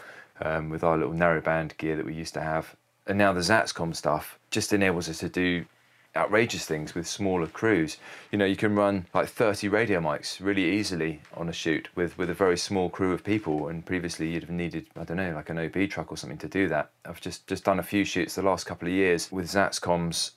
um, 0.40 0.70
with 0.70 0.84
our 0.84 0.96
little 0.96 1.14
narrowband 1.14 1.76
gear 1.76 1.96
that 1.96 2.06
we 2.06 2.14
used 2.14 2.34
to 2.34 2.40
have. 2.40 2.74
And 3.06 3.18
now 3.18 3.32
the 3.32 3.40
Zaxcom 3.40 3.94
stuff 3.94 4.38
just 4.50 4.72
enables 4.72 5.08
us 5.08 5.18
to 5.18 5.28
do 5.28 5.64
outrageous 6.16 6.64
things 6.64 6.94
with 6.94 7.06
smaller 7.06 7.46
crews. 7.46 7.98
You 8.32 8.38
know, 8.38 8.44
you 8.44 8.56
can 8.56 8.74
run 8.74 9.06
like 9.14 9.28
30 9.28 9.68
radio 9.68 10.00
mics 10.00 10.40
really 10.40 10.64
easily 10.64 11.20
on 11.34 11.48
a 11.48 11.52
shoot 11.52 11.88
with, 11.94 12.16
with 12.18 12.30
a 12.30 12.34
very 12.34 12.56
small 12.56 12.88
crew 12.88 13.12
of 13.12 13.22
people. 13.22 13.68
And 13.68 13.84
previously 13.84 14.30
you'd 14.30 14.44
have 14.44 14.50
needed, 14.50 14.86
I 14.96 15.04
don't 15.04 15.18
know, 15.18 15.34
like 15.34 15.50
an 15.50 15.58
OB 15.58 15.90
truck 15.90 16.10
or 16.10 16.16
something 16.16 16.38
to 16.38 16.48
do 16.48 16.68
that. 16.68 16.90
I've 17.04 17.20
just, 17.20 17.46
just 17.46 17.64
done 17.64 17.78
a 17.78 17.84
few 17.84 18.04
shoots 18.04 18.34
the 18.34 18.42
last 18.42 18.64
couple 18.64 18.88
of 18.88 18.94
years 18.94 19.30
with 19.30 19.46
Zaxcoms 19.46 20.32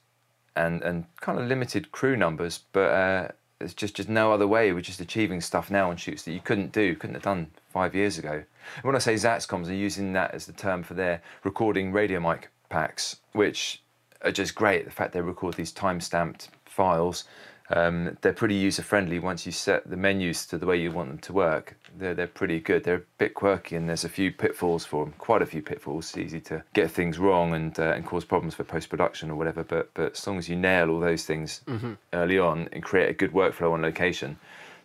and, 0.56 0.82
and 0.84 1.06
kind 1.22 1.40
of 1.40 1.48
limited 1.48 1.92
crew 1.92 2.18
numbers, 2.18 2.60
but 2.74 2.92
uh, 2.92 3.28
there's 3.60 3.74
just, 3.74 3.96
just 3.96 4.10
no 4.10 4.34
other 4.34 4.48
way. 4.48 4.74
We're 4.74 4.82
just 4.82 5.00
achieving 5.00 5.42
stuff 5.42 5.72
now 5.72 5.90
on 5.90 5.98
shoots 5.98 6.24
that 6.24 6.34
you 6.34 6.42
couldn't 6.42 6.72
do, 6.72 6.96
couldn't 6.96 7.16
have 7.16 7.24
done 7.24 7.48
five 7.70 7.96
years 7.96 8.18
ago. 8.18 8.44
And 8.76 8.84
when 8.84 8.96
I 8.96 9.00
say 9.00 9.14
Zaxcoms, 9.16 9.68
I'm 9.68 9.74
using 9.74 10.14
that 10.14 10.34
as 10.34 10.46
the 10.46 10.54
term 10.54 10.84
for 10.84 10.94
their 10.94 11.22
recording 11.44 11.92
radio 11.92 12.20
mic 12.20 12.50
packs, 12.70 13.18
which 13.34 13.82
are 14.22 14.32
just 14.32 14.56
great. 14.56 14.86
The 14.86 14.92
fact 14.92 15.14
they 15.14 15.22
record 15.22 15.54
these 15.56 15.72
time-stamped 15.72 16.50
files, 16.66 17.24
um, 17.72 18.18
they're 18.22 18.34
pretty 18.34 18.56
user-friendly 18.56 19.20
once 19.20 19.46
you 19.46 19.52
set 19.52 19.88
the 19.88 19.96
menus 19.96 20.46
to 20.48 20.58
the 20.58 20.66
way 20.66 20.82
you 20.82 20.92
want 20.92 21.10
them 21.10 21.20
to 21.20 21.34
work. 21.34 21.78
They're, 21.98 22.16
they're 22.16 22.28
pretty 22.28 22.60
good. 22.60 22.84
They're 22.84 22.96
a 22.96 23.04
bit 23.20 23.36
quirky 23.36 23.76
and 23.76 23.88
there's 23.88 24.04
a 24.04 24.10
few 24.10 24.32
pitfalls 24.32 24.86
for 24.86 25.06
them, 25.06 25.14
quite 25.20 25.44
a 25.44 25.46
few 25.46 25.62
pitfalls. 25.62 26.10
It's 26.10 26.18
easy 26.18 26.42
to 26.42 26.64
get 26.74 26.90
things 26.90 27.20
wrong 27.20 27.54
and, 27.54 27.80
uh, 27.80 27.94
and 27.96 28.06
cause 28.06 28.26
problems 28.26 28.56
for 28.56 28.64
post-production 28.64 29.30
or 29.30 29.36
whatever, 29.36 29.64
but, 29.64 29.94
but 29.94 30.14
as 30.14 30.28
long 30.28 30.40
as 30.40 30.50
you 30.50 30.56
nail 30.56 30.90
all 30.90 31.00
those 31.00 31.26
things 31.26 31.62
mm-hmm. 31.68 31.94
early 32.14 32.40
on 32.40 32.70
and 32.74 32.82
create 32.84 33.10
a 33.10 33.14
good 33.14 33.34
workflow 33.34 33.72
on 33.74 33.84
location, 33.84 34.40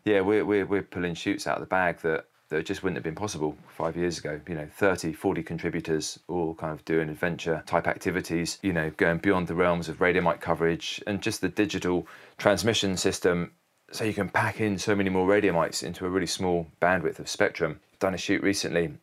yeah, 0.04 0.20
we're, 0.20 0.44
we're, 0.44 0.66
we're 0.66 0.82
pulling 0.82 1.14
shoots 1.14 1.46
out 1.46 1.56
of 1.56 1.60
the 1.60 1.66
bag 1.66 2.00
that 2.00 2.26
that 2.48 2.66
just 2.66 2.82
wouldn't 2.82 2.96
have 2.96 3.04
been 3.04 3.14
possible 3.14 3.56
five 3.68 3.96
years 3.96 4.18
ago. 4.18 4.40
You 4.48 4.54
know, 4.54 4.68
30, 4.76 5.12
40 5.12 5.42
contributors 5.42 6.18
all 6.28 6.54
kind 6.54 6.72
of 6.72 6.84
doing 6.84 7.08
adventure 7.08 7.62
type 7.66 7.86
activities, 7.86 8.58
you 8.62 8.72
know, 8.72 8.90
going 8.96 9.18
beyond 9.18 9.48
the 9.48 9.54
realms 9.54 9.88
of 9.88 10.00
radio 10.00 10.22
mic 10.22 10.40
coverage 10.40 11.02
and 11.06 11.22
just 11.22 11.40
the 11.40 11.48
digital 11.48 12.06
transmission 12.38 12.96
system. 12.96 13.52
So 13.90 14.04
you 14.04 14.14
can 14.14 14.28
pack 14.28 14.60
in 14.60 14.78
so 14.78 14.94
many 14.94 15.10
more 15.10 15.26
radio 15.26 15.52
mics 15.52 15.82
into 15.82 16.04
a 16.06 16.08
really 16.08 16.26
small 16.26 16.66
bandwidth 16.80 17.18
of 17.18 17.28
spectrum. 17.28 17.80
Done 17.98 18.14
a 18.14 18.18
shoot 18.18 18.42
recently, 18.42 18.94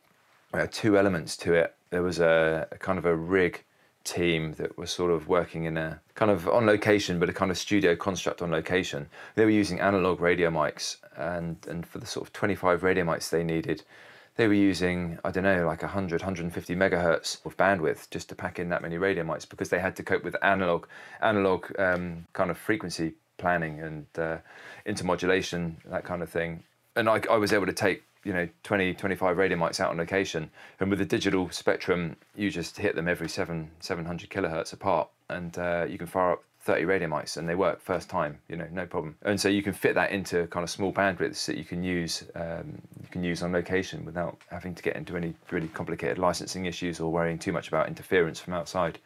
had 0.52 0.72
two 0.72 0.98
elements 0.98 1.36
to 1.38 1.54
it. 1.54 1.74
There 1.90 2.02
was 2.02 2.20
a, 2.20 2.68
a 2.70 2.78
kind 2.78 2.98
of 2.98 3.06
a 3.06 3.14
rig 3.14 3.64
team 4.04 4.52
that 4.54 4.76
was 4.76 4.90
sort 4.90 5.10
of 5.10 5.28
working 5.28 5.64
in 5.64 5.76
a 5.76 6.00
kind 6.14 6.30
of 6.30 6.48
on 6.48 6.66
location, 6.66 7.18
but 7.18 7.28
a 7.28 7.32
kind 7.32 7.50
of 7.50 7.58
studio 7.58 7.96
construct 7.96 8.42
on 8.42 8.50
location. 8.50 9.08
They 9.34 9.44
were 9.44 9.50
using 9.50 9.80
analog 9.80 10.20
radio 10.20 10.50
mics, 10.50 10.96
and 11.16 11.56
and 11.68 11.86
for 11.86 11.98
the 11.98 12.06
sort 12.06 12.26
of 12.26 12.32
25 12.32 12.82
radio 12.82 13.04
mics 13.04 13.30
they 13.30 13.44
needed, 13.44 13.82
they 14.36 14.48
were 14.48 14.54
using 14.54 15.18
I 15.24 15.30
don't 15.30 15.44
know 15.44 15.66
like 15.66 15.82
100, 15.82 16.20
150 16.20 16.76
megahertz 16.76 17.44
of 17.44 17.56
bandwidth 17.56 18.10
just 18.10 18.28
to 18.30 18.34
pack 18.34 18.58
in 18.58 18.68
that 18.70 18.82
many 18.82 18.98
radio 18.98 19.24
mics 19.24 19.48
because 19.48 19.68
they 19.68 19.78
had 19.78 19.96
to 19.96 20.02
cope 20.02 20.24
with 20.24 20.36
analog 20.42 20.86
analog 21.20 21.66
um, 21.78 22.26
kind 22.32 22.50
of 22.50 22.58
frequency 22.58 23.14
planning 23.38 23.80
and 23.80 24.06
uh, 24.18 24.38
intermodulation 24.86 25.76
that 25.86 26.04
kind 26.04 26.22
of 26.22 26.30
thing. 26.30 26.62
And 26.94 27.08
I, 27.08 27.22
I 27.30 27.36
was 27.36 27.52
able 27.52 27.66
to 27.66 27.72
take 27.72 28.02
you 28.24 28.32
know 28.32 28.48
20 28.62 28.94
25 28.94 29.36
radio 29.36 29.58
mics 29.58 29.80
out 29.80 29.90
on 29.90 29.96
location 29.96 30.50
and 30.80 30.90
with 30.90 30.98
the 30.98 31.04
digital 31.04 31.50
spectrum 31.50 32.16
you 32.36 32.50
just 32.50 32.78
hit 32.78 32.94
them 32.94 33.08
every 33.08 33.28
7 33.28 33.70
700 33.80 34.30
kilohertz 34.30 34.72
apart 34.72 35.08
and 35.28 35.58
uh, 35.58 35.86
you 35.88 35.98
can 35.98 36.06
fire 36.06 36.32
up 36.32 36.44
30 36.62 36.84
radio 36.84 37.08
mics 37.08 37.36
and 37.36 37.48
they 37.48 37.56
work 37.56 37.80
first 37.80 38.08
time 38.08 38.38
you 38.48 38.56
know 38.56 38.66
no 38.72 38.86
problem. 38.86 39.16
And 39.22 39.40
so 39.40 39.48
you 39.48 39.62
can 39.62 39.72
fit 39.72 39.94
that 39.96 40.12
into 40.12 40.46
kind 40.46 40.62
of 40.62 40.70
small 40.70 40.92
bandwidths 40.92 41.44
that 41.46 41.58
you 41.58 41.64
can 41.64 41.82
use 41.82 42.24
um, 42.36 42.80
you 43.00 43.08
can 43.10 43.24
use 43.24 43.42
on 43.42 43.52
location 43.52 44.04
without 44.04 44.38
having 44.48 44.74
to 44.74 44.82
get 44.82 44.96
into 44.96 45.16
any 45.16 45.34
really 45.50 45.68
complicated 45.68 46.18
licensing 46.18 46.66
issues 46.66 47.00
or 47.00 47.10
worrying 47.10 47.38
too 47.38 47.52
much 47.52 47.68
about 47.68 47.88
interference 47.88 48.38
from 48.38 48.54
outside 48.54 48.98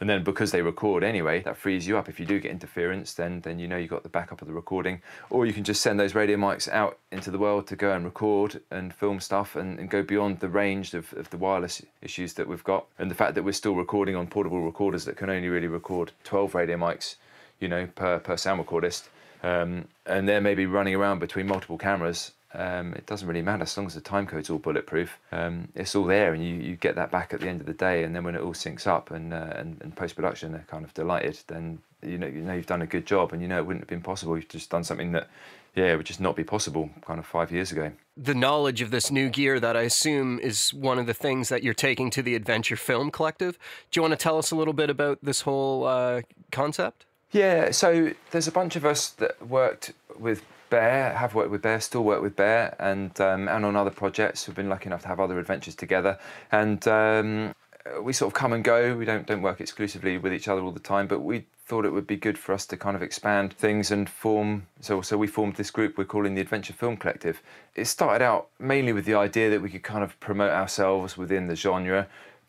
and 0.00 0.08
then 0.08 0.22
because 0.24 0.50
they 0.52 0.62
record 0.62 1.02
anyway, 1.02 1.40
that 1.42 1.56
frees 1.56 1.86
you 1.86 1.96
up. 1.96 2.08
If 2.08 2.20
you 2.20 2.26
do 2.26 2.38
get 2.40 2.50
interference, 2.50 3.14
then 3.14 3.40
then 3.40 3.58
you 3.58 3.68
know 3.68 3.76
you've 3.76 3.90
got 3.90 4.02
the 4.02 4.08
backup 4.08 4.42
of 4.42 4.48
the 4.48 4.54
recording. 4.54 5.00
Or 5.30 5.46
you 5.46 5.52
can 5.52 5.64
just 5.64 5.82
send 5.82 5.98
those 5.98 6.14
radio 6.14 6.36
mics 6.36 6.68
out 6.68 6.98
into 7.10 7.30
the 7.30 7.38
world 7.38 7.66
to 7.68 7.76
go 7.76 7.92
and 7.92 8.04
record 8.04 8.60
and 8.70 8.92
film 8.94 9.20
stuff 9.20 9.56
and, 9.56 9.78
and 9.78 9.90
go 9.90 10.02
beyond 10.02 10.40
the 10.40 10.48
range 10.48 10.94
of, 10.94 11.12
of 11.14 11.30
the 11.30 11.36
wireless 11.36 11.82
issues 12.02 12.34
that 12.34 12.48
we've 12.48 12.64
got. 12.64 12.86
And 12.98 13.10
the 13.10 13.14
fact 13.14 13.34
that 13.34 13.42
we're 13.42 13.52
still 13.52 13.74
recording 13.74 14.16
on 14.16 14.26
portable 14.26 14.62
recorders 14.62 15.04
that 15.06 15.16
can 15.16 15.30
only 15.30 15.48
really 15.48 15.68
record 15.68 16.12
12 16.24 16.54
radio 16.54 16.76
mics, 16.76 17.16
you 17.60 17.68
know, 17.68 17.86
per, 17.94 18.18
per 18.18 18.36
sound 18.36 18.64
recordist. 18.64 19.08
Um, 19.42 19.86
and 20.06 20.28
they're 20.28 20.40
maybe 20.40 20.66
running 20.66 20.94
around 20.94 21.18
between 21.18 21.46
multiple 21.46 21.78
cameras 21.78 22.32
um, 22.56 22.94
it 22.94 23.04
doesn't 23.06 23.28
really 23.28 23.42
matter 23.42 23.62
as 23.62 23.76
long 23.76 23.86
as 23.86 23.94
the 23.94 24.00
time 24.00 24.26
code's 24.26 24.48
all 24.48 24.58
bulletproof. 24.58 25.18
Um, 25.30 25.68
it's 25.74 25.94
all 25.94 26.04
there, 26.04 26.32
and 26.32 26.42
you, 26.42 26.54
you 26.54 26.76
get 26.76 26.94
that 26.96 27.10
back 27.10 27.34
at 27.34 27.40
the 27.40 27.48
end 27.48 27.60
of 27.60 27.66
the 27.66 27.74
day. 27.74 28.02
And 28.02 28.16
then 28.16 28.24
when 28.24 28.34
it 28.34 28.40
all 28.40 28.54
syncs 28.54 28.86
up 28.86 29.10
and 29.10 29.32
uh, 29.34 29.52
and, 29.56 29.78
and 29.82 29.94
post 29.94 30.16
production 30.16 30.52
they're 30.52 30.66
kind 30.66 30.84
of 30.84 30.94
delighted, 30.94 31.38
then 31.48 31.78
you 32.02 32.16
know 32.16 32.26
you 32.26 32.40
know 32.40 32.54
you've 32.54 32.66
done 32.66 32.82
a 32.82 32.86
good 32.86 33.06
job, 33.06 33.32
and 33.32 33.42
you 33.42 33.48
know 33.48 33.58
it 33.58 33.66
wouldn't 33.66 33.82
have 33.82 33.88
been 33.88 34.00
possible. 34.00 34.36
You've 34.36 34.48
just 34.48 34.70
done 34.70 34.84
something 34.84 35.12
that, 35.12 35.28
yeah, 35.74 35.94
would 35.94 36.06
just 36.06 36.20
not 36.20 36.34
be 36.34 36.44
possible 36.44 36.88
kind 37.02 37.18
of 37.18 37.26
five 37.26 37.52
years 37.52 37.72
ago. 37.72 37.92
The 38.16 38.34
knowledge 38.34 38.80
of 38.80 38.90
this 38.90 39.10
new 39.10 39.28
gear 39.28 39.60
that 39.60 39.76
I 39.76 39.82
assume 39.82 40.38
is 40.38 40.72
one 40.72 40.98
of 40.98 41.06
the 41.06 41.14
things 41.14 41.50
that 41.50 41.62
you're 41.62 41.74
taking 41.74 42.08
to 42.10 42.22
the 42.22 42.34
Adventure 42.34 42.76
Film 42.76 43.10
Collective. 43.10 43.58
Do 43.90 43.98
you 43.98 44.02
want 44.02 44.12
to 44.12 44.16
tell 44.16 44.38
us 44.38 44.50
a 44.50 44.56
little 44.56 44.72
bit 44.72 44.88
about 44.88 45.18
this 45.22 45.42
whole 45.42 45.84
uh, 45.84 46.22
concept? 46.50 47.04
Yeah, 47.32 47.70
so 47.72 48.12
there's 48.30 48.48
a 48.48 48.52
bunch 48.52 48.76
of 48.76 48.86
us 48.86 49.10
that 49.10 49.46
worked 49.46 49.92
with 50.18 50.42
Bear, 50.70 51.12
have 51.14 51.34
worked 51.34 51.50
with 51.50 51.62
Bear, 51.62 51.80
still 51.80 52.04
work 52.04 52.22
with 52.22 52.36
Bear, 52.36 52.76
and 52.78 53.18
um, 53.20 53.48
and 53.48 53.64
on 53.64 53.76
other 53.76 53.90
projects. 53.90 54.46
We've 54.46 54.56
been 54.56 54.68
lucky 54.68 54.86
enough 54.86 55.02
to 55.02 55.08
have 55.08 55.20
other 55.20 55.38
adventures 55.38 55.74
together, 55.74 56.18
and 56.50 56.86
um, 56.88 57.54
we 58.02 58.12
sort 58.12 58.32
of 58.32 58.34
come 58.34 58.52
and 58.52 58.64
go. 58.64 58.96
We 58.96 59.04
don't 59.04 59.26
don't 59.26 59.42
work 59.42 59.60
exclusively 59.60 60.18
with 60.18 60.32
each 60.32 60.48
other 60.48 60.62
all 60.62 60.72
the 60.72 60.80
time, 60.80 61.06
but 61.06 61.20
we 61.20 61.46
thought 61.66 61.84
it 61.84 61.92
would 61.92 62.06
be 62.06 62.16
good 62.16 62.38
for 62.38 62.52
us 62.52 62.64
to 62.64 62.76
kind 62.76 62.94
of 62.94 63.02
expand 63.02 63.52
things 63.52 63.90
and 63.90 64.08
form. 64.08 64.66
So 64.80 65.02
so 65.02 65.16
we 65.16 65.26
formed 65.26 65.56
this 65.56 65.70
group 65.70 65.98
we're 65.98 66.04
calling 66.04 66.34
the 66.34 66.40
Adventure 66.40 66.72
Film 66.72 66.96
Collective. 66.96 67.42
It 67.74 67.86
started 67.86 68.24
out 68.24 68.48
mainly 68.58 68.92
with 68.92 69.04
the 69.04 69.14
idea 69.14 69.50
that 69.50 69.62
we 69.62 69.68
could 69.68 69.82
kind 69.82 70.04
of 70.04 70.18
promote 70.20 70.52
ourselves 70.52 71.16
within 71.16 71.48
the 71.48 71.56
genre 71.56 72.08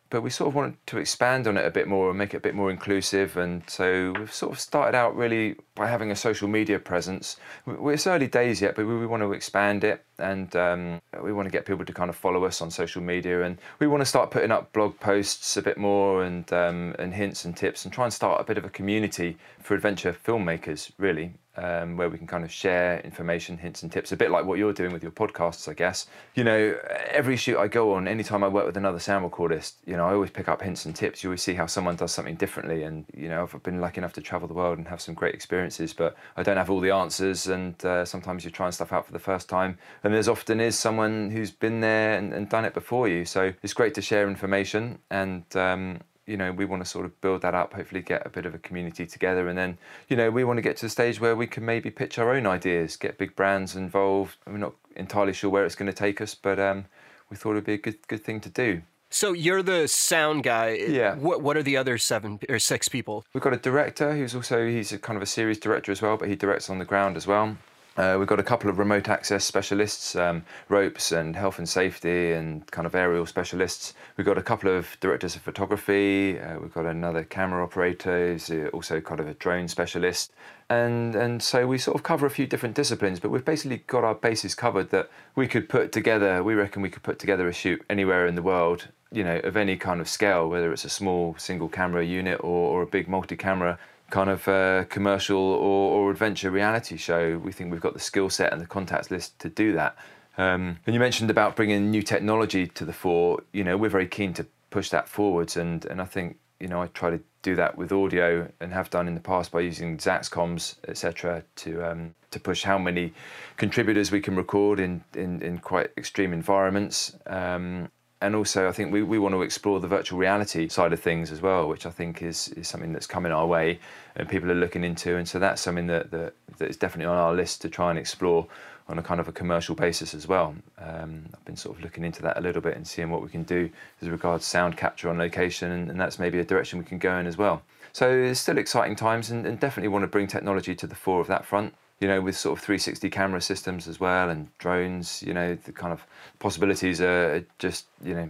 but 0.09 0.21
we 0.21 0.29
sort 0.29 0.47
of 0.47 0.55
wanted 0.55 0.77
to 0.87 0.97
expand 0.97 1.47
on 1.47 1.57
it 1.57 1.65
a 1.65 1.71
bit 1.71 1.87
more 1.87 2.09
and 2.09 2.17
make 2.17 2.33
it 2.33 2.37
a 2.37 2.41
bit 2.41 2.55
more 2.55 2.71
inclusive. 2.71 3.37
And 3.37 3.67
so 3.69 4.13
we've 4.17 4.33
sort 4.33 4.53
of 4.53 4.59
started 4.59 4.95
out 4.95 5.15
really 5.15 5.55
by 5.75 5.87
having 5.87 6.11
a 6.11 6.15
social 6.15 6.47
media 6.47 6.79
presence. 6.79 7.37
It's 7.67 8.07
early 8.07 8.27
days 8.27 8.61
yet, 8.61 8.75
but 8.75 8.85
we 8.85 9.05
want 9.05 9.23
to 9.23 9.33
expand 9.33 9.83
it 9.83 10.05
and 10.19 10.55
um, 10.55 11.01
we 11.21 11.31
want 11.31 11.47
to 11.47 11.51
get 11.51 11.65
people 11.65 11.85
to 11.85 11.93
kind 11.93 12.09
of 12.09 12.15
follow 12.15 12.45
us 12.45 12.61
on 12.61 12.71
social 12.71 13.01
media. 13.01 13.43
And 13.43 13.57
we 13.79 13.87
want 13.87 14.01
to 14.01 14.05
start 14.05 14.31
putting 14.31 14.51
up 14.51 14.73
blog 14.73 14.99
posts 14.99 15.57
a 15.57 15.61
bit 15.61 15.77
more 15.77 16.23
and, 16.23 16.51
um, 16.53 16.95
and 16.99 17.13
hints 17.13 17.45
and 17.45 17.55
tips 17.55 17.85
and 17.85 17.93
try 17.93 18.05
and 18.05 18.13
start 18.13 18.41
a 18.41 18.43
bit 18.43 18.57
of 18.57 18.65
a 18.65 18.69
community 18.69 19.37
for 19.59 19.75
adventure 19.75 20.15
filmmakers, 20.25 20.91
really 20.97 21.33
um, 21.57 21.97
where 21.97 22.09
we 22.09 22.17
can 22.17 22.27
kind 22.27 22.43
of 22.43 22.51
share 22.51 22.99
information, 22.99 23.57
hints, 23.57 23.81
and 23.83 23.91
tips, 23.91 24.11
a 24.11 24.17
bit 24.17 24.29
like 24.29 24.45
what 24.45 24.59
you're 24.59 24.73
doing 24.73 24.93
with 24.93 25.01
your 25.01 25.11
podcasts, 25.11 25.67
I 25.67 25.73
guess. 25.73 26.05
You 26.35 26.43
know, 26.43 26.77
every 27.09 27.35
shoot 27.35 27.57
I 27.57 27.67
go 27.67 27.93
on, 27.93 28.07
anytime 28.07 28.43
I 28.43 28.47
work 28.47 28.65
with 28.65 28.77
another 28.77 28.99
sound 28.99 29.29
recordist, 29.29 29.73
you 29.85 29.97
know, 29.97 30.05
I 30.05 30.13
always 30.13 30.29
pick 30.29 30.47
up 30.47 30.61
hints 30.61 30.85
and 30.85 30.95
tips. 30.95 31.23
You 31.23 31.29
always 31.29 31.41
see 31.41 31.55
how 31.55 31.65
someone 31.65 31.95
does 31.95 32.11
something 32.11 32.35
differently. 32.35 32.83
And, 32.83 33.05
you 33.15 33.27
know, 33.27 33.41
I've 33.51 33.63
been 33.63 33.81
lucky 33.81 33.97
enough 33.97 34.13
to 34.13 34.21
travel 34.21 34.47
the 34.47 34.53
world 34.53 34.77
and 34.77 34.87
have 34.87 35.01
some 35.01 35.15
great 35.15 35.33
experiences, 35.33 35.93
but 35.93 36.15
I 36.35 36.43
don't 36.43 36.57
have 36.57 36.69
all 36.69 36.79
the 36.79 36.91
answers. 36.91 37.47
And 37.47 37.83
uh, 37.83 38.05
sometimes 38.05 38.43
you're 38.43 38.51
trying 38.51 38.71
stuff 38.71 38.93
out 38.93 39.07
for 39.07 39.13
the 39.13 39.19
first 39.19 39.49
time. 39.49 39.79
And 40.07 40.13
there's 40.13 40.29
often 40.29 40.61
is 40.61 40.79
someone 40.79 41.31
who's 41.31 41.51
been 41.51 41.81
there 41.81 42.17
and, 42.17 42.31
and 42.31 42.47
done 42.47 42.63
it 42.63 42.73
before 42.73 43.09
you. 43.09 43.25
So 43.25 43.51
it's 43.61 43.73
great 43.73 43.93
to 43.95 44.01
share 44.01 44.25
information 44.29 44.99
and, 45.11 45.43
um, 45.57 45.99
you 46.25 46.37
know 46.37 46.51
we 46.53 46.63
want 46.63 46.81
to 46.81 46.89
sort 46.89 47.05
of 47.05 47.19
build 47.21 47.41
that 47.41 47.55
up 47.55 47.73
hopefully 47.73 48.01
get 48.01 48.25
a 48.25 48.29
bit 48.29 48.45
of 48.45 48.53
a 48.53 48.57
community 48.57 49.05
together 49.05 49.47
and 49.47 49.57
then 49.57 49.77
you 50.09 50.17
know 50.17 50.29
we 50.29 50.43
want 50.43 50.57
to 50.57 50.61
get 50.61 50.75
to 50.75 50.85
the 50.85 50.89
stage 50.89 51.21
where 51.21 51.37
we 51.37 51.47
can 51.47 51.63
maybe 51.63 51.89
pitch 51.89 52.19
our 52.19 52.33
own 52.33 52.45
ideas 52.45 52.97
get 52.97 53.17
big 53.17 53.33
brands 53.33 53.77
involved 53.77 54.35
we're 54.45 54.57
not 54.57 54.73
entirely 54.97 55.31
sure 55.31 55.49
where 55.49 55.65
it's 55.65 55.75
going 55.75 55.89
to 55.89 55.97
take 55.97 56.19
us 56.19 56.35
but 56.35 56.59
um, 56.59 56.83
we 57.29 57.37
thought 57.37 57.51
it'd 57.51 57.63
be 57.63 57.75
a 57.75 57.77
good 57.77 58.05
good 58.09 58.21
thing 58.21 58.41
to 58.41 58.49
do 58.49 58.81
so 59.09 59.31
you're 59.31 59.63
the 59.63 59.87
sound 59.87 60.43
guy. 60.43 60.71
Yeah. 60.71 61.15
What 61.15 61.41
What 61.41 61.55
are 61.55 61.63
the 61.63 61.77
other 61.77 61.97
seven 61.97 62.39
or 62.49 62.59
six 62.59 62.89
people? 62.89 63.25
We've 63.33 63.41
got 63.41 63.53
a 63.53 63.57
director 63.57 64.13
who's 64.13 64.35
also 64.35 64.67
he's 64.67 64.91
a 64.91 64.99
kind 64.99 65.15
of 65.15 65.23
a 65.23 65.25
series 65.25 65.59
director 65.59 65.93
as 65.93 66.01
well, 66.01 66.17
but 66.17 66.27
he 66.27 66.35
directs 66.35 66.69
on 66.69 66.77
the 66.77 66.85
ground 66.85 67.15
as 67.15 67.25
well. 67.25 67.57
Uh, 67.97 68.15
we've 68.19 68.27
got 68.27 68.39
a 68.39 68.43
couple 68.43 68.69
of 68.69 68.77
remote 68.77 69.09
access 69.09 69.43
specialists, 69.43 70.15
um, 70.15 70.45
ropes 70.69 71.11
and 71.11 71.35
health 71.35 71.57
and 71.57 71.67
safety, 71.67 72.31
and 72.31 72.69
kind 72.69 72.85
of 72.85 72.93
aerial 72.93 73.25
specialists. 73.25 73.95
We've 74.15 74.25
got 74.25 74.37
a 74.37 74.43
couple 74.43 74.69
of 74.69 74.95
directors 74.99 75.35
of 75.35 75.41
photography. 75.41 76.39
Uh, 76.39 76.59
we've 76.59 76.73
got 76.73 76.85
another 76.85 77.23
camera 77.23 77.63
operator 77.63 78.33
who's 78.33 78.51
uh, 78.51 78.69
also 78.71 79.01
kind 79.01 79.19
of 79.19 79.27
a 79.27 79.33
drone 79.33 79.67
specialist, 79.67 80.31
and 80.69 81.15
and 81.15 81.41
so 81.41 81.65
we 81.65 81.79
sort 81.79 81.95
of 81.95 82.03
cover 82.03 82.27
a 82.27 82.29
few 82.29 82.45
different 82.45 82.75
disciplines. 82.75 83.19
But 83.19 83.31
we've 83.31 83.43
basically 83.43 83.83
got 83.87 84.03
our 84.03 84.15
bases 84.15 84.53
covered 84.53 84.91
that 84.91 85.09
we 85.35 85.47
could 85.47 85.67
put 85.67 85.91
together. 85.91 86.43
We 86.43 86.53
reckon 86.53 86.83
we 86.83 86.89
could 86.89 87.03
put 87.03 87.17
together 87.17 87.47
a 87.47 87.53
shoot 87.53 87.83
anywhere 87.89 88.27
in 88.27 88.35
the 88.35 88.43
world, 88.43 88.89
you 89.11 89.23
know, 89.23 89.37
of 89.37 89.57
any 89.57 89.75
kind 89.75 90.01
of 90.01 90.07
scale, 90.07 90.47
whether 90.47 90.71
it's 90.71 90.85
a 90.85 90.89
small 90.89 91.33
single 91.39 91.67
camera 91.67 92.05
unit 92.05 92.41
or, 92.43 92.73
or 92.73 92.81
a 92.83 92.87
big 92.87 93.07
multi-camera 93.07 93.79
kind 94.09 94.29
of 94.29 94.47
uh, 94.47 94.85
commercial 94.85 95.37
or, 95.37 95.91
or, 95.91 96.11
adventure 96.11 96.49
reality 96.49 96.97
show. 96.97 97.37
We 97.37 97.51
think 97.51 97.71
we've 97.71 97.81
got 97.81 97.93
the 97.93 97.99
skill 97.99 98.29
set 98.29 98.53
and 98.53 98.61
the 98.61 98.65
contacts 98.65 99.11
list 99.11 99.37
to 99.39 99.49
do 99.49 99.73
that. 99.73 99.97
Um, 100.37 100.79
and 100.85 100.93
you 100.93 100.99
mentioned 100.99 101.29
about 101.29 101.55
bringing 101.55 101.91
new 101.91 102.01
technology 102.01 102.67
to 102.67 102.85
the 102.85 102.93
fore. 102.93 103.41
You 103.51 103.63
know, 103.63 103.75
we're 103.75 103.89
very 103.89 104.07
keen 104.07 104.33
to 104.35 104.45
push 104.69 104.89
that 104.89 105.09
forwards, 105.09 105.57
and 105.57 105.83
and 105.85 106.01
I 106.01 106.05
think 106.05 106.37
you 106.59 106.67
know 106.67 106.81
I 106.81 106.87
try 106.87 107.09
to 107.09 107.19
do 107.41 107.55
that 107.55 107.77
with 107.77 107.91
audio 107.91 108.51
and 108.59 108.73
have 108.73 108.89
done 108.89 109.07
in 109.07 109.15
the 109.15 109.21
past 109.21 109.51
by 109.51 109.61
using 109.61 109.97
Zaxcoms, 109.97 110.75
etc., 110.87 111.43
to 111.57 111.83
um, 111.83 112.15
to 112.31 112.39
push 112.39 112.63
how 112.63 112.77
many 112.77 113.13
contributors 113.57 114.11
we 114.11 114.21
can 114.21 114.35
record 114.35 114.79
in 114.79 115.03
in, 115.15 115.41
in 115.41 115.57
quite 115.57 115.91
extreme 115.97 116.33
environments. 116.33 117.15
Um, 117.25 117.89
and 118.21 118.35
also 118.35 118.67
I 118.67 118.71
think 118.71 118.91
we, 118.91 119.03
we 119.03 119.19
want 119.19 119.33
to 119.35 119.41
explore 119.41 119.79
the 119.79 119.87
virtual 119.87 120.17
reality 120.17 120.67
side 120.69 120.91
of 120.93 120.99
things 120.99 121.31
as 121.31 121.41
well, 121.41 121.67
which 121.67 121.85
I 121.85 121.91
think 121.91 122.21
is, 122.21 122.49
is 122.49 122.67
something 122.67 122.91
that's 122.91 123.07
coming 123.07 123.31
our 123.31 123.45
way 123.45 123.79
and 124.15 124.27
people 124.27 124.51
are 124.51 124.55
looking 124.55 124.83
into. 124.83 125.17
And 125.17 125.27
so 125.27 125.37
that's 125.37 125.61
something 125.61 125.87
that, 125.87 126.09
that, 126.11 126.33
that 126.57 126.69
is 126.69 126.77
definitely 126.77 127.11
on 127.11 127.17
our 127.17 127.33
list 127.33 127.61
to 127.61 127.69
try 127.69 127.91
and 127.91 127.99
explore 127.99 128.47
on 128.89 128.97
a 128.97 129.03
kind 129.03 129.19
of 129.19 129.27
a 129.27 129.31
commercial 129.31 129.75
basis 129.75 130.13
as 130.13 130.27
well. 130.27 130.55
Um, 130.79 131.25
I've 131.33 131.45
been 131.45 131.57
sort 131.57 131.77
of 131.77 131.83
looking 131.83 132.03
into 132.03 132.21
that 132.23 132.37
a 132.37 132.41
little 132.41 132.61
bit 132.61 132.75
and 132.75 132.87
seeing 132.87 133.11
what 133.11 133.21
we 133.21 133.29
can 133.29 133.43
do 133.43 133.69
as 134.01 134.09
regards 134.09 134.45
sound 134.45 134.77
capture 134.77 135.09
on 135.09 135.17
location, 135.17 135.71
and, 135.71 135.91
and 135.91 135.99
that's 135.99 136.17
maybe 136.17 136.39
a 136.39 136.45
direction 136.45 136.79
we 136.79 136.85
can 136.85 136.97
go 136.97 137.17
in 137.17 137.27
as 137.27 137.37
well. 137.37 137.61
So 137.91 138.09
it's 138.09 138.39
still 138.39 138.57
exciting 138.57 138.95
times 138.95 139.29
and, 139.29 139.45
and 139.45 139.59
definitely 139.59 139.89
want 139.89 140.03
to 140.03 140.07
bring 140.07 140.27
technology 140.27 140.73
to 140.75 140.87
the 140.87 140.95
fore 140.95 141.19
of 141.19 141.27
that 141.27 141.45
front 141.45 141.75
you 141.99 142.07
know, 142.07 142.21
with 142.21 142.37
sort 142.37 142.57
of 142.57 142.63
360 142.63 143.09
camera 143.09 143.41
systems 143.41 143.87
as 143.87 143.99
well 143.99 144.29
and 144.29 144.55
drones, 144.57 145.23
you 145.23 145.33
know, 145.33 145.55
the 145.55 145.71
kind 145.71 145.93
of 145.93 146.05
possibilities 146.39 147.01
are 147.01 147.43
just, 147.59 147.85
you 148.03 148.13
know, 148.13 148.29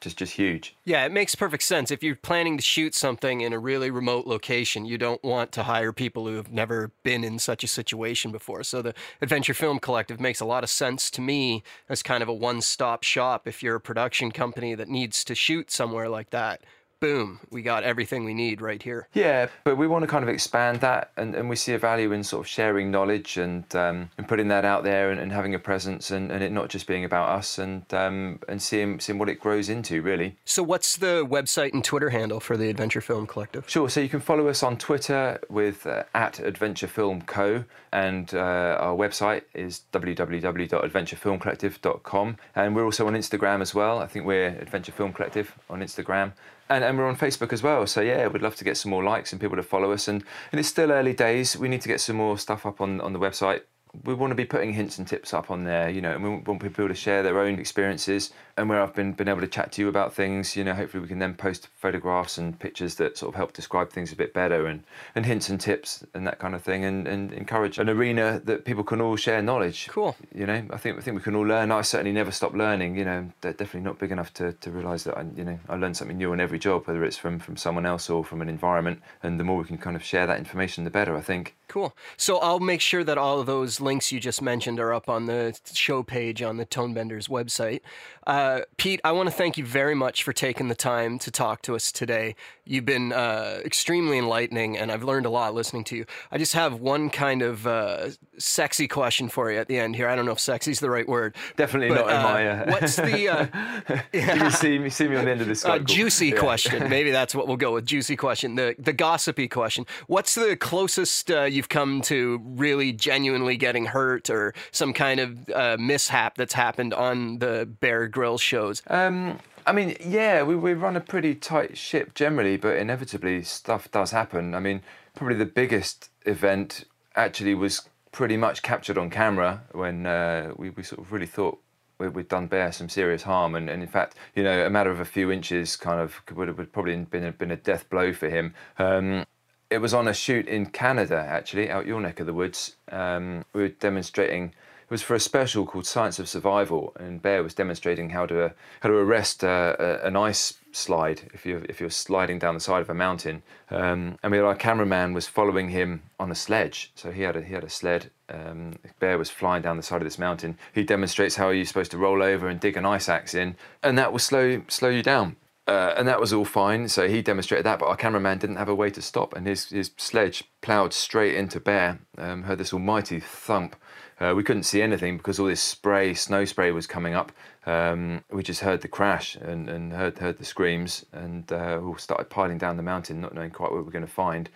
just 0.00 0.18
just 0.18 0.32
huge. 0.32 0.76
Yeah, 0.84 1.04
it 1.04 1.12
makes 1.12 1.34
perfect 1.34 1.62
sense. 1.62 1.90
If 1.90 2.02
you're 2.02 2.14
planning 2.14 2.56
to 2.56 2.62
shoot 2.62 2.94
something 2.94 3.40
in 3.40 3.52
a 3.52 3.58
really 3.58 3.90
remote 3.90 4.26
location, 4.26 4.84
you 4.84 4.98
don't 4.98 5.22
want 5.24 5.52
to 5.52 5.64
hire 5.64 5.92
people 5.92 6.26
who 6.26 6.36
have 6.36 6.52
never 6.52 6.90
been 7.02 7.24
in 7.24 7.38
such 7.38 7.64
a 7.64 7.68
situation 7.68 8.30
before. 8.30 8.62
So 8.62 8.82
the 8.82 8.94
Adventure 9.20 9.54
Film 9.54 9.78
Collective 9.78 10.20
makes 10.20 10.40
a 10.40 10.44
lot 10.44 10.62
of 10.62 10.70
sense 10.70 11.10
to 11.12 11.20
me 11.20 11.62
as 11.88 12.02
kind 12.02 12.22
of 12.22 12.28
a 12.28 12.34
one-stop 12.34 13.02
shop 13.02 13.48
if 13.48 13.62
you're 13.62 13.76
a 13.76 13.80
production 13.80 14.30
company 14.30 14.74
that 14.74 14.88
needs 14.88 15.24
to 15.24 15.34
shoot 15.34 15.70
somewhere 15.70 16.08
like 16.08 16.30
that 16.30 16.62
boom, 17.00 17.40
we 17.50 17.62
got 17.62 17.84
everything 17.84 18.24
we 18.24 18.34
need 18.34 18.60
right 18.60 18.82
here. 18.82 19.08
Yeah, 19.12 19.48
but 19.64 19.76
we 19.76 19.86
want 19.86 20.02
to 20.02 20.06
kind 20.06 20.22
of 20.22 20.28
expand 20.28 20.80
that, 20.80 21.12
and, 21.16 21.34
and 21.34 21.48
we 21.48 21.56
see 21.56 21.74
a 21.74 21.78
value 21.78 22.12
in 22.12 22.24
sort 22.24 22.44
of 22.44 22.48
sharing 22.48 22.90
knowledge 22.90 23.36
and 23.36 23.64
um, 23.74 24.10
and 24.18 24.28
putting 24.28 24.48
that 24.48 24.64
out 24.64 24.84
there 24.84 25.10
and, 25.10 25.20
and 25.20 25.32
having 25.32 25.54
a 25.54 25.58
presence, 25.58 26.10
and, 26.10 26.30
and 26.30 26.42
it 26.42 26.52
not 26.52 26.68
just 26.68 26.86
being 26.86 27.04
about 27.04 27.28
us, 27.28 27.58
and 27.58 27.92
um, 27.94 28.38
and 28.48 28.62
seeing 28.62 29.00
seeing 29.00 29.18
what 29.18 29.28
it 29.28 29.40
grows 29.40 29.68
into 29.68 30.02
really. 30.02 30.36
So, 30.44 30.62
what's 30.62 30.96
the 30.96 31.26
website 31.26 31.72
and 31.72 31.84
Twitter 31.84 32.10
handle 32.10 32.40
for 32.40 32.56
the 32.56 32.68
Adventure 32.68 33.00
Film 33.00 33.26
Collective? 33.26 33.68
Sure. 33.68 33.88
So 33.88 34.00
you 34.00 34.08
can 34.08 34.20
follow 34.20 34.48
us 34.48 34.62
on 34.62 34.76
Twitter 34.76 35.40
with 35.48 35.86
uh, 35.86 36.04
at 36.14 36.38
Adventure 36.40 36.86
Film 36.86 37.22
Co. 37.22 37.64
And 37.92 38.32
uh, 38.34 38.76
our 38.80 38.94
website 38.94 39.42
is 39.54 39.82
www.adventurefilmcollective.com. 39.92 42.36
And 42.54 42.76
we're 42.76 42.84
also 42.84 43.06
on 43.06 43.14
Instagram 43.14 43.62
as 43.62 43.74
well. 43.74 43.98
I 43.98 44.06
think 44.06 44.26
we're 44.26 44.48
Adventure 44.48 44.92
Film 44.92 45.12
Collective 45.12 45.56
on 45.70 45.80
Instagram. 45.80 46.32
And, 46.70 46.84
and 46.84 46.98
we're 46.98 47.08
on 47.08 47.16
Facebook 47.16 47.52
as 47.52 47.62
well. 47.62 47.86
So 47.86 48.00
yeah, 48.00 48.26
we'd 48.28 48.42
love 48.42 48.56
to 48.56 48.64
get 48.64 48.76
some 48.76 48.90
more 48.90 49.02
likes 49.02 49.32
and 49.32 49.40
people 49.40 49.56
to 49.56 49.62
follow 49.62 49.92
us. 49.92 50.06
And, 50.06 50.22
and 50.52 50.58
it's 50.58 50.68
still 50.68 50.92
early 50.92 51.14
days. 51.14 51.56
We 51.56 51.68
need 51.68 51.80
to 51.80 51.88
get 51.88 52.00
some 52.00 52.16
more 52.16 52.38
stuff 52.38 52.66
up 52.66 52.80
on, 52.80 53.00
on 53.00 53.12
the 53.12 53.18
website 53.18 53.62
we 54.04 54.14
want 54.14 54.30
to 54.30 54.34
be 54.34 54.44
putting 54.44 54.72
hints 54.72 54.98
and 54.98 55.06
tips 55.06 55.32
up 55.32 55.50
on 55.50 55.64
there, 55.64 55.88
you 55.88 56.00
know, 56.00 56.12
and 56.12 56.22
we 56.22 56.30
want 56.30 56.62
people 56.62 56.88
to 56.88 56.94
share 56.94 57.22
their 57.22 57.38
own 57.38 57.58
experiences 57.58 58.30
and 58.56 58.68
where 58.68 58.82
I've 58.82 58.94
been 58.94 59.12
been 59.12 59.28
able 59.28 59.40
to 59.40 59.46
chat 59.46 59.72
to 59.72 59.82
you 59.82 59.88
about 59.88 60.12
things, 60.12 60.56
you 60.56 60.64
know, 60.64 60.74
hopefully 60.74 61.00
we 61.00 61.08
can 61.08 61.20
then 61.20 61.34
post 61.34 61.68
photographs 61.76 62.38
and 62.38 62.58
pictures 62.58 62.96
that 62.96 63.16
sort 63.16 63.28
of 63.28 63.36
help 63.36 63.52
describe 63.52 63.90
things 63.90 64.12
a 64.12 64.16
bit 64.16 64.34
better 64.34 64.66
and, 64.66 64.82
and 65.14 65.24
hints 65.24 65.48
and 65.48 65.60
tips 65.60 66.04
and 66.14 66.26
that 66.26 66.38
kind 66.38 66.54
of 66.54 66.62
thing 66.62 66.84
and, 66.84 67.06
and 67.06 67.32
encourage 67.32 67.78
an 67.78 67.88
arena 67.88 68.40
that 68.44 68.64
people 68.64 68.82
can 68.82 69.00
all 69.00 69.16
share 69.16 69.40
knowledge. 69.40 69.86
Cool. 69.88 70.16
You 70.34 70.46
know, 70.46 70.64
I 70.70 70.76
think 70.76 70.98
I 70.98 71.00
think 71.00 71.16
we 71.16 71.22
can 71.22 71.36
all 71.36 71.46
learn. 71.46 71.70
I 71.70 71.82
certainly 71.82 72.12
never 72.12 72.32
stop 72.32 72.52
learning, 72.54 72.96
you 72.96 73.04
know, 73.04 73.30
they're 73.40 73.52
definitely 73.52 73.82
not 73.82 73.98
big 73.98 74.10
enough 74.10 74.34
to, 74.34 74.52
to 74.52 74.70
realise 74.70 75.04
that 75.04 75.16
I 75.16 75.24
you 75.36 75.44
know, 75.44 75.58
I 75.68 75.76
learn 75.76 75.94
something 75.94 76.18
new 76.18 76.32
on 76.32 76.40
every 76.40 76.58
job, 76.58 76.86
whether 76.86 77.04
it's 77.04 77.16
from, 77.16 77.38
from 77.38 77.56
someone 77.56 77.86
else 77.86 78.10
or 78.10 78.24
from 78.24 78.42
an 78.42 78.48
environment. 78.48 79.00
And 79.22 79.38
the 79.38 79.44
more 79.44 79.58
we 79.58 79.64
can 79.64 79.78
kind 79.78 79.94
of 79.94 80.02
share 80.02 80.26
that 80.26 80.38
information 80.38 80.84
the 80.84 80.90
better, 80.90 81.16
I 81.16 81.20
think. 81.20 81.54
Cool. 81.68 81.94
So 82.16 82.38
I'll 82.38 82.60
make 82.60 82.80
sure 82.80 83.04
that 83.04 83.18
all 83.18 83.40
of 83.40 83.46
those 83.46 83.80
links 83.88 84.12
you 84.12 84.20
just 84.20 84.42
mentioned 84.42 84.78
are 84.78 84.92
up 84.92 85.08
on 85.08 85.24
the 85.24 85.58
show 85.72 86.02
page 86.02 86.42
on 86.42 86.58
the 86.58 86.66
Tonebenders 86.66 87.26
website. 87.30 87.80
Uh, 88.28 88.60
Pete, 88.76 89.00
I 89.04 89.12
want 89.12 89.30
to 89.30 89.34
thank 89.34 89.56
you 89.56 89.64
very 89.64 89.94
much 89.94 90.22
for 90.22 90.34
taking 90.34 90.68
the 90.68 90.74
time 90.74 91.18
to 91.20 91.30
talk 91.30 91.62
to 91.62 91.74
us 91.74 91.90
today. 91.90 92.36
You've 92.66 92.84
been 92.84 93.10
uh, 93.10 93.62
extremely 93.64 94.18
enlightening, 94.18 94.76
and 94.76 94.92
I've 94.92 95.02
learned 95.02 95.24
a 95.24 95.30
lot 95.30 95.54
listening 95.54 95.84
to 95.84 95.96
you. 95.96 96.04
I 96.30 96.36
just 96.36 96.52
have 96.52 96.74
one 96.74 97.08
kind 97.08 97.40
of 97.40 97.66
uh, 97.66 98.10
sexy 98.36 98.86
question 98.86 99.30
for 99.30 99.50
you 99.50 99.58
at 99.58 99.68
the 99.68 99.78
end 99.78 99.96
here. 99.96 100.06
I 100.06 100.14
don't 100.14 100.26
know 100.26 100.32
if 100.32 100.40
"sexy" 100.40 100.72
is 100.72 100.80
the 100.80 100.90
right 100.90 101.08
word. 101.08 101.36
Definitely 101.56 101.88
but, 101.88 102.06
not 102.06 102.14
in 102.14 102.22
my. 102.22 102.48
Uh, 102.48 102.70
what's 102.70 102.96
the? 102.96 103.28
Uh, 103.28 104.02
you 104.44 104.50
see 104.50 104.78
me, 104.78 104.90
see 104.90 105.08
me 105.08 105.16
on 105.16 105.24
the 105.24 105.30
end 105.30 105.40
of 105.40 105.46
this. 105.46 105.64
Uh, 105.68 105.78
juicy 105.78 106.28
yeah. 106.28 106.36
question. 106.38 106.88
Maybe 106.90 107.10
that's 107.10 107.34
what 107.34 107.46
we'll 107.46 107.58
go 107.58 107.74
with. 107.74 107.84
Juicy 107.84 108.16
question. 108.16 108.54
The 108.54 108.74
the 108.78 108.92
gossipy 108.92 109.48
question. 109.48 109.86
What's 110.06 110.34
the 110.34 110.56
closest 110.56 111.30
uh, 111.30 111.42
you've 111.42 111.68
come 111.68 112.00
to 112.02 112.40
really 112.44 112.92
genuinely 112.92 113.58
getting 113.58 113.86
hurt 113.86 114.30
or 114.30 114.54
some 114.70 114.94
kind 114.94 115.20
of 115.20 115.50
uh, 115.50 115.76
mishap 115.78 116.36
that's 116.36 116.54
happened 116.54 116.94
on 116.94 117.38
the 117.38 117.66
Bear 117.80 118.08
Grylls 118.18 118.40
shows? 118.40 118.82
Um, 118.88 119.38
I 119.64 119.70
mean, 119.70 119.96
yeah, 120.04 120.42
we, 120.42 120.56
we 120.56 120.74
run 120.74 120.96
a 120.96 121.00
pretty 121.00 121.36
tight 121.36 121.78
ship 121.78 122.14
generally, 122.14 122.56
but 122.56 122.76
inevitably 122.76 123.44
stuff 123.44 123.88
does 123.92 124.10
happen. 124.10 124.56
I 124.56 124.58
mean, 124.58 124.82
probably 125.14 125.36
the 125.36 125.46
biggest 125.46 126.10
event 126.26 126.82
actually 127.14 127.54
was 127.54 127.88
pretty 128.10 128.36
much 128.36 128.64
captured 128.64 128.98
on 128.98 129.08
camera 129.08 129.62
when 129.70 130.04
uh, 130.04 130.52
we, 130.56 130.70
we 130.70 130.82
sort 130.82 131.00
of 131.00 131.12
really 131.12 131.26
thought 131.26 131.60
we'd 132.00 132.26
done 132.26 132.48
Bear 132.48 132.72
some 132.72 132.88
serious 132.88 133.22
harm, 133.22 133.54
and, 133.54 133.70
and 133.70 133.82
in 133.82 133.88
fact, 133.88 134.16
you 134.34 134.42
know, 134.42 134.66
a 134.66 134.70
matter 134.70 134.90
of 134.90 134.98
a 134.98 135.04
few 135.04 135.30
inches 135.30 135.76
kind 135.76 136.00
of 136.00 136.20
would 136.34 136.48
have 136.48 136.72
probably 136.72 136.96
been 136.96 137.22
a, 137.22 137.30
been 137.30 137.52
a 137.52 137.56
death 137.56 137.88
blow 137.88 138.12
for 138.12 138.28
him. 138.28 138.52
Um, 138.80 139.26
it 139.70 139.78
was 139.78 139.94
on 139.94 140.08
a 140.08 140.12
shoot 140.12 140.48
in 140.48 140.66
Canada, 140.66 141.24
actually, 141.28 141.70
out 141.70 141.86
your 141.86 142.00
neck 142.00 142.18
of 142.18 142.26
the 142.26 142.34
woods. 142.34 142.74
Um, 142.90 143.44
we 143.52 143.62
were 143.62 143.68
demonstrating. 143.68 144.54
It 144.88 144.92
was 144.92 145.02
for 145.02 145.14
a 145.14 145.20
special 145.20 145.66
called 145.66 145.84
Science 145.84 146.18
of 146.18 146.30
Survival, 146.30 146.96
and 146.98 147.20
Bear 147.20 147.42
was 147.42 147.52
demonstrating 147.52 148.08
how 148.08 148.24
to 148.24 148.54
how 148.80 148.88
to 148.88 148.94
arrest 148.94 149.44
uh, 149.44 149.76
a, 149.78 150.06
an 150.06 150.16
ice 150.16 150.54
slide 150.72 151.30
if 151.34 151.44
you 151.44 151.62
if 151.68 151.78
you're 151.78 151.90
sliding 151.90 152.38
down 152.38 152.54
the 152.54 152.60
side 152.60 152.80
of 152.80 152.88
a 152.88 152.94
mountain. 152.94 153.42
Um, 153.70 154.18
and 154.22 154.32
we 154.32 154.38
had 154.38 154.46
our 154.46 154.54
cameraman 154.54 155.12
was 155.12 155.26
following 155.26 155.68
him 155.68 156.04
on 156.18 156.30
a 156.30 156.34
sledge, 156.34 156.90
so 156.94 157.10
he 157.10 157.20
had 157.20 157.36
a 157.36 157.42
he 157.42 157.52
had 157.52 157.64
a 157.64 157.68
sled. 157.68 158.10
Um, 158.30 158.76
Bear 158.98 159.18
was 159.18 159.28
flying 159.28 159.60
down 159.60 159.76
the 159.76 159.82
side 159.82 160.00
of 160.00 160.06
this 160.06 160.18
mountain. 160.18 160.56
He 160.72 160.84
demonstrates 160.84 161.36
how 161.36 161.50
you're 161.50 161.66
supposed 161.66 161.90
to 161.90 161.98
roll 161.98 162.22
over 162.22 162.48
and 162.48 162.58
dig 162.58 162.78
an 162.78 162.86
ice 162.86 163.10
axe 163.10 163.34
in, 163.34 163.56
and 163.82 163.98
that 163.98 164.10
will 164.10 164.18
slow 164.18 164.62
slow 164.68 164.88
you 164.88 165.02
down. 165.02 165.36
Uh, 165.66 165.92
and 165.98 166.08
that 166.08 166.18
was 166.18 166.32
all 166.32 166.46
fine. 166.46 166.88
So 166.88 167.08
he 167.08 167.20
demonstrated 167.20 167.66
that, 167.66 167.78
but 167.78 167.88
our 167.88 167.96
cameraman 167.96 168.38
didn't 168.38 168.56
have 168.56 168.70
a 168.70 168.74
way 168.74 168.88
to 168.88 169.02
stop, 169.02 169.36
and 169.36 169.46
his, 169.46 169.68
his 169.68 169.90
sledge 169.98 170.44
ploughed 170.62 170.94
straight 170.94 171.34
into 171.34 171.60
Bear. 171.60 171.98
Um, 172.16 172.44
heard 172.44 172.56
this 172.56 172.72
almighty 172.72 173.20
thump. 173.20 173.76
Uh, 174.20 174.34
we 174.34 174.42
couldn't 174.42 174.64
see 174.64 174.82
anything 174.82 175.16
because 175.16 175.38
all 175.38 175.46
this 175.46 175.60
spray, 175.60 176.12
snow 176.12 176.44
spray, 176.44 176.72
was 176.72 176.86
coming 176.86 177.14
up. 177.14 177.30
Um, 177.66 178.24
we 178.30 178.42
just 178.42 178.60
heard 178.60 178.80
the 178.80 178.88
crash 178.88 179.36
and, 179.36 179.68
and 179.68 179.92
heard 179.92 180.18
heard 180.18 180.38
the 180.38 180.44
screams, 180.44 181.04
and 181.12 181.50
uh, 181.52 181.80
all 181.82 181.96
started 181.96 182.28
piling 182.28 182.58
down 182.58 182.76
the 182.76 182.82
mountain, 182.82 183.20
not 183.20 183.34
knowing 183.34 183.50
quite 183.50 183.70
what 183.70 183.78
we 183.78 183.84
were 183.84 183.92
going 183.92 184.06
to 184.06 184.10
find. 184.10 184.50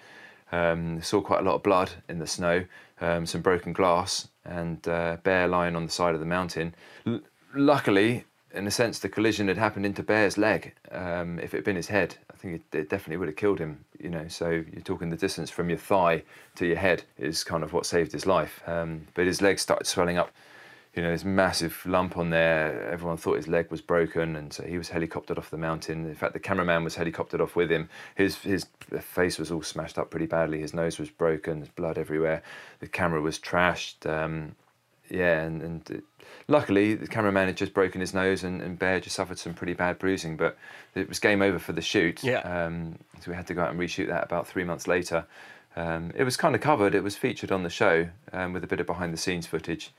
Um, 0.51 1.01
saw 1.01 1.21
quite 1.21 1.41
a 1.41 1.45
lot 1.45 1.55
of 1.55 1.63
blood 1.63 1.93
in 2.09 2.19
the 2.19 2.27
snow, 2.27 2.65
um, 3.01 3.25
some 3.25 3.41
broken 3.41 3.73
glass, 3.73 4.29
and 4.45 4.87
uh, 4.89 5.17
Bear 5.23 5.49
lying 5.49 5.77
on 5.77 5.87
the 5.87 5.93
side 5.93 6.15
of 6.15 6.21
the 6.21 6.27
mountain. 6.27 6.75
L- 7.07 7.21
luckily, 7.55 8.25
in 8.53 8.67
a 8.67 8.71
sense, 8.71 8.99
the 8.99 9.09
collision 9.09 9.49
had 9.49 9.57
happened 9.57 9.87
into 9.87 10.03
Bear's 10.03 10.37
leg. 10.37 10.75
Um, 10.91 11.39
if 11.39 11.55
it 11.55 11.59
had 11.59 11.65
been 11.65 11.77
his 11.77 11.89
head, 11.89 12.17
think 12.43 12.63
it, 12.73 12.77
it, 12.77 12.89
definitely 12.91 13.19
would 13.19 13.29
have 13.29 13.37
killed 13.37 13.59
him. 13.59 13.85
You 13.99 14.11
know, 14.11 14.27
so 14.29 14.51
you're 14.51 14.83
talking 14.83 15.11
the 15.11 15.17
distance 15.17 15.51
from 15.51 15.69
your 15.69 15.79
thigh 15.79 16.25
to 16.57 16.67
your 16.67 16.77
head 16.77 17.05
is 17.17 17.45
kind 17.45 17.63
of 17.63 17.73
what 17.73 17.87
saved 17.87 18.13
his 18.13 18.27
life. 18.27 18.63
Um, 18.67 19.07
but 19.15 19.27
his 19.27 19.41
leg 19.41 19.59
started 19.59 19.87
swelling 19.87 20.19
up. 20.19 20.33
You 20.95 21.03
know, 21.03 21.11
this 21.11 21.25
massive 21.25 21.81
lump 21.87 22.19
on 22.19 22.29
there. 22.29 22.91
Everyone 22.91 23.17
thought 23.17 23.37
his 23.37 23.49
leg 23.49 23.71
was 23.71 23.81
broken, 23.81 24.37
and 24.37 24.53
so 24.53 24.63
he 24.65 24.77
was 24.77 24.91
helicoptered 24.91 25.39
off 25.39 25.49
the 25.49 25.57
mountain. 25.57 26.05
In 26.05 26.15
fact, 26.15 26.35
the 26.35 26.41
cameraman 26.41 26.85
was 26.85 26.97
helicoptered 26.97 27.41
off 27.41 27.57
with 27.57 27.71
him. 27.71 27.89
His 28.15 28.37
his 28.37 28.67
face 29.01 29.39
was 29.39 29.51
all 29.51 29.63
smashed 29.63 29.97
up 29.97 30.11
pretty 30.11 30.27
badly. 30.27 30.61
His 30.61 30.75
nose 30.75 30.99
was 30.99 31.09
broken. 31.09 31.61
There's 31.61 31.71
blood 31.71 31.97
everywhere. 31.97 32.43
The 32.81 32.89
camera 32.89 33.23
was 33.23 33.39
trashed. 33.39 34.07
Um, 34.07 34.55
yeah, 35.09 35.43
and, 35.43 35.63
and 35.63 35.91
it, 35.91 36.05
luckily 36.53 36.95
the 36.95 37.09
cameraman 37.09 37.47
had 37.47 37.57
just 37.57 37.75
broken 37.75 38.01
his 38.01 38.15
nose 38.15 38.45
and, 38.45 38.63
and 38.63 38.79
Bear 38.79 39.01
just 39.01 39.17
suffered 39.17 39.39
some 39.39 39.55
pretty 39.55 39.75
bad 39.75 39.99
bruising, 39.99 40.37
but 40.37 40.57
it 40.95 41.09
was 41.09 41.19
game 41.19 41.43
over 41.43 41.59
for 41.59 41.73
the 41.73 41.83
shoot. 41.83 42.23
Yeah. 42.23 42.41
Um, 42.41 42.99
so 43.21 43.31
we 43.31 43.37
had 43.37 43.47
to 43.49 43.55
go 43.55 43.63
out 43.63 43.71
and 43.71 43.81
reshoot 43.81 44.09
that 44.09 44.25
about 44.25 44.47
three 44.47 44.65
months 44.65 44.87
later. 44.87 45.27
Um, 45.75 46.13
it 46.15 46.25
was 46.25 46.37
kind 46.37 46.55
of 46.55 46.61
covered. 46.61 46.95
It 46.95 47.03
was 47.03 47.17
featured 47.17 47.51
on 47.51 47.63
the 47.63 47.71
show 47.71 48.09
um, 48.33 48.53
with 48.53 48.63
a 48.63 48.67
bit 48.67 48.79
of 48.79 48.87
behind 48.87 49.13
the 49.13 49.17
scenes 49.17 49.47
footage. 49.47 49.93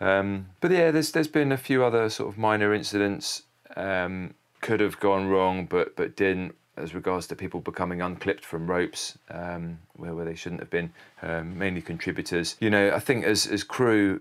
Um, 0.00 0.46
but 0.60 0.70
yeah, 0.70 0.90
there's 0.90 1.12
there's 1.12 1.28
been 1.28 1.52
a 1.52 1.58
few 1.58 1.84
other 1.84 2.08
sort 2.08 2.32
of 2.32 2.38
minor 2.38 2.72
incidents. 2.72 3.42
Um, 3.76 4.34
could 4.60 4.80
have 4.80 4.98
gone 5.00 5.28
wrong, 5.28 5.66
but 5.66 5.96
but 5.96 6.16
didn't 6.16 6.54
as 6.80 6.94
regards 6.94 7.26
to 7.28 7.36
people 7.36 7.60
becoming 7.60 8.00
unclipped 8.00 8.44
from 8.44 8.70
ropes 8.70 9.18
um, 9.30 9.78
where, 9.94 10.14
where 10.14 10.24
they 10.24 10.34
shouldn't 10.34 10.60
have 10.60 10.70
been, 10.70 10.92
um, 11.22 11.58
mainly 11.58 11.82
contributors. 11.82 12.56
You 12.60 12.70
know, 12.70 12.92
I 12.94 12.98
think 12.98 13.24
as, 13.24 13.46
as 13.46 13.62
crew, 13.62 14.20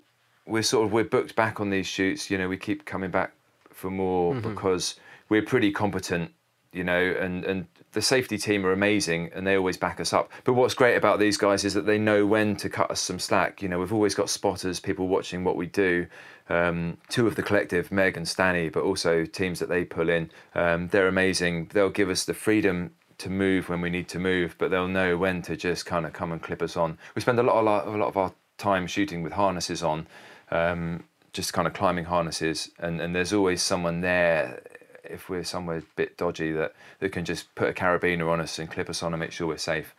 we're 0.49 0.63
sort 0.63 0.85
of 0.85 0.91
we're 0.91 1.03
booked 1.03 1.35
back 1.35 1.59
on 1.59 1.69
these 1.69 1.87
shoots. 1.87 2.29
You 2.29 2.37
know, 2.37 2.49
we 2.49 2.57
keep 2.57 2.85
coming 2.85 3.11
back 3.11 3.33
for 3.69 3.89
more 3.89 4.33
mm-hmm. 4.33 4.49
because 4.49 4.95
we're 5.29 5.43
pretty 5.43 5.71
competent. 5.71 6.31
You 6.71 6.83
know, 6.83 6.99
and 6.99 7.43
and 7.45 7.67
the 7.93 8.01
safety 8.01 8.37
team 8.37 8.65
are 8.65 8.71
amazing 8.71 9.31
and 9.33 9.45
they 9.47 9.55
always 9.55 9.77
back 9.77 9.99
us 9.99 10.13
up. 10.13 10.31
But 10.43 10.53
what's 10.53 10.75
great 10.75 10.95
about 10.95 11.19
these 11.19 11.37
guys 11.37 11.65
is 11.65 11.73
that 11.73 11.87
they 11.87 11.97
know 11.97 12.25
when 12.25 12.55
to 12.57 12.69
cut 12.69 12.91
us 12.91 13.01
some 13.01 13.17
slack. 13.17 13.61
You 13.61 13.69
know, 13.69 13.79
we've 13.79 13.93
always 13.93 14.13
got 14.13 14.29
spotters, 14.29 14.79
people 14.79 15.07
watching 15.07 15.43
what 15.43 15.55
we 15.55 15.65
do. 15.65 16.05
Um, 16.49 16.97
two 17.09 17.25
of 17.27 17.35
the 17.35 17.43
collective, 17.43 17.91
Meg 17.91 18.17
and 18.17 18.27
Stanny, 18.27 18.69
but 18.69 18.83
also 18.83 19.25
teams 19.25 19.59
that 19.59 19.69
they 19.69 19.85
pull 19.85 20.09
in. 20.09 20.31
Um, 20.55 20.87
they're 20.89 21.07
amazing. 21.07 21.69
They'll 21.73 21.89
give 21.89 22.09
us 22.09 22.25
the 22.25 22.33
freedom 22.33 22.91
to 23.19 23.29
move 23.29 23.69
when 23.69 23.81
we 23.81 23.89
need 23.89 24.07
to 24.09 24.19
move, 24.19 24.55
but 24.57 24.71
they'll 24.71 24.87
know 24.87 25.17
when 25.17 25.41
to 25.43 25.55
just 25.55 25.85
kind 25.85 26.05
of 26.05 26.13
come 26.13 26.31
and 26.31 26.41
clip 26.41 26.61
us 26.61 26.75
on. 26.75 26.97
We 27.15 27.21
spend 27.21 27.39
a 27.39 27.43
lot, 27.43 27.61
a 27.61 27.63
lot, 27.63 27.87
a 27.87 27.91
lot 27.91 28.07
of 28.07 28.17
our 28.17 28.33
time 28.57 28.87
shooting 28.87 29.21
with 29.21 29.33
harnesses 29.33 29.83
on, 29.83 30.07
um, 30.51 31.03
just 31.33 31.53
kind 31.53 31.67
of 31.67 31.73
climbing 31.73 32.05
harnesses, 32.05 32.71
and, 32.79 33.01
and 33.01 33.15
there's 33.15 33.33
always 33.33 33.61
someone 33.61 34.01
there 34.01 34.61
if 35.03 35.29
we're 35.29 35.43
somewhere 35.43 35.77
a 35.77 35.83
bit 35.95 36.17
dodgy 36.17 36.51
that, 36.51 36.73
that 36.99 37.11
can 37.11 37.25
just 37.25 37.53
put 37.55 37.69
a 37.69 37.73
carabiner 37.73 38.29
on 38.29 38.39
us 38.39 38.59
and 38.59 38.69
clip 38.69 38.89
us 38.89 39.01
on 39.01 39.13
and 39.13 39.19
make 39.19 39.31
sure 39.31 39.47
we're 39.47 39.57
safe. 39.57 39.95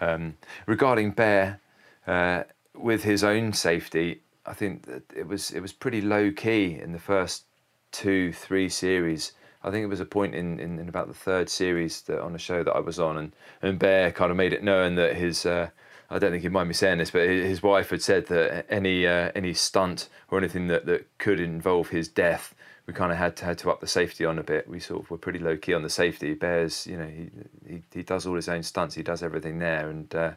Um, 0.00 0.36
regarding 0.66 1.12
Bear, 1.12 1.60
uh, 2.06 2.44
with 2.74 3.04
his 3.04 3.24
own 3.24 3.52
safety, 3.52 4.20
I 4.46 4.54
think 4.54 4.86
that 4.86 5.02
it 5.14 5.26
was 5.26 5.50
it 5.50 5.60
was 5.60 5.72
pretty 5.72 6.00
low 6.00 6.30
key 6.30 6.78
in 6.80 6.92
the 6.92 6.98
first 6.98 7.44
two 7.92 8.32
three 8.32 8.68
series. 8.68 9.32
I 9.62 9.70
think 9.70 9.82
it 9.82 9.88
was 9.88 10.00
a 10.00 10.06
point 10.06 10.34
in, 10.34 10.60
in, 10.60 10.78
in 10.78 10.88
about 10.88 11.08
the 11.08 11.14
third 11.14 11.50
series 11.50 12.02
that 12.02 12.22
on 12.22 12.34
a 12.34 12.38
show 12.38 12.62
that 12.62 12.72
I 12.72 12.80
was 12.80 12.98
on, 12.98 13.18
and, 13.18 13.32
and 13.60 13.78
Bear 13.78 14.12
kind 14.12 14.30
of 14.30 14.36
made 14.36 14.52
it 14.52 14.62
known 14.62 14.94
that 14.94 15.16
his 15.16 15.44
uh, 15.44 15.70
I 16.10 16.18
don't 16.18 16.30
think 16.30 16.42
he'd 16.42 16.52
mind 16.52 16.68
me 16.68 16.74
saying 16.74 16.98
this, 16.98 17.10
but 17.10 17.28
his 17.28 17.62
wife 17.62 17.90
had 17.90 18.02
said 18.02 18.26
that 18.26 18.66
any 18.70 19.06
uh, 19.06 19.30
any 19.34 19.54
stunt 19.54 20.08
or 20.30 20.38
anything 20.38 20.68
that, 20.68 20.86
that 20.86 21.06
could 21.18 21.40
involve 21.40 21.88
his 21.88 22.08
death 22.08 22.54
we 22.88 22.94
kind 22.94 23.12
of 23.12 23.18
had 23.18 23.36
to 23.36 23.44
had 23.44 23.58
to 23.58 23.70
up 23.70 23.80
the 23.80 23.86
safety 23.86 24.24
on 24.24 24.38
a 24.38 24.42
bit. 24.42 24.66
We 24.66 24.80
sort 24.80 25.02
of 25.02 25.10
were 25.10 25.18
pretty 25.18 25.38
low 25.38 25.58
key 25.58 25.74
on 25.74 25.82
the 25.82 25.90
safety. 25.90 26.32
Bears, 26.32 26.86
you 26.86 26.96
know, 26.96 27.06
he 27.06 27.30
he, 27.68 27.82
he 27.92 28.02
does 28.02 28.26
all 28.26 28.34
his 28.34 28.48
own 28.48 28.62
stunts. 28.62 28.94
He 28.94 29.02
does 29.02 29.22
everything 29.22 29.58
there, 29.58 29.90
and 29.90 30.12
uh, 30.14 30.30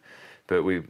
but 0.47 0.63
we 0.63 0.83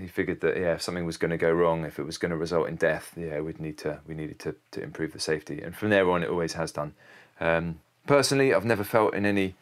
he 0.00 0.08
figured 0.08 0.40
that 0.40 0.56
yeah, 0.56 0.74
if 0.74 0.82
something 0.82 1.06
was 1.06 1.16
going 1.16 1.30
to 1.30 1.36
go 1.36 1.52
wrong, 1.52 1.84
if 1.84 2.00
it 2.00 2.02
was 2.02 2.18
going 2.18 2.30
to 2.30 2.36
result 2.36 2.68
in 2.68 2.74
death, 2.74 3.12
yeah, 3.16 3.38
we'd 3.38 3.60
need 3.60 3.78
to 3.78 4.00
we 4.08 4.14
needed 4.16 4.40
to 4.40 4.56
to 4.72 4.82
improve 4.82 5.12
the 5.12 5.20
safety. 5.20 5.62
And 5.62 5.74
from 5.76 5.90
there 5.90 6.10
on, 6.10 6.24
it 6.24 6.28
always 6.28 6.54
has 6.54 6.72
done. 6.72 6.94
Um, 7.38 7.78
personally, 8.08 8.52
I've 8.52 8.64
never 8.64 8.82
felt 8.82 9.14
in 9.14 9.24
any 9.24 9.54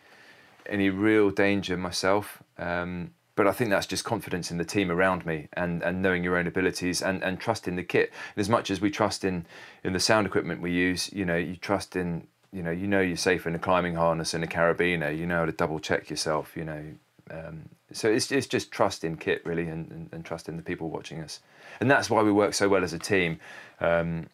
any 0.64 0.88
real 0.88 1.30
danger 1.30 1.76
myself. 1.76 2.42
Um, 2.56 3.10
but 3.34 3.46
I 3.46 3.52
think 3.52 3.70
that's 3.70 3.86
just 3.86 4.04
confidence 4.04 4.50
in 4.50 4.58
the 4.58 4.64
team 4.64 4.90
around 4.90 5.24
me 5.24 5.48
and, 5.54 5.82
and 5.82 6.02
knowing 6.02 6.22
your 6.22 6.36
own 6.36 6.46
abilities 6.46 7.00
and, 7.00 7.22
and 7.22 7.40
trusting 7.40 7.76
the 7.76 7.82
kit. 7.82 8.12
And 8.34 8.40
as 8.40 8.48
much 8.48 8.70
as 8.70 8.80
we 8.80 8.90
trust 8.90 9.24
in, 9.24 9.46
in 9.82 9.92
the 9.92 10.00
sound 10.00 10.26
equipment 10.26 10.60
we 10.60 10.72
use, 10.72 11.12
you 11.12 11.24
know, 11.24 11.36
you 11.36 11.56
trust 11.56 11.96
in, 11.96 12.26
you 12.52 12.62
know, 12.62 12.70
you 12.70 12.86
know 12.86 13.00
you're 13.00 13.16
safe 13.16 13.46
in 13.46 13.54
a 13.54 13.58
climbing 13.58 13.94
harness 13.94 14.34
and 14.34 14.44
a 14.44 14.46
carabiner, 14.46 15.16
you 15.16 15.26
know 15.26 15.38
how 15.38 15.44
to 15.46 15.52
double 15.52 15.80
check 15.80 16.10
yourself, 16.10 16.56
you 16.56 16.64
know. 16.64 16.84
Um, 17.30 17.68
so 17.92 18.10
it's, 18.10 18.30
it's 18.30 18.46
just 18.46 18.70
trust 18.70 19.04
in 19.04 19.16
kit 19.16 19.44
really 19.46 19.68
and, 19.68 19.90
and, 19.90 20.08
and, 20.12 20.24
trust 20.24 20.48
in 20.48 20.56
the 20.56 20.62
people 20.62 20.90
watching 20.90 21.20
us. 21.20 21.40
And 21.80 21.90
that's 21.90 22.10
why 22.10 22.22
we 22.22 22.32
work 22.32 22.52
so 22.52 22.68
well 22.68 22.84
as 22.84 22.92
a 22.92 22.98
team. 22.98 23.38
Um, 23.80 24.28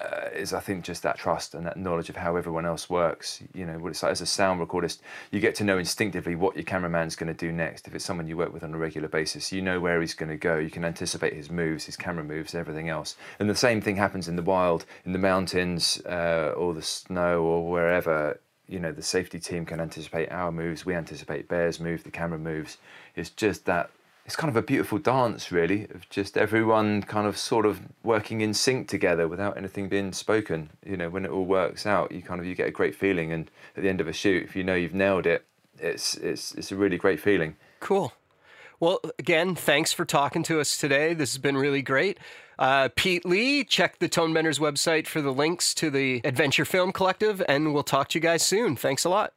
uh, 0.00 0.28
is 0.34 0.52
I 0.52 0.60
think 0.60 0.84
just 0.84 1.02
that 1.02 1.18
trust 1.18 1.54
and 1.54 1.66
that 1.66 1.76
knowledge 1.76 2.08
of 2.08 2.16
how 2.16 2.36
everyone 2.36 2.66
else 2.66 2.88
works. 2.88 3.42
You 3.54 3.66
know, 3.66 3.78
what 3.78 3.90
it's 3.90 4.02
like 4.02 4.12
as 4.12 4.20
a 4.20 4.26
sound 4.26 4.60
recordist, 4.60 5.00
you 5.30 5.40
get 5.40 5.54
to 5.56 5.64
know 5.64 5.78
instinctively 5.78 6.34
what 6.34 6.56
your 6.56 6.64
cameraman's 6.64 7.16
going 7.16 7.34
to 7.34 7.46
do 7.46 7.52
next. 7.52 7.86
If 7.86 7.94
it's 7.94 8.04
someone 8.04 8.26
you 8.26 8.36
work 8.36 8.52
with 8.52 8.64
on 8.64 8.74
a 8.74 8.78
regular 8.78 9.08
basis, 9.08 9.52
you 9.52 9.62
know 9.62 9.80
where 9.80 10.00
he's 10.00 10.14
going 10.14 10.30
to 10.30 10.36
go. 10.36 10.58
You 10.58 10.70
can 10.70 10.84
anticipate 10.84 11.34
his 11.34 11.50
moves, 11.50 11.84
his 11.84 11.96
camera 11.96 12.24
moves, 12.24 12.54
everything 12.54 12.88
else. 12.88 13.16
And 13.38 13.48
the 13.48 13.54
same 13.54 13.80
thing 13.80 13.96
happens 13.96 14.28
in 14.28 14.36
the 14.36 14.42
wild, 14.42 14.84
in 15.04 15.12
the 15.12 15.18
mountains, 15.18 16.00
uh, 16.06 16.52
or 16.56 16.74
the 16.74 16.82
snow, 16.82 17.42
or 17.42 17.70
wherever. 17.70 18.40
You 18.68 18.80
know, 18.80 18.92
the 18.92 19.02
safety 19.02 19.38
team 19.38 19.66
can 19.66 19.80
anticipate 19.80 20.30
our 20.30 20.50
moves. 20.50 20.86
We 20.86 20.94
anticipate 20.94 21.48
Bear's 21.48 21.80
move, 21.80 22.04
the 22.04 22.10
camera 22.10 22.38
moves. 22.38 22.78
It's 23.14 23.30
just 23.30 23.66
that 23.66 23.90
it's 24.24 24.36
kind 24.36 24.48
of 24.48 24.56
a 24.56 24.62
beautiful 24.62 24.98
dance, 24.98 25.50
really, 25.50 25.84
of 25.84 26.08
just 26.08 26.36
everyone 26.36 27.02
kind 27.02 27.26
of 27.26 27.36
sort 27.36 27.66
of 27.66 27.80
working 28.04 28.40
in 28.40 28.54
sync 28.54 28.88
together 28.88 29.26
without 29.26 29.56
anything 29.56 29.88
being 29.88 30.12
spoken. 30.12 30.70
You 30.86 30.96
know, 30.96 31.10
when 31.10 31.24
it 31.24 31.30
all 31.30 31.44
works 31.44 31.86
out, 31.86 32.12
you 32.12 32.22
kind 32.22 32.40
of 32.40 32.46
you 32.46 32.54
get 32.54 32.68
a 32.68 32.72
great 32.72 32.94
feeling, 32.94 33.32
and 33.32 33.50
at 33.76 33.82
the 33.82 33.88
end 33.88 34.00
of 34.00 34.06
a 34.06 34.12
shoot, 34.12 34.44
if 34.44 34.54
you 34.54 34.62
know 34.62 34.74
you've 34.74 34.94
nailed 34.94 35.26
it, 35.26 35.44
it's 35.78 36.14
it's 36.16 36.54
it's 36.54 36.70
a 36.70 36.76
really 36.76 36.96
great 36.96 37.20
feeling. 37.20 37.56
Cool. 37.80 38.12
Well, 38.78 39.00
again, 39.18 39.54
thanks 39.54 39.92
for 39.92 40.04
talking 40.04 40.42
to 40.44 40.60
us 40.60 40.76
today. 40.76 41.14
This 41.14 41.32
has 41.32 41.38
been 41.38 41.56
really 41.56 41.82
great. 41.82 42.18
Uh, 42.58 42.88
Pete 42.94 43.24
Lee, 43.24 43.64
check 43.64 43.98
the 43.98 44.08
Tonebenders 44.08 44.58
website 44.58 45.06
for 45.06 45.20
the 45.20 45.32
links 45.32 45.74
to 45.74 45.90
the 45.90 46.20
Adventure 46.24 46.64
Film 46.64 46.92
Collective, 46.92 47.42
and 47.48 47.74
we'll 47.74 47.82
talk 47.82 48.08
to 48.08 48.18
you 48.18 48.22
guys 48.22 48.42
soon. 48.42 48.76
Thanks 48.76 49.04
a 49.04 49.08
lot. 49.08 49.32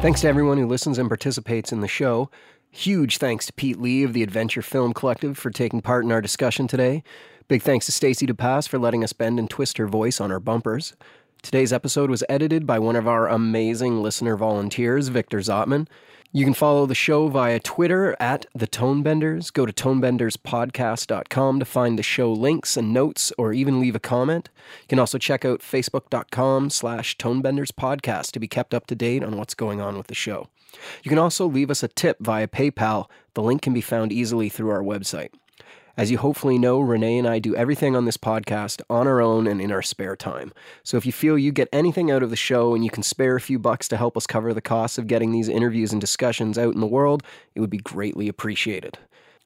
Thanks 0.00 0.22
to 0.22 0.28
everyone 0.28 0.56
who 0.56 0.66
listens 0.66 0.96
and 0.96 1.10
participates 1.10 1.72
in 1.72 1.82
the 1.82 1.86
show. 1.86 2.30
Huge 2.70 3.18
thanks 3.18 3.44
to 3.46 3.52
Pete 3.52 3.78
Lee 3.78 4.02
of 4.02 4.14
the 4.14 4.22
Adventure 4.22 4.62
Film 4.62 4.94
Collective 4.94 5.36
for 5.36 5.50
taking 5.50 5.82
part 5.82 6.06
in 6.06 6.10
our 6.10 6.22
discussion 6.22 6.66
today. 6.66 7.02
Big 7.48 7.60
thanks 7.60 7.84
to 7.84 7.92
Stacy 7.92 8.26
DePass 8.26 8.66
for 8.66 8.78
letting 8.78 9.04
us 9.04 9.12
bend 9.12 9.38
and 9.38 9.50
twist 9.50 9.76
her 9.76 9.86
voice 9.86 10.18
on 10.18 10.32
our 10.32 10.40
bumpers. 10.40 10.94
Today's 11.42 11.70
episode 11.70 12.08
was 12.08 12.24
edited 12.30 12.66
by 12.66 12.78
one 12.78 12.96
of 12.96 13.06
our 13.06 13.28
amazing 13.28 14.02
listener 14.02 14.38
volunteers, 14.38 15.08
Victor 15.08 15.40
Zotman. 15.40 15.86
You 16.32 16.44
can 16.44 16.54
follow 16.54 16.86
the 16.86 16.94
show 16.94 17.26
via 17.26 17.58
Twitter 17.58 18.16
at 18.20 18.46
The 18.54 18.68
Tonebenders. 18.68 19.52
Go 19.52 19.66
to 19.66 19.72
tonebenderspodcast.com 19.72 21.58
to 21.58 21.64
find 21.64 21.98
the 21.98 22.04
show 22.04 22.32
links 22.32 22.76
and 22.76 22.92
notes 22.92 23.32
or 23.36 23.52
even 23.52 23.80
leave 23.80 23.96
a 23.96 24.00
comment. 24.00 24.48
You 24.82 24.86
can 24.90 25.00
also 25.00 25.18
check 25.18 25.44
out 25.44 25.58
facebook.com 25.58 26.70
slash 26.70 27.16
tonebenderspodcast 27.16 28.30
to 28.30 28.38
be 28.38 28.46
kept 28.46 28.74
up 28.74 28.86
to 28.86 28.94
date 28.94 29.24
on 29.24 29.38
what's 29.38 29.54
going 29.54 29.80
on 29.80 29.98
with 29.98 30.06
the 30.06 30.14
show. 30.14 30.46
You 31.02 31.08
can 31.08 31.18
also 31.18 31.48
leave 31.48 31.68
us 31.68 31.82
a 31.82 31.88
tip 31.88 32.18
via 32.20 32.46
PayPal. 32.46 33.06
The 33.34 33.42
link 33.42 33.62
can 33.62 33.72
be 33.72 33.80
found 33.80 34.12
easily 34.12 34.48
through 34.48 34.70
our 34.70 34.84
website. 34.84 35.30
As 35.96 36.10
you 36.10 36.18
hopefully 36.18 36.58
know, 36.58 36.80
Renee 36.80 37.18
and 37.18 37.26
I 37.26 37.38
do 37.38 37.54
everything 37.56 37.96
on 37.96 38.04
this 38.04 38.16
podcast 38.16 38.80
on 38.88 39.06
our 39.06 39.20
own 39.20 39.46
and 39.46 39.60
in 39.60 39.72
our 39.72 39.82
spare 39.82 40.16
time. 40.16 40.52
So 40.82 40.96
if 40.96 41.04
you 41.04 41.12
feel 41.12 41.36
you 41.36 41.52
get 41.52 41.68
anything 41.72 42.10
out 42.10 42.22
of 42.22 42.30
the 42.30 42.36
show 42.36 42.74
and 42.74 42.84
you 42.84 42.90
can 42.90 43.02
spare 43.02 43.36
a 43.36 43.40
few 43.40 43.58
bucks 43.58 43.88
to 43.88 43.96
help 43.96 44.16
us 44.16 44.26
cover 44.26 44.54
the 44.54 44.60
costs 44.60 44.98
of 44.98 45.06
getting 45.06 45.32
these 45.32 45.48
interviews 45.48 45.92
and 45.92 46.00
discussions 46.00 46.58
out 46.58 46.74
in 46.74 46.80
the 46.80 46.86
world, 46.86 47.22
it 47.54 47.60
would 47.60 47.70
be 47.70 47.78
greatly 47.78 48.28
appreciated. 48.28 48.98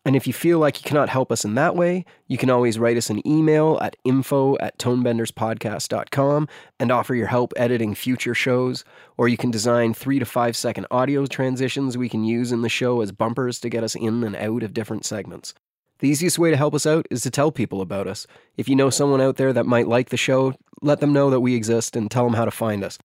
And 0.06 0.14
if 0.14 0.26
you 0.26 0.34
feel 0.34 0.58
like 0.58 0.82
you 0.82 0.86
cannot 0.86 1.08
help 1.08 1.32
us 1.32 1.46
in 1.46 1.54
that 1.54 1.74
way, 1.74 2.04
you 2.28 2.36
can 2.36 2.50
always 2.50 2.78
write 2.78 2.98
us 2.98 3.08
an 3.08 3.26
email 3.26 3.78
at 3.80 3.96
info 4.04 4.58
at 4.58 4.78
tonebenderspodcast.com 4.78 6.48
and 6.78 6.92
offer 6.92 7.14
your 7.14 7.28
help 7.28 7.54
editing 7.56 7.94
future 7.94 8.34
shows, 8.34 8.84
or 9.16 9.28
you 9.28 9.38
can 9.38 9.50
design 9.50 9.94
three 9.94 10.18
to 10.18 10.26
five 10.26 10.56
second 10.56 10.86
audio 10.90 11.24
transitions 11.24 11.96
we 11.96 12.10
can 12.10 12.22
use 12.22 12.52
in 12.52 12.60
the 12.60 12.68
show 12.68 13.00
as 13.00 13.12
bumpers 13.12 13.58
to 13.60 13.70
get 13.70 13.82
us 13.82 13.94
in 13.94 14.22
and 14.24 14.36
out 14.36 14.62
of 14.62 14.74
different 14.74 15.06
segments. 15.06 15.54
The 16.00 16.08
easiest 16.08 16.38
way 16.38 16.50
to 16.50 16.56
help 16.56 16.74
us 16.74 16.86
out 16.86 17.06
is 17.10 17.22
to 17.22 17.30
tell 17.30 17.52
people 17.52 17.80
about 17.80 18.06
us. 18.06 18.26
If 18.56 18.68
you 18.68 18.74
know 18.74 18.90
someone 18.90 19.20
out 19.20 19.36
there 19.36 19.52
that 19.52 19.66
might 19.66 19.86
like 19.86 20.10
the 20.10 20.16
show, 20.16 20.54
let 20.82 21.00
them 21.00 21.12
know 21.12 21.30
that 21.30 21.40
we 21.40 21.54
exist 21.54 21.94
and 21.94 22.10
tell 22.10 22.24
them 22.24 22.34
how 22.34 22.44
to 22.44 22.50
find 22.50 22.82
us. 22.82 22.98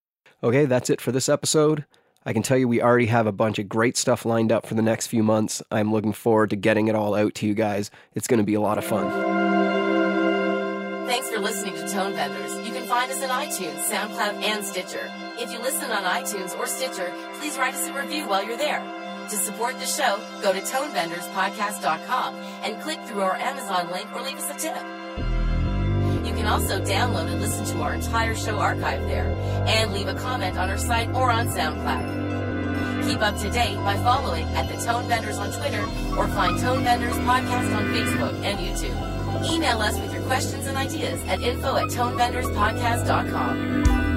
Okay, 0.44 0.66
that's 0.66 0.90
it 0.90 1.00
for 1.00 1.12
this 1.12 1.30
episode. 1.30 1.86
I 2.26 2.34
can 2.34 2.44
tell 2.44 2.58
you 2.58 2.68
we 2.68 2.82
already 2.82 3.06
have 3.06 3.28
a 3.28 3.32
bunch 3.32 3.60
of 3.60 3.70
great 3.70 3.96
stuff 3.96 4.26
lined 4.26 4.52
up 4.52 4.66
for 4.66 4.74
the 4.74 4.82
next 4.82 5.08
few 5.08 5.24
months. 5.24 5.62
I'm 5.72 5.92
looking 5.92 6.14
forward 6.14 6.50
to 6.50 6.56
getting 6.56 6.88
it 6.88 6.96
all 6.96 7.16
out 7.16 7.36
to 7.36 7.48
you 7.48 7.54
guys. 7.54 7.92
It's 8.14 8.28
going 8.28 8.40
to 8.40 8.44
be 8.44 8.56
a 8.56 8.62
lot 8.62 8.78
of 8.78 8.84
fun. 8.84 9.10
Thanks 11.08 11.30
for 11.30 11.40
listening 11.40 11.76
to 11.76 11.88
Tone 11.88 12.14
Benders. 12.14 12.68
You 12.68 12.74
can 12.74 12.88
find 12.88 13.12
us 13.12 13.24
on 13.24 13.30
iTunes, 13.30 13.84
SoundCloud, 13.86 14.44
and 14.44 14.66
Stitcher. 14.66 15.12
If 15.38 15.52
you 15.52 15.60
listen 15.60 15.90
on 15.92 16.04
iTunes 16.04 16.58
or 16.58 16.68
Stitcher, 16.68 17.14
please 17.40 17.58
write 17.58 17.74
us 17.74 17.88
a 17.88 17.94
review 17.94 18.28
while 18.28 18.44
you're 18.44 18.58
there. 18.58 18.99
To 19.30 19.36
support 19.36 19.78
the 19.80 19.86
show, 19.86 20.20
go 20.42 20.52
to 20.52 20.60
tonebenderspodcast.com 20.60 22.36
and 22.64 22.82
click 22.82 23.00
through 23.04 23.22
our 23.22 23.36
Amazon 23.36 23.92
link 23.92 24.12
or 24.16 24.24
leave 24.24 24.38
us 24.38 24.50
a 24.50 24.56
tip. 24.58 24.76
You 26.26 26.34
can 26.34 26.48
also 26.48 26.82
download 26.82 27.32
and 27.32 27.40
listen 27.40 27.64
to 27.66 27.84
our 27.84 27.94
entire 27.94 28.34
show 28.34 28.58
archive 28.58 29.04
there 29.04 29.32
and 29.68 29.94
leave 29.94 30.08
a 30.08 30.16
comment 30.16 30.58
on 30.58 30.72
our 30.72 30.80
site 30.80 31.10
or 31.10 31.30
on 31.30 31.48
SoundCloud. 31.48 33.06
Keep 33.08 33.22
up 33.22 33.38
to 33.42 33.52
date 33.52 33.76
by 33.78 33.98
following 33.98 34.46
at 34.56 34.68
the 34.68 34.74
Tonebenders 34.76 35.40
on 35.40 35.52
Twitter 35.52 35.84
or 36.18 36.28
find 36.30 36.58
Tonebenders 36.58 37.14
Podcast 37.24 37.76
on 37.76 37.86
Facebook 37.94 38.34
and 38.44 38.58
YouTube. 38.58 38.98
Email 39.54 39.80
us 39.80 39.96
with 40.00 40.12
your 40.12 40.24
questions 40.24 40.66
and 40.66 40.76
ideas 40.76 41.24
at 41.26 41.40
info 41.42 41.76
at 41.76 41.90
tonebenderspodcast.com. 41.90 44.09